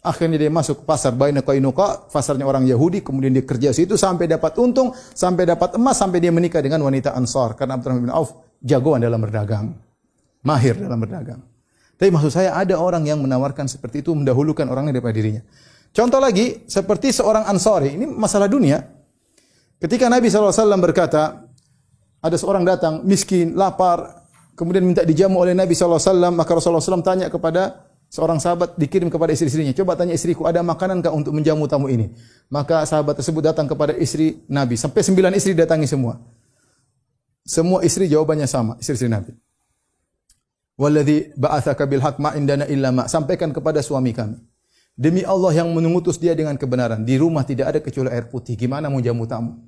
Akhirnya 0.06 0.38
dia 0.38 0.54
masuk 0.54 0.80
ke 0.80 0.84
pasar 0.86 1.18
Baina 1.18 1.42
Qainuqa, 1.42 2.14
pasarnya 2.14 2.46
orang 2.46 2.70
Yahudi, 2.70 3.02
kemudian 3.02 3.34
dia 3.34 3.42
kerja 3.42 3.74
di 3.74 3.84
situ 3.84 3.98
sampai 3.98 4.30
dapat 4.30 4.54
untung, 4.62 4.94
sampai 4.94 5.50
dapat 5.50 5.82
emas, 5.82 5.98
sampai 5.98 6.22
dia 6.22 6.30
menikah 6.30 6.62
dengan 6.62 6.86
wanita 6.86 7.18
Ansar 7.18 7.58
karena 7.58 7.74
Abdurrahman 7.82 8.06
bin 8.06 8.14
Auf 8.14 8.38
jagoan 8.62 9.02
dalam 9.02 9.18
berdagang 9.18 9.74
mahir 10.46 10.78
dalam 10.78 11.02
berdagang. 11.02 11.42
Tapi 11.96 12.12
maksud 12.12 12.32
saya 12.32 12.54
ada 12.54 12.78
orang 12.78 13.08
yang 13.08 13.20
menawarkan 13.24 13.66
seperti 13.66 14.06
itu 14.06 14.14
mendahulukan 14.14 14.68
orangnya 14.70 15.00
daripada 15.00 15.16
dirinya. 15.16 15.42
Contoh 15.96 16.20
lagi, 16.20 16.68
seperti 16.68 17.16
seorang 17.16 17.48
Ansari, 17.48 17.96
ini 17.96 18.04
masalah 18.04 18.52
dunia. 18.52 18.84
Ketika 19.80 20.12
Nabi 20.12 20.28
SAW 20.28 20.76
berkata, 20.84 21.48
ada 22.20 22.36
seorang 22.36 22.68
datang 22.68 23.00
miskin, 23.08 23.56
lapar, 23.56 24.28
kemudian 24.60 24.84
minta 24.84 25.08
dijamu 25.08 25.40
oleh 25.40 25.56
Nabi 25.56 25.72
SAW, 25.72 26.36
maka 26.36 26.52
Rasulullah 26.52 26.84
SAW 26.84 27.00
tanya 27.00 27.32
kepada 27.32 27.88
seorang 28.12 28.44
sahabat 28.44 28.76
dikirim 28.76 29.08
kepada 29.08 29.32
istri-istrinya, 29.32 29.72
coba 29.72 29.96
tanya 29.96 30.12
istriku, 30.20 30.44
ada 30.44 30.60
makanan 30.60 31.00
kah 31.00 31.16
untuk 31.16 31.32
menjamu 31.32 31.64
tamu 31.64 31.88
ini? 31.88 32.12
Maka 32.52 32.84
sahabat 32.84 33.16
tersebut 33.24 33.40
datang 33.40 33.64
kepada 33.72 33.96
istri 33.96 34.44
Nabi, 34.52 34.76
sampai 34.76 35.00
sembilan 35.00 35.32
istri 35.32 35.56
datangi 35.56 35.88
semua. 35.88 36.20
Semua 37.48 37.88
istri 37.88 38.12
jawabannya 38.12 38.52
sama, 38.52 38.76
istri-istri 38.84 39.08
Nabi. 39.08 39.32
Walladhi 40.76 41.32
ba'athaka 41.40 41.88
bil 41.88 42.04
haq 42.04 42.20
ma 42.20 42.36
indana 42.36 42.68
illa 42.68 42.92
ma. 42.92 43.08
Sampaikan 43.08 43.56
kepada 43.56 43.80
suami 43.80 44.12
kami. 44.12 44.36
Demi 44.96 45.28
Allah 45.28 45.52
yang 45.64 45.72
mengutus 45.76 46.16
dia 46.20 46.36
dengan 46.36 46.56
kebenaran. 46.56 47.04
Di 47.04 47.20
rumah 47.20 47.44
tidak 47.44 47.66
ada 47.72 47.80
kecuali 47.84 48.12
air 48.12 48.28
putih. 48.32 48.56
Gimana 48.56 48.88
mau 48.88 49.04
jamu 49.04 49.28
tamu? 49.28 49.60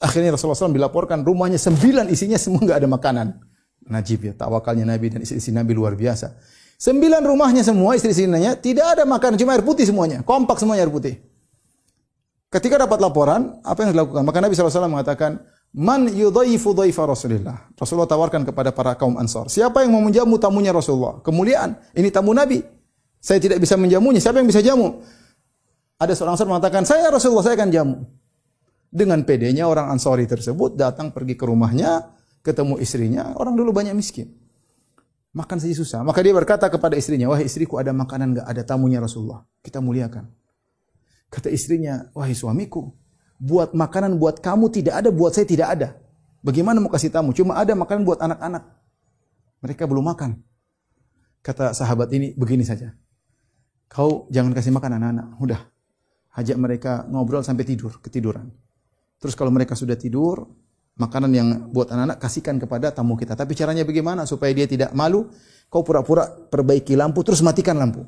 Akhirnya 0.00 0.32
Rasulullah 0.32 0.56
SAW 0.56 0.72
dilaporkan 0.72 1.20
rumahnya 1.20 1.60
sembilan 1.60 2.08
isinya 2.08 2.40
semua 2.40 2.64
nggak 2.64 2.78
ada 2.80 2.88
makanan. 2.88 3.28
Najib 3.84 4.20
ya, 4.24 4.32
tawakalnya 4.32 4.88
Nabi 4.88 5.12
dan 5.12 5.20
istri-istri 5.20 5.52
Nabi 5.52 5.76
luar 5.76 5.92
biasa. 5.92 6.40
Sembilan 6.80 7.20
rumahnya 7.20 7.60
semua 7.60 7.92
istri-istrinya 7.92 8.56
tidak 8.56 8.96
ada 8.96 9.04
makanan, 9.04 9.36
cuma 9.36 9.52
air 9.52 9.60
putih 9.60 9.84
semuanya. 9.84 10.24
Kompak 10.24 10.56
semuanya 10.56 10.88
air 10.88 10.92
putih. 10.92 11.20
Ketika 12.48 12.80
dapat 12.80 12.96
laporan, 12.96 13.60
apa 13.60 13.84
yang 13.84 13.92
dilakukan? 13.92 14.24
Maka 14.24 14.38
Nabi 14.40 14.52
SAW 14.56 14.88
mengatakan, 14.88 15.44
Man 15.70 16.10
yudhaifu 16.10 16.74
dhaifa 16.74 17.06
Rasulullah. 17.06 17.70
Rasulullah 17.78 18.10
tawarkan 18.10 18.42
kepada 18.42 18.74
para 18.74 18.98
kaum 18.98 19.14
Ansar. 19.14 19.46
Siapa 19.46 19.86
yang 19.86 19.94
mau 19.94 20.02
menjamu 20.02 20.34
tamunya 20.34 20.74
Rasulullah? 20.74 21.22
Kemuliaan. 21.22 21.78
Ini 21.94 22.10
tamu 22.10 22.34
Nabi. 22.34 22.58
Saya 23.22 23.38
tidak 23.38 23.62
bisa 23.62 23.78
menjamunya. 23.78 24.18
Siapa 24.18 24.42
yang 24.42 24.50
bisa 24.50 24.58
jamu? 24.58 24.98
Ada 26.00 26.18
seorang 26.18 26.34
Ansar 26.34 26.48
mengatakan, 26.50 26.82
saya 26.82 27.06
Rasulullah, 27.06 27.46
saya 27.46 27.54
akan 27.54 27.70
jamu. 27.70 27.96
Dengan 28.90 29.22
pedenya 29.22 29.70
orang 29.70 29.94
Ansari 29.94 30.26
tersebut 30.26 30.74
datang 30.74 31.14
pergi 31.14 31.38
ke 31.38 31.46
rumahnya, 31.46 32.18
ketemu 32.42 32.82
istrinya. 32.82 33.38
Orang 33.38 33.54
dulu 33.54 33.70
banyak 33.70 33.94
miskin. 33.94 34.34
Makan 35.30 35.62
saja 35.62 35.74
susah. 35.78 36.02
Maka 36.02 36.18
dia 36.26 36.34
berkata 36.34 36.66
kepada 36.66 36.98
istrinya, 36.98 37.30
wahai 37.30 37.46
istriku 37.46 37.78
ada 37.78 37.94
makanan 37.94 38.34
enggak? 38.34 38.46
Ada 38.50 38.62
tamunya 38.74 38.98
Rasulullah. 38.98 39.46
Kita 39.62 39.78
muliakan. 39.78 40.26
Kata 41.30 41.46
istrinya, 41.46 42.10
wahai 42.10 42.34
suamiku, 42.34 42.90
buat 43.40 43.72
makanan 43.72 44.20
buat 44.20 44.44
kamu 44.44 44.68
tidak 44.68 45.00
ada, 45.00 45.08
buat 45.08 45.32
saya 45.32 45.48
tidak 45.48 45.68
ada. 45.72 45.88
Bagaimana 46.44 46.76
mau 46.76 46.92
kasih 46.92 47.08
tamu? 47.08 47.32
Cuma 47.32 47.56
ada 47.56 47.72
makanan 47.72 48.04
buat 48.04 48.20
anak-anak. 48.20 48.64
Mereka 49.64 49.88
belum 49.88 50.04
makan. 50.04 50.40
Kata 51.40 51.72
sahabat 51.72 52.12
ini 52.12 52.36
begini 52.36 52.64
saja. 52.64 52.92
Kau 53.88 54.28
jangan 54.28 54.52
kasih 54.52 54.72
makan 54.76 55.00
anak-anak. 55.00 55.26
Udah. 55.40 55.60
Hajak 56.30 56.56
mereka 56.60 57.08
ngobrol 57.08 57.42
sampai 57.42 57.66
tidur, 57.66 57.98
ketiduran. 57.98 58.52
Terus 59.18 59.34
kalau 59.34 59.50
mereka 59.50 59.74
sudah 59.74 59.98
tidur, 59.98 60.46
makanan 61.00 61.32
yang 61.32 61.48
buat 61.72 61.90
anak-anak 61.90 62.20
kasihkan 62.20 62.56
kepada 62.60 62.92
tamu 62.92 63.16
kita. 63.16 63.34
Tapi 63.36 63.56
caranya 63.56 63.82
bagaimana 63.82 64.24
supaya 64.28 64.52
dia 64.52 64.68
tidak 64.68 64.92
malu? 64.92 65.28
Kau 65.72 65.80
pura-pura 65.84 66.28
perbaiki 66.28 66.96
lampu 66.96 67.24
terus 67.24 67.40
matikan 67.40 67.76
lampu. 67.76 68.04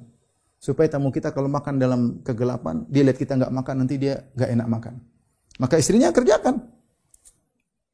Supaya 0.63 0.87
tamu 0.89 1.11
kita 1.11 1.35
kalau 1.35 1.51
makan 1.51 1.77
dalam 1.77 2.01
kegelapan, 2.23 2.87
dia 2.87 3.03
lihat 3.03 3.19
kita 3.19 3.35
nggak 3.35 3.53
makan 3.53 3.75
nanti 3.83 3.99
dia 3.99 4.23
nggak 4.39 4.51
enak 4.55 4.69
makan. 4.71 4.95
Maka 5.61 5.77
istrinya 5.77 6.09
kerjakan. 6.13 6.61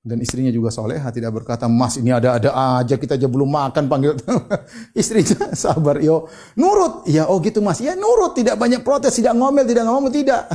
Dan 0.08 0.24
istrinya 0.24 0.48
juga 0.48 0.72
soleha, 0.72 1.04
tidak 1.12 1.42
berkata, 1.42 1.68
mas 1.68 2.00
ini 2.00 2.08
ada-ada 2.14 2.80
aja, 2.80 2.96
kita 2.96 3.18
aja 3.18 3.28
belum 3.28 3.50
makan, 3.50 3.92
panggil. 3.92 4.16
istrinya 5.00 5.52
sabar, 5.52 6.00
yo 6.00 6.30
nurut. 6.56 7.04
Ya 7.04 7.28
oh 7.28 7.42
gitu 7.44 7.60
mas, 7.60 7.82
ya 7.82 7.92
nurut, 7.98 8.32
tidak 8.32 8.56
banyak 8.56 8.80
protes, 8.80 9.12
tidak 9.18 9.36
ngomel, 9.36 9.68
tidak 9.68 9.84
ngomong, 9.84 10.08
tidak. 10.08 10.48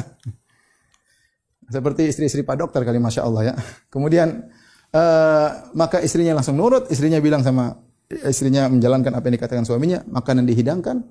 Seperti 1.75 2.09
istri-istri 2.09 2.41
Pak 2.41 2.65
Dokter 2.65 2.81
kali, 2.81 2.97
Masya 2.97 3.21
Allah 3.21 3.53
ya. 3.53 3.53
Kemudian, 3.93 4.49
uh, 4.89 5.47
maka 5.77 6.01
istrinya 6.01 6.39
langsung 6.39 6.57
nurut, 6.57 6.89
istrinya 6.89 7.21
bilang 7.21 7.45
sama, 7.45 7.77
istrinya 8.09 8.65
menjalankan 8.71 9.13
apa 9.13 9.25
yang 9.29 9.35
dikatakan 9.37 9.65
suaminya, 9.69 10.01
makanan 10.09 10.49
dihidangkan 10.49 11.03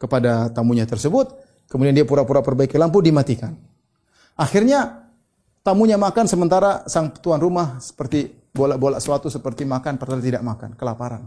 kepada 0.00 0.48
tamunya 0.56 0.88
tersebut, 0.88 1.36
kemudian 1.68 1.92
dia 1.92 2.08
pura-pura 2.08 2.40
perbaiki 2.40 2.80
lampu, 2.80 3.04
dimatikan. 3.04 3.52
Akhirnya 4.40 5.03
Tamunya 5.64 5.96
makan 5.96 6.28
sementara 6.28 6.84
sang 6.84 7.08
tuan 7.24 7.40
rumah 7.40 7.80
seperti 7.80 8.28
bolak-bolak 8.52 9.00
suatu 9.00 9.32
seperti 9.32 9.64
makan 9.64 9.96
padahal 9.96 10.20
tidak 10.20 10.44
makan, 10.44 10.76
kelaparan. 10.76 11.24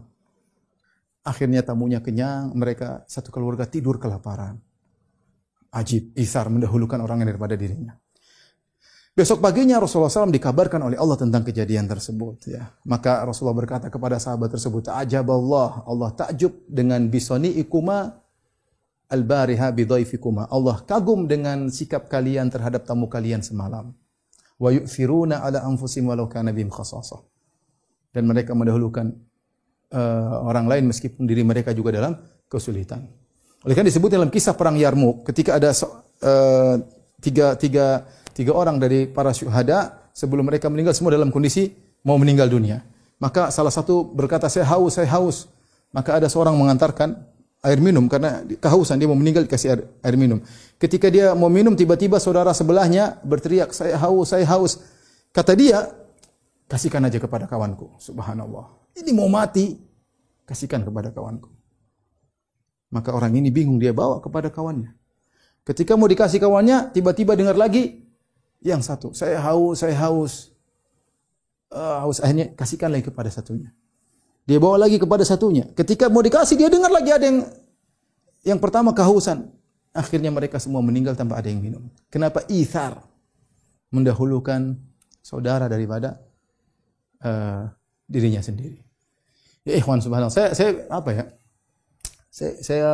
Akhirnya 1.26 1.66
tamunya 1.66 2.06
kenyang, 2.06 2.54
mereka 2.54 3.02
satu 3.10 3.34
keluarga 3.34 3.66
tidur 3.66 3.98
kelaparan. 3.98 4.62
Ajib, 5.74 6.14
Isar 6.14 6.54
mendahulukan 6.54 7.02
orangnya 7.02 7.34
daripada 7.34 7.58
dirinya. 7.58 7.98
Besok 9.18 9.42
paginya 9.42 9.82
Rasulullah 9.82 10.14
SAW 10.14 10.30
dikabarkan 10.30 10.86
oleh 10.86 11.02
Allah 11.02 11.18
tentang 11.18 11.42
kejadian 11.42 11.90
tersebut. 11.90 12.54
Ya. 12.54 12.70
Maka 12.86 13.26
Rasulullah 13.26 13.58
berkata 13.58 13.90
kepada 13.90 14.22
sahabat 14.22 14.54
tersebut, 14.54 14.94
Ajab 14.94 15.34
Allah, 15.34 15.82
Allah 15.90 16.14
takjub 16.14 16.54
dengan 16.70 17.02
bisoni 17.10 17.58
ikuma 17.58 18.22
al-bariha 19.10 19.74
bidaifikuma. 19.74 20.46
Allah 20.54 20.78
kagum 20.86 21.26
dengan 21.26 21.74
sikap 21.74 22.06
kalian 22.06 22.54
terhadap 22.54 22.86
tamu 22.86 23.10
kalian 23.10 23.42
semalam 23.42 23.98
wa 24.58 24.70
yu'thiruna 24.74 25.45
ala 25.45 25.62
anfusihim 25.66 26.10
walau 26.10 26.26
kana 26.30 26.53
bihim 26.53 26.70
khasasah. 26.70 27.22
Dan 28.14 28.26
mereka 28.26 28.58
mendahulukan 28.58 29.14
uh, 29.93 30.41
orang 30.45 30.66
lain 30.66 30.84
meskipun 30.89 31.30
diri 31.30 31.45
mereka 31.45 31.72
juga 31.72 31.93
dalam 31.93 32.18
kesulitan. 32.49 33.05
Oleh 33.66 33.74
karena 33.78 33.89
disebut 33.89 34.10
dalam 34.10 34.30
kisah 34.34 34.58
perang 34.58 34.78
Yarmuk 34.78 35.28
ketika 35.28 35.58
ada 35.58 35.70
uh, 35.74 36.76
tiga, 37.22 37.53
tiga, 37.58 38.05
tiga 38.34 38.51
orang 38.53 38.82
dari 38.82 39.05
para 39.05 39.34
syuhada 39.34 40.10
sebelum 40.14 40.49
mereka 40.49 40.70
meninggal 40.70 40.97
semua 40.97 41.14
dalam 41.14 41.30
kondisi 41.30 41.74
mau 42.01 42.18
meninggal 42.18 42.49
dunia. 42.49 42.82
Maka 43.18 43.49
salah 43.49 43.74
satu 43.74 44.05
berkata 44.05 44.45
saya 44.49 44.66
haus, 44.70 44.97
saya 44.97 45.10
haus. 45.14 45.49
Maka 45.89 46.22
ada 46.22 46.30
seorang 46.30 46.53
mengantarkan 46.53 47.18
air 47.68 47.84
minum 47.84 48.07
karena 48.07 48.41
kehausan 48.63 48.95
dia 48.95 49.05
mau 49.11 49.20
meninggal 49.20 49.43
dikasih 49.43 49.68
air, 49.76 49.82
air 50.01 50.15
minum. 50.15 50.39
Ketika 50.80 51.11
dia 51.11 51.36
mau 51.36 51.51
minum 51.51 51.76
tiba-tiba 51.76 52.18
saudara 52.18 52.55
sebelahnya 52.55 53.20
berteriak 53.28 53.76
saya 53.76 53.99
haus, 53.99 54.32
saya 54.32 54.47
haus. 54.47 54.80
Kata 55.36 55.53
dia, 55.53 55.91
kasihkan 56.72 57.03
aja 57.03 57.20
kepada 57.20 57.45
kawanku. 57.45 57.99
Subhanallah. 57.99 58.72
Ini 58.95 59.11
mau 59.11 59.28
mati, 59.28 59.76
kasihkan 60.47 60.88
kepada 60.88 61.11
kawanku. 61.11 61.51
Maka 62.88 63.11
orang 63.11 63.36
ini 63.36 63.51
bingung 63.51 63.78
dia 63.78 63.91
bawa 63.91 64.24
kepada 64.24 64.47
kawannya. 64.47 64.95
Ketika 65.68 65.99
mau 65.99 66.07
dikasih 66.07 66.39
kawannya, 66.39 66.95
tiba-tiba 66.95 67.36
dengar 67.36 67.59
lagi 67.59 68.07
yang 68.63 68.80
satu, 68.80 69.11
saya 69.11 69.43
haus, 69.43 69.84
saya 69.84 69.93
haus. 69.99 70.55
Uh, 71.68 71.99
haus 72.07 72.24
akhirnya 72.24 72.55
kasihkan 72.55 72.88
lagi 72.88 73.11
kepada 73.11 73.28
satunya. 73.28 73.76
Dia 74.48 74.64
bawa 74.64 74.88
lagi 74.88 74.95
kepada 74.95 75.28
satunya. 75.28 75.68
Ketika 75.76 76.08
mau 76.08 76.24
dikasih 76.24 76.56
dia 76.56 76.72
dengar 76.72 76.88
lagi 76.88 77.12
ada 77.12 77.28
yang 77.28 77.43
yang 78.48 78.60
pertama 78.64 78.95
kehausan. 78.95 79.52
Akhirnya 79.91 80.32
mereka 80.32 80.56
semua 80.62 80.80
meninggal 80.80 81.20
tanpa 81.20 81.36
ada 81.36 81.52
yang 81.52 81.60
minum. 81.60 81.84
Kenapa 82.08 82.48
ithar? 82.48 83.04
Mendahulukan 83.91 84.80
saudara 85.20 85.68
daripada 85.68 86.24
uh, 87.24 87.68
dirinya 88.08 88.39
sendiri. 88.39 88.80
Ya 89.68 89.76
ikhwan 89.76 90.00
subhanallah. 90.00 90.32
Saya 90.32 90.56
saya 90.56 90.88
apa 90.88 91.12
ya? 91.12 91.26
Saya, 92.32 92.52
saya 92.64 92.91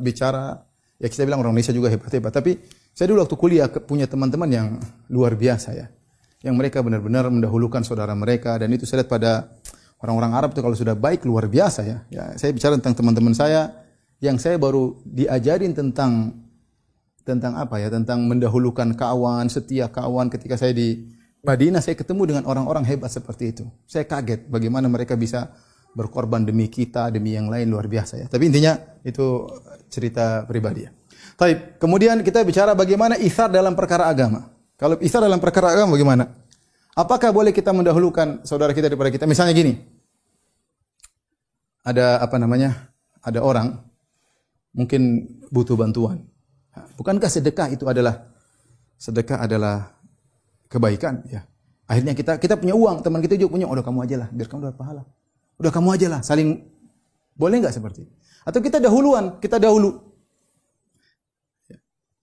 bicara 0.00 0.64
ya 0.96 1.08
kita 1.12 1.28
bilang 1.28 1.44
orang 1.44 1.52
Indonesia 1.52 1.74
juga 1.74 1.92
hebat-hebat, 1.92 2.32
tapi 2.32 2.56
saya 2.94 3.10
dulu 3.10 3.26
waktu 3.26 3.36
kuliah 3.36 3.66
punya 3.68 4.06
teman-teman 4.08 4.48
yang 4.48 4.66
luar 5.12 5.36
biasa 5.36 5.76
ya. 5.76 5.90
Yang 6.40 6.54
mereka 6.60 6.78
benar-benar 6.80 7.28
mendahulukan 7.28 7.84
saudara 7.84 8.12
mereka 8.16 8.56
dan 8.56 8.72
itu 8.72 8.88
saya 8.88 9.04
lihat 9.04 9.10
pada 9.10 9.32
orang-orang 10.04 10.36
Arab 10.36 10.52
itu 10.52 10.60
kalau 10.60 10.76
sudah 10.76 10.92
baik 10.92 11.24
luar 11.24 11.48
biasa 11.48 11.80
ya. 11.88 12.04
Ya, 12.12 12.36
saya 12.36 12.52
bicara 12.52 12.76
tentang 12.76 13.00
teman-teman 13.00 13.32
saya 13.32 13.72
yang 14.20 14.36
saya 14.36 14.60
baru 14.60 15.00
diajarin 15.08 15.72
tentang 15.72 16.44
tentang 17.24 17.56
apa 17.56 17.80
ya? 17.80 17.88
Tentang 17.88 18.28
mendahulukan 18.28 18.92
kawan, 18.92 19.48
setia 19.48 19.88
kawan 19.88 20.28
ketika 20.28 20.60
saya 20.60 20.76
di 20.76 21.08
Madinah 21.40 21.80
saya 21.80 21.96
ketemu 21.96 22.36
dengan 22.36 22.44
orang-orang 22.44 22.84
hebat 22.84 23.08
seperti 23.08 23.56
itu. 23.56 23.64
Saya 23.88 24.04
kaget 24.04 24.44
bagaimana 24.52 24.92
mereka 24.92 25.16
bisa 25.16 25.56
berkorban 25.96 26.44
demi 26.44 26.68
kita, 26.68 27.08
demi 27.08 27.32
yang 27.32 27.48
lain 27.48 27.72
luar 27.72 27.88
biasa 27.88 28.20
ya. 28.20 28.26
Tapi 28.28 28.52
intinya 28.52 28.76
itu 29.08 29.48
cerita 29.88 30.44
pribadi 30.44 30.84
ya. 30.84 30.90
Tapi 31.34 31.80
kemudian 31.80 32.20
kita 32.20 32.44
bicara 32.44 32.76
bagaimana 32.76 33.16
isar 33.16 33.48
dalam 33.48 33.72
perkara 33.72 34.08
agama. 34.08 34.52
Kalau 34.76 35.00
isar 35.00 35.24
dalam 35.24 35.40
perkara 35.40 35.72
agama 35.72 35.96
bagaimana? 35.96 36.28
Apakah 36.94 37.34
boleh 37.34 37.50
kita 37.50 37.74
mendahulukan 37.74 38.46
saudara 38.46 38.70
kita 38.70 38.86
daripada 38.86 39.10
kita? 39.10 39.26
Misalnya 39.26 39.50
gini. 39.50 39.93
Ada 41.84 42.24
apa 42.24 42.36
namanya? 42.40 42.90
Ada 43.20 43.44
orang 43.44 43.76
mungkin 44.72 45.28
butuh 45.52 45.76
bantuan. 45.76 46.24
Bukankah 46.98 47.30
sedekah 47.30 47.70
itu 47.70 47.86
adalah 47.86 48.26
sedekah 48.98 49.44
adalah 49.44 49.94
kebaikan 50.66 51.22
ya. 51.30 51.46
Akhirnya 51.84 52.16
kita 52.16 52.40
kita 52.40 52.56
punya 52.56 52.72
uang, 52.72 53.04
teman 53.04 53.20
kita 53.20 53.36
juga 53.36 53.60
punya, 53.60 53.68
udah 53.68 53.84
kamu 53.84 53.98
aja 54.08 54.16
lah, 54.24 54.28
biar 54.32 54.48
kamu 54.48 54.60
dapat 54.72 54.78
pahala. 54.80 55.02
Udah 55.60 55.70
kamu 55.70 55.88
aja 55.92 56.06
lah, 56.08 56.20
saling 56.24 56.64
boleh 57.36 57.60
nggak 57.60 57.76
seperti 57.76 58.08
itu? 58.08 58.12
Atau 58.48 58.64
kita 58.64 58.80
dahuluan, 58.80 59.36
kita 59.38 59.60
dahulu. 59.60 60.00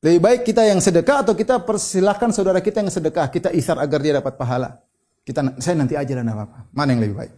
Lebih 0.02 0.18
baik 0.18 0.42
kita 0.50 0.66
yang 0.66 0.82
sedekah 0.82 1.22
atau 1.22 1.38
kita 1.38 1.62
persilahkan 1.62 2.34
saudara 2.34 2.58
kita 2.58 2.82
yang 2.82 2.90
sedekah, 2.90 3.30
kita 3.30 3.54
isar 3.54 3.78
agar 3.78 4.02
dia 4.02 4.18
dapat 4.18 4.34
pahala. 4.34 4.82
Kita 5.22 5.62
saya 5.62 5.78
nanti 5.78 5.94
aja 5.94 6.18
lah 6.18 6.26
apa-apa. 6.26 6.74
Mana 6.74 6.98
yang 6.98 7.06
lebih 7.06 7.18
baik? 7.22 7.34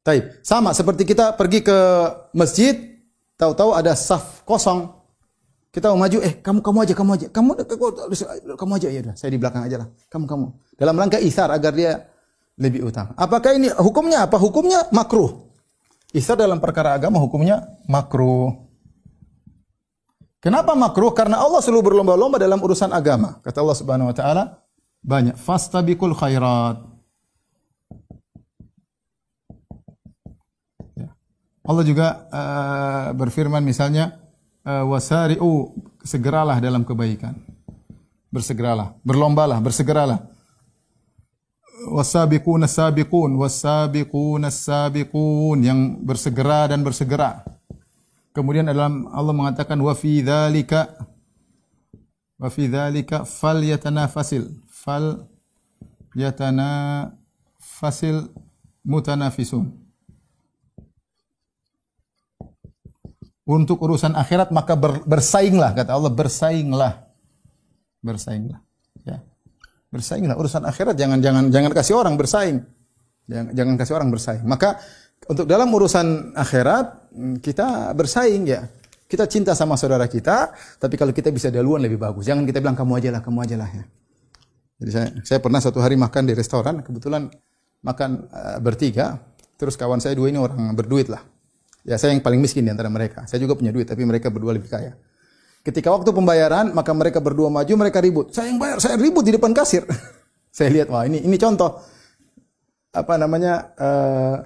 Taib. 0.00 0.40
Sama 0.40 0.72
seperti 0.72 1.04
kita 1.04 1.36
pergi 1.36 1.60
ke 1.60 1.78
masjid, 2.32 2.96
tahu-tahu 3.36 3.76
ada 3.76 3.92
saf 3.92 4.40
kosong. 4.48 4.88
Kita 5.70 5.94
mau 5.94 6.02
maju, 6.02 6.18
eh 6.18 6.34
kamu 6.42 6.66
kamu 6.66 6.78
aja, 6.82 6.94
kamu 6.98 7.10
aja. 7.14 7.26
Kamu 7.30 7.50
kamu 8.58 8.72
aja 8.74 8.88
ya 8.90 9.00
udah, 9.06 9.14
saya 9.14 9.30
di 9.30 9.38
belakang 9.38 9.62
aja 9.62 9.86
lah. 9.86 9.88
Kamu 10.10 10.24
kamu. 10.26 10.46
Dalam 10.74 10.94
rangka 10.98 11.22
isar 11.22 11.46
agar 11.54 11.70
dia 11.76 12.10
lebih 12.58 12.90
utama. 12.90 13.14
Apakah 13.14 13.54
ini 13.54 13.70
hukumnya 13.78 14.26
apa? 14.26 14.34
Hukumnya 14.34 14.90
makruh. 14.90 15.46
Isar 16.10 16.34
dalam 16.34 16.58
perkara 16.58 16.98
agama 16.98 17.22
hukumnya 17.22 17.78
makruh. 17.86 18.66
Kenapa 20.42 20.74
makruh? 20.74 21.14
Karena 21.14 21.38
Allah 21.38 21.62
selalu 21.62 21.92
berlomba-lomba 21.92 22.40
dalam 22.40 22.58
urusan 22.58 22.90
agama. 22.90 23.38
Kata 23.44 23.62
Allah 23.62 23.78
Subhanahu 23.78 24.10
wa 24.10 24.16
taala, 24.16 24.42
banyak 25.04 25.38
fastabiqul 25.38 26.18
khairat. 26.18 26.89
Allah 31.60 31.84
juga 31.84 32.28
uh, 32.32 33.12
berfirman 33.12 33.60
misalnya 33.60 34.16
uh, 34.64 34.84
wasari'u 34.88 35.76
segeralah 36.00 36.56
dalam 36.60 36.84
kebaikan. 36.84 37.36
Bersegeralah, 38.30 38.94
berlombalah, 39.02 39.58
bersegeralah 39.58 40.22
wasabiquna 41.88 42.68
sabiqun 42.68 43.36
wasabiquna 43.40 44.50
sabiqun 44.52 45.64
yang 45.64 45.96
bersegera 46.04 46.68
dan 46.68 46.84
bersegera. 46.84 47.40
Kemudian 48.36 48.68
dalam 48.68 49.08
Allah 49.10 49.32
mengatakan 49.32 49.80
wa 49.80 49.94
fi 49.96 50.20
dzalika 50.22 50.92
wa 52.36 52.48
fi 52.52 52.68
dzalika 52.68 53.24
falyatanafasil 53.24 54.44
fal 54.68 55.26
yatanafasil 56.12 57.16
mutanafisun. 58.84 59.79
Untuk 63.50 63.82
urusan 63.82 64.14
akhirat 64.14 64.54
maka 64.54 64.78
bersainglah 65.02 65.74
kata 65.74 65.90
Allah 65.90 66.12
bersainglah. 66.14 67.02
Bersainglah. 67.98 68.62
Ya. 69.02 69.18
Bersainglah 69.90 70.38
urusan 70.38 70.62
akhirat 70.62 70.94
jangan 70.94 71.18
jangan 71.18 71.50
jangan 71.50 71.74
kasih 71.74 71.98
orang 71.98 72.14
bersaing. 72.14 72.62
Jangan 73.26 73.50
jangan 73.50 73.74
kasih 73.74 73.94
orang 73.98 74.08
bersaing. 74.14 74.46
Maka 74.46 74.78
untuk 75.26 75.50
dalam 75.50 75.66
urusan 75.66 76.30
akhirat 76.38 77.10
mm, 77.10 77.34
kita 77.42 77.90
bersaing 77.98 78.46
ya. 78.46 78.70
Kita 79.10 79.26
cinta 79.26 79.58
sama 79.58 79.74
saudara 79.74 80.06
kita, 80.06 80.54
tapi 80.78 80.94
kalau 80.94 81.10
kita 81.10 81.34
bisa 81.34 81.50
duluan 81.50 81.82
lebih 81.82 81.98
bagus. 81.98 82.30
Jangan 82.30 82.46
kita 82.46 82.62
bilang 82.62 82.78
kamu 82.78 83.02
aja 83.02 83.10
lah, 83.10 83.18
kamu 83.18 83.38
aja 83.42 83.56
lah 83.58 83.66
ya. 83.66 83.82
Jadi 84.78 84.90
saya, 84.94 85.08
saya 85.26 85.38
pernah 85.42 85.58
satu 85.58 85.82
hari 85.82 85.98
makan 85.98 86.30
di 86.30 86.34
restoran, 86.38 86.78
kebetulan 86.86 87.26
makan 87.82 88.30
uh, 88.30 88.62
bertiga, 88.62 89.18
terus 89.58 89.74
kawan 89.74 89.98
saya 89.98 90.14
dua 90.14 90.30
ini 90.30 90.38
orang 90.38 90.78
berduit 90.78 91.10
lah. 91.10 91.26
Ya 91.84 91.96
saya 91.96 92.12
yang 92.12 92.20
paling 92.20 92.40
miskin 92.40 92.66
di 92.66 92.70
antara 92.72 92.92
mereka. 92.92 93.24
Saya 93.24 93.40
juga 93.40 93.56
punya 93.56 93.72
duit, 93.72 93.88
tapi 93.88 94.04
mereka 94.04 94.28
berdua 94.28 94.52
lebih 94.52 94.68
kaya. 94.68 94.96
Ketika 95.60 95.92
waktu 95.92 96.08
pembayaran, 96.12 96.72
maka 96.72 96.92
mereka 96.96 97.20
berdua 97.20 97.52
maju, 97.52 97.72
mereka 97.76 98.00
ribut. 98.00 98.32
Saya 98.32 98.48
yang 98.48 98.60
bayar, 98.60 98.80
saya 98.80 98.96
ribut 98.96 99.24
di 99.24 99.36
depan 99.36 99.52
kasir. 99.52 99.84
saya 100.56 100.68
lihat, 100.72 100.88
wah 100.88 101.04
ini 101.04 101.20
ini 101.24 101.36
contoh 101.36 101.80
apa 102.90 103.14
namanya 103.20 103.70
uh, 103.78 104.36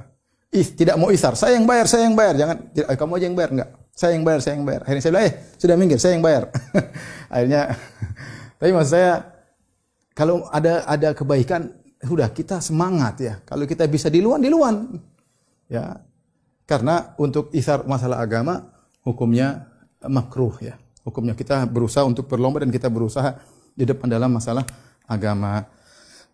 is, 0.54 0.74
tidak 0.74 0.98
mau 0.98 1.10
isar. 1.14 1.34
Saya 1.34 1.58
yang 1.58 1.66
bayar, 1.66 1.86
saya 1.90 2.06
yang 2.06 2.18
bayar. 2.18 2.34
Jangan 2.38 2.56
eh, 2.70 2.98
kamu 2.98 3.12
aja 3.18 3.26
yang 3.26 3.36
bayar 3.38 3.50
enggak. 3.50 3.70
Saya 3.94 4.10
yang 4.18 4.24
bayar, 4.26 4.40
saya 4.42 4.54
yang 4.58 4.66
bayar. 4.66 4.80
Akhirnya 4.82 5.02
saya 5.02 5.12
bilang, 5.14 5.26
"Eh, 5.26 5.34
sudah 5.58 5.74
minggir, 5.78 5.98
saya 6.02 6.12
yang 6.18 6.24
bayar." 6.24 6.42
Akhirnya 7.34 7.62
tapi 8.58 8.70
maksud 8.74 8.90
saya 8.90 9.12
kalau 10.14 10.46
ada 10.50 10.86
ada 10.86 11.10
kebaikan, 11.14 11.70
sudah 12.02 12.30
kita 12.30 12.62
semangat 12.62 13.14
ya. 13.22 13.34
Kalau 13.42 13.66
kita 13.66 13.86
bisa 13.90 14.06
di 14.10 14.22
luar, 14.22 14.38
di 14.38 14.50
luar. 14.50 14.74
Ya. 15.66 15.98
Karena 16.64 17.12
untuk 17.20 17.52
isar 17.52 17.84
masalah 17.84 18.24
agama 18.24 18.72
hukumnya 19.04 19.68
makruh 20.08 20.56
ya. 20.60 20.80
Hukumnya 21.04 21.36
kita 21.36 21.68
berusaha 21.68 22.04
untuk 22.08 22.24
berlomba 22.24 22.64
dan 22.64 22.72
kita 22.72 22.88
berusaha 22.88 23.36
di 23.76 23.84
depan 23.84 24.08
dalam 24.08 24.32
masalah 24.32 24.64
agama. 25.04 25.68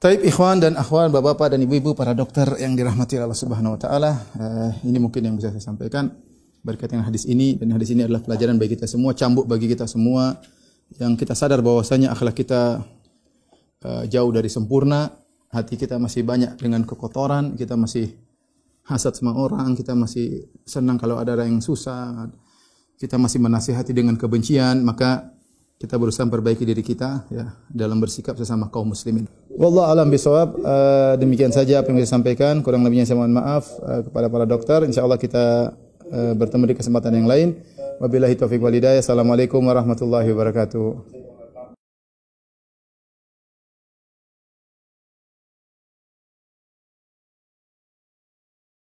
Taib 0.00 0.24
ikhwan 0.24 0.62
dan 0.62 0.80
akhwan, 0.80 1.12
bapak-bapak 1.12 1.52
dan 1.52 1.60
ibu-ibu 1.60 1.92
para 1.92 2.16
dokter 2.16 2.48
yang 2.56 2.72
dirahmati 2.72 3.20
Allah 3.20 3.36
Subhanahu 3.36 3.76
wa 3.76 3.80
taala, 3.80 4.16
uh, 4.16 4.72
ini 4.80 4.96
mungkin 4.96 5.28
yang 5.28 5.36
bisa 5.36 5.52
saya 5.52 5.60
sampaikan 5.60 6.08
berkaitan 6.64 7.04
hadis 7.04 7.28
ini 7.28 7.60
dan 7.60 7.76
hadis 7.76 7.92
ini 7.92 8.08
adalah 8.08 8.24
pelajaran 8.24 8.56
bagi 8.56 8.80
kita 8.80 8.88
semua, 8.88 9.12
cambuk 9.12 9.44
bagi 9.44 9.68
kita 9.68 9.84
semua 9.84 10.40
yang 10.96 11.20
kita 11.20 11.36
sadar 11.36 11.60
bahwasanya 11.60 12.16
akhlak 12.16 12.32
kita 12.32 12.80
uh, 13.84 14.04
jauh 14.08 14.32
dari 14.32 14.48
sempurna, 14.48 15.12
hati 15.52 15.76
kita 15.76 16.00
masih 16.00 16.24
banyak 16.24 16.56
dengan 16.56 16.80
kekotoran, 16.88 17.60
kita 17.60 17.76
masih 17.76 18.16
hasad 18.90 19.14
sama 19.14 19.38
orang, 19.38 19.78
kita 19.78 19.94
masih 19.94 20.50
senang 20.66 20.98
kalau 20.98 21.22
ada 21.22 21.38
orang 21.38 21.58
yang 21.58 21.62
susah, 21.62 22.26
kita 22.98 23.14
masih 23.16 23.38
menasihati 23.38 23.94
dengan 23.94 24.18
kebencian, 24.18 24.82
maka 24.82 25.30
kita 25.80 25.96
berusaha 25.96 26.28
memperbaiki 26.28 26.68
diri 26.68 26.84
kita 26.84 27.24
ya 27.32 27.56
dalam 27.72 27.96
bersikap 28.02 28.36
sesama 28.36 28.68
kaum 28.68 28.92
muslimin. 28.92 29.24
Wallahu 29.56 29.88
alam 29.88 30.12
bisawab. 30.12 30.60
Uh, 30.60 31.14
demikian 31.16 31.48
saja 31.48 31.80
apa 31.80 31.88
yang 31.88 32.04
saya 32.04 32.20
sampaikan. 32.20 32.60
Kurang 32.60 32.84
lebihnya 32.84 33.08
saya 33.08 33.16
mohon 33.16 33.32
maaf 33.32 33.64
uh, 33.80 34.04
kepada 34.04 34.28
para 34.28 34.44
dokter. 34.44 34.84
Insyaallah 34.84 35.16
kita 35.16 35.72
uh, 36.12 36.32
bertemu 36.36 36.64
di 36.68 36.74
kesempatan 36.76 37.16
yang 37.16 37.24
lain. 37.24 37.56
Wabillahi 37.96 38.36
taufiq 38.36 38.60
walhidayah. 38.60 39.00
Assalamualaikum 39.00 39.64
warahmatullahi 39.64 40.28
wabarakatuh. 40.28 41.29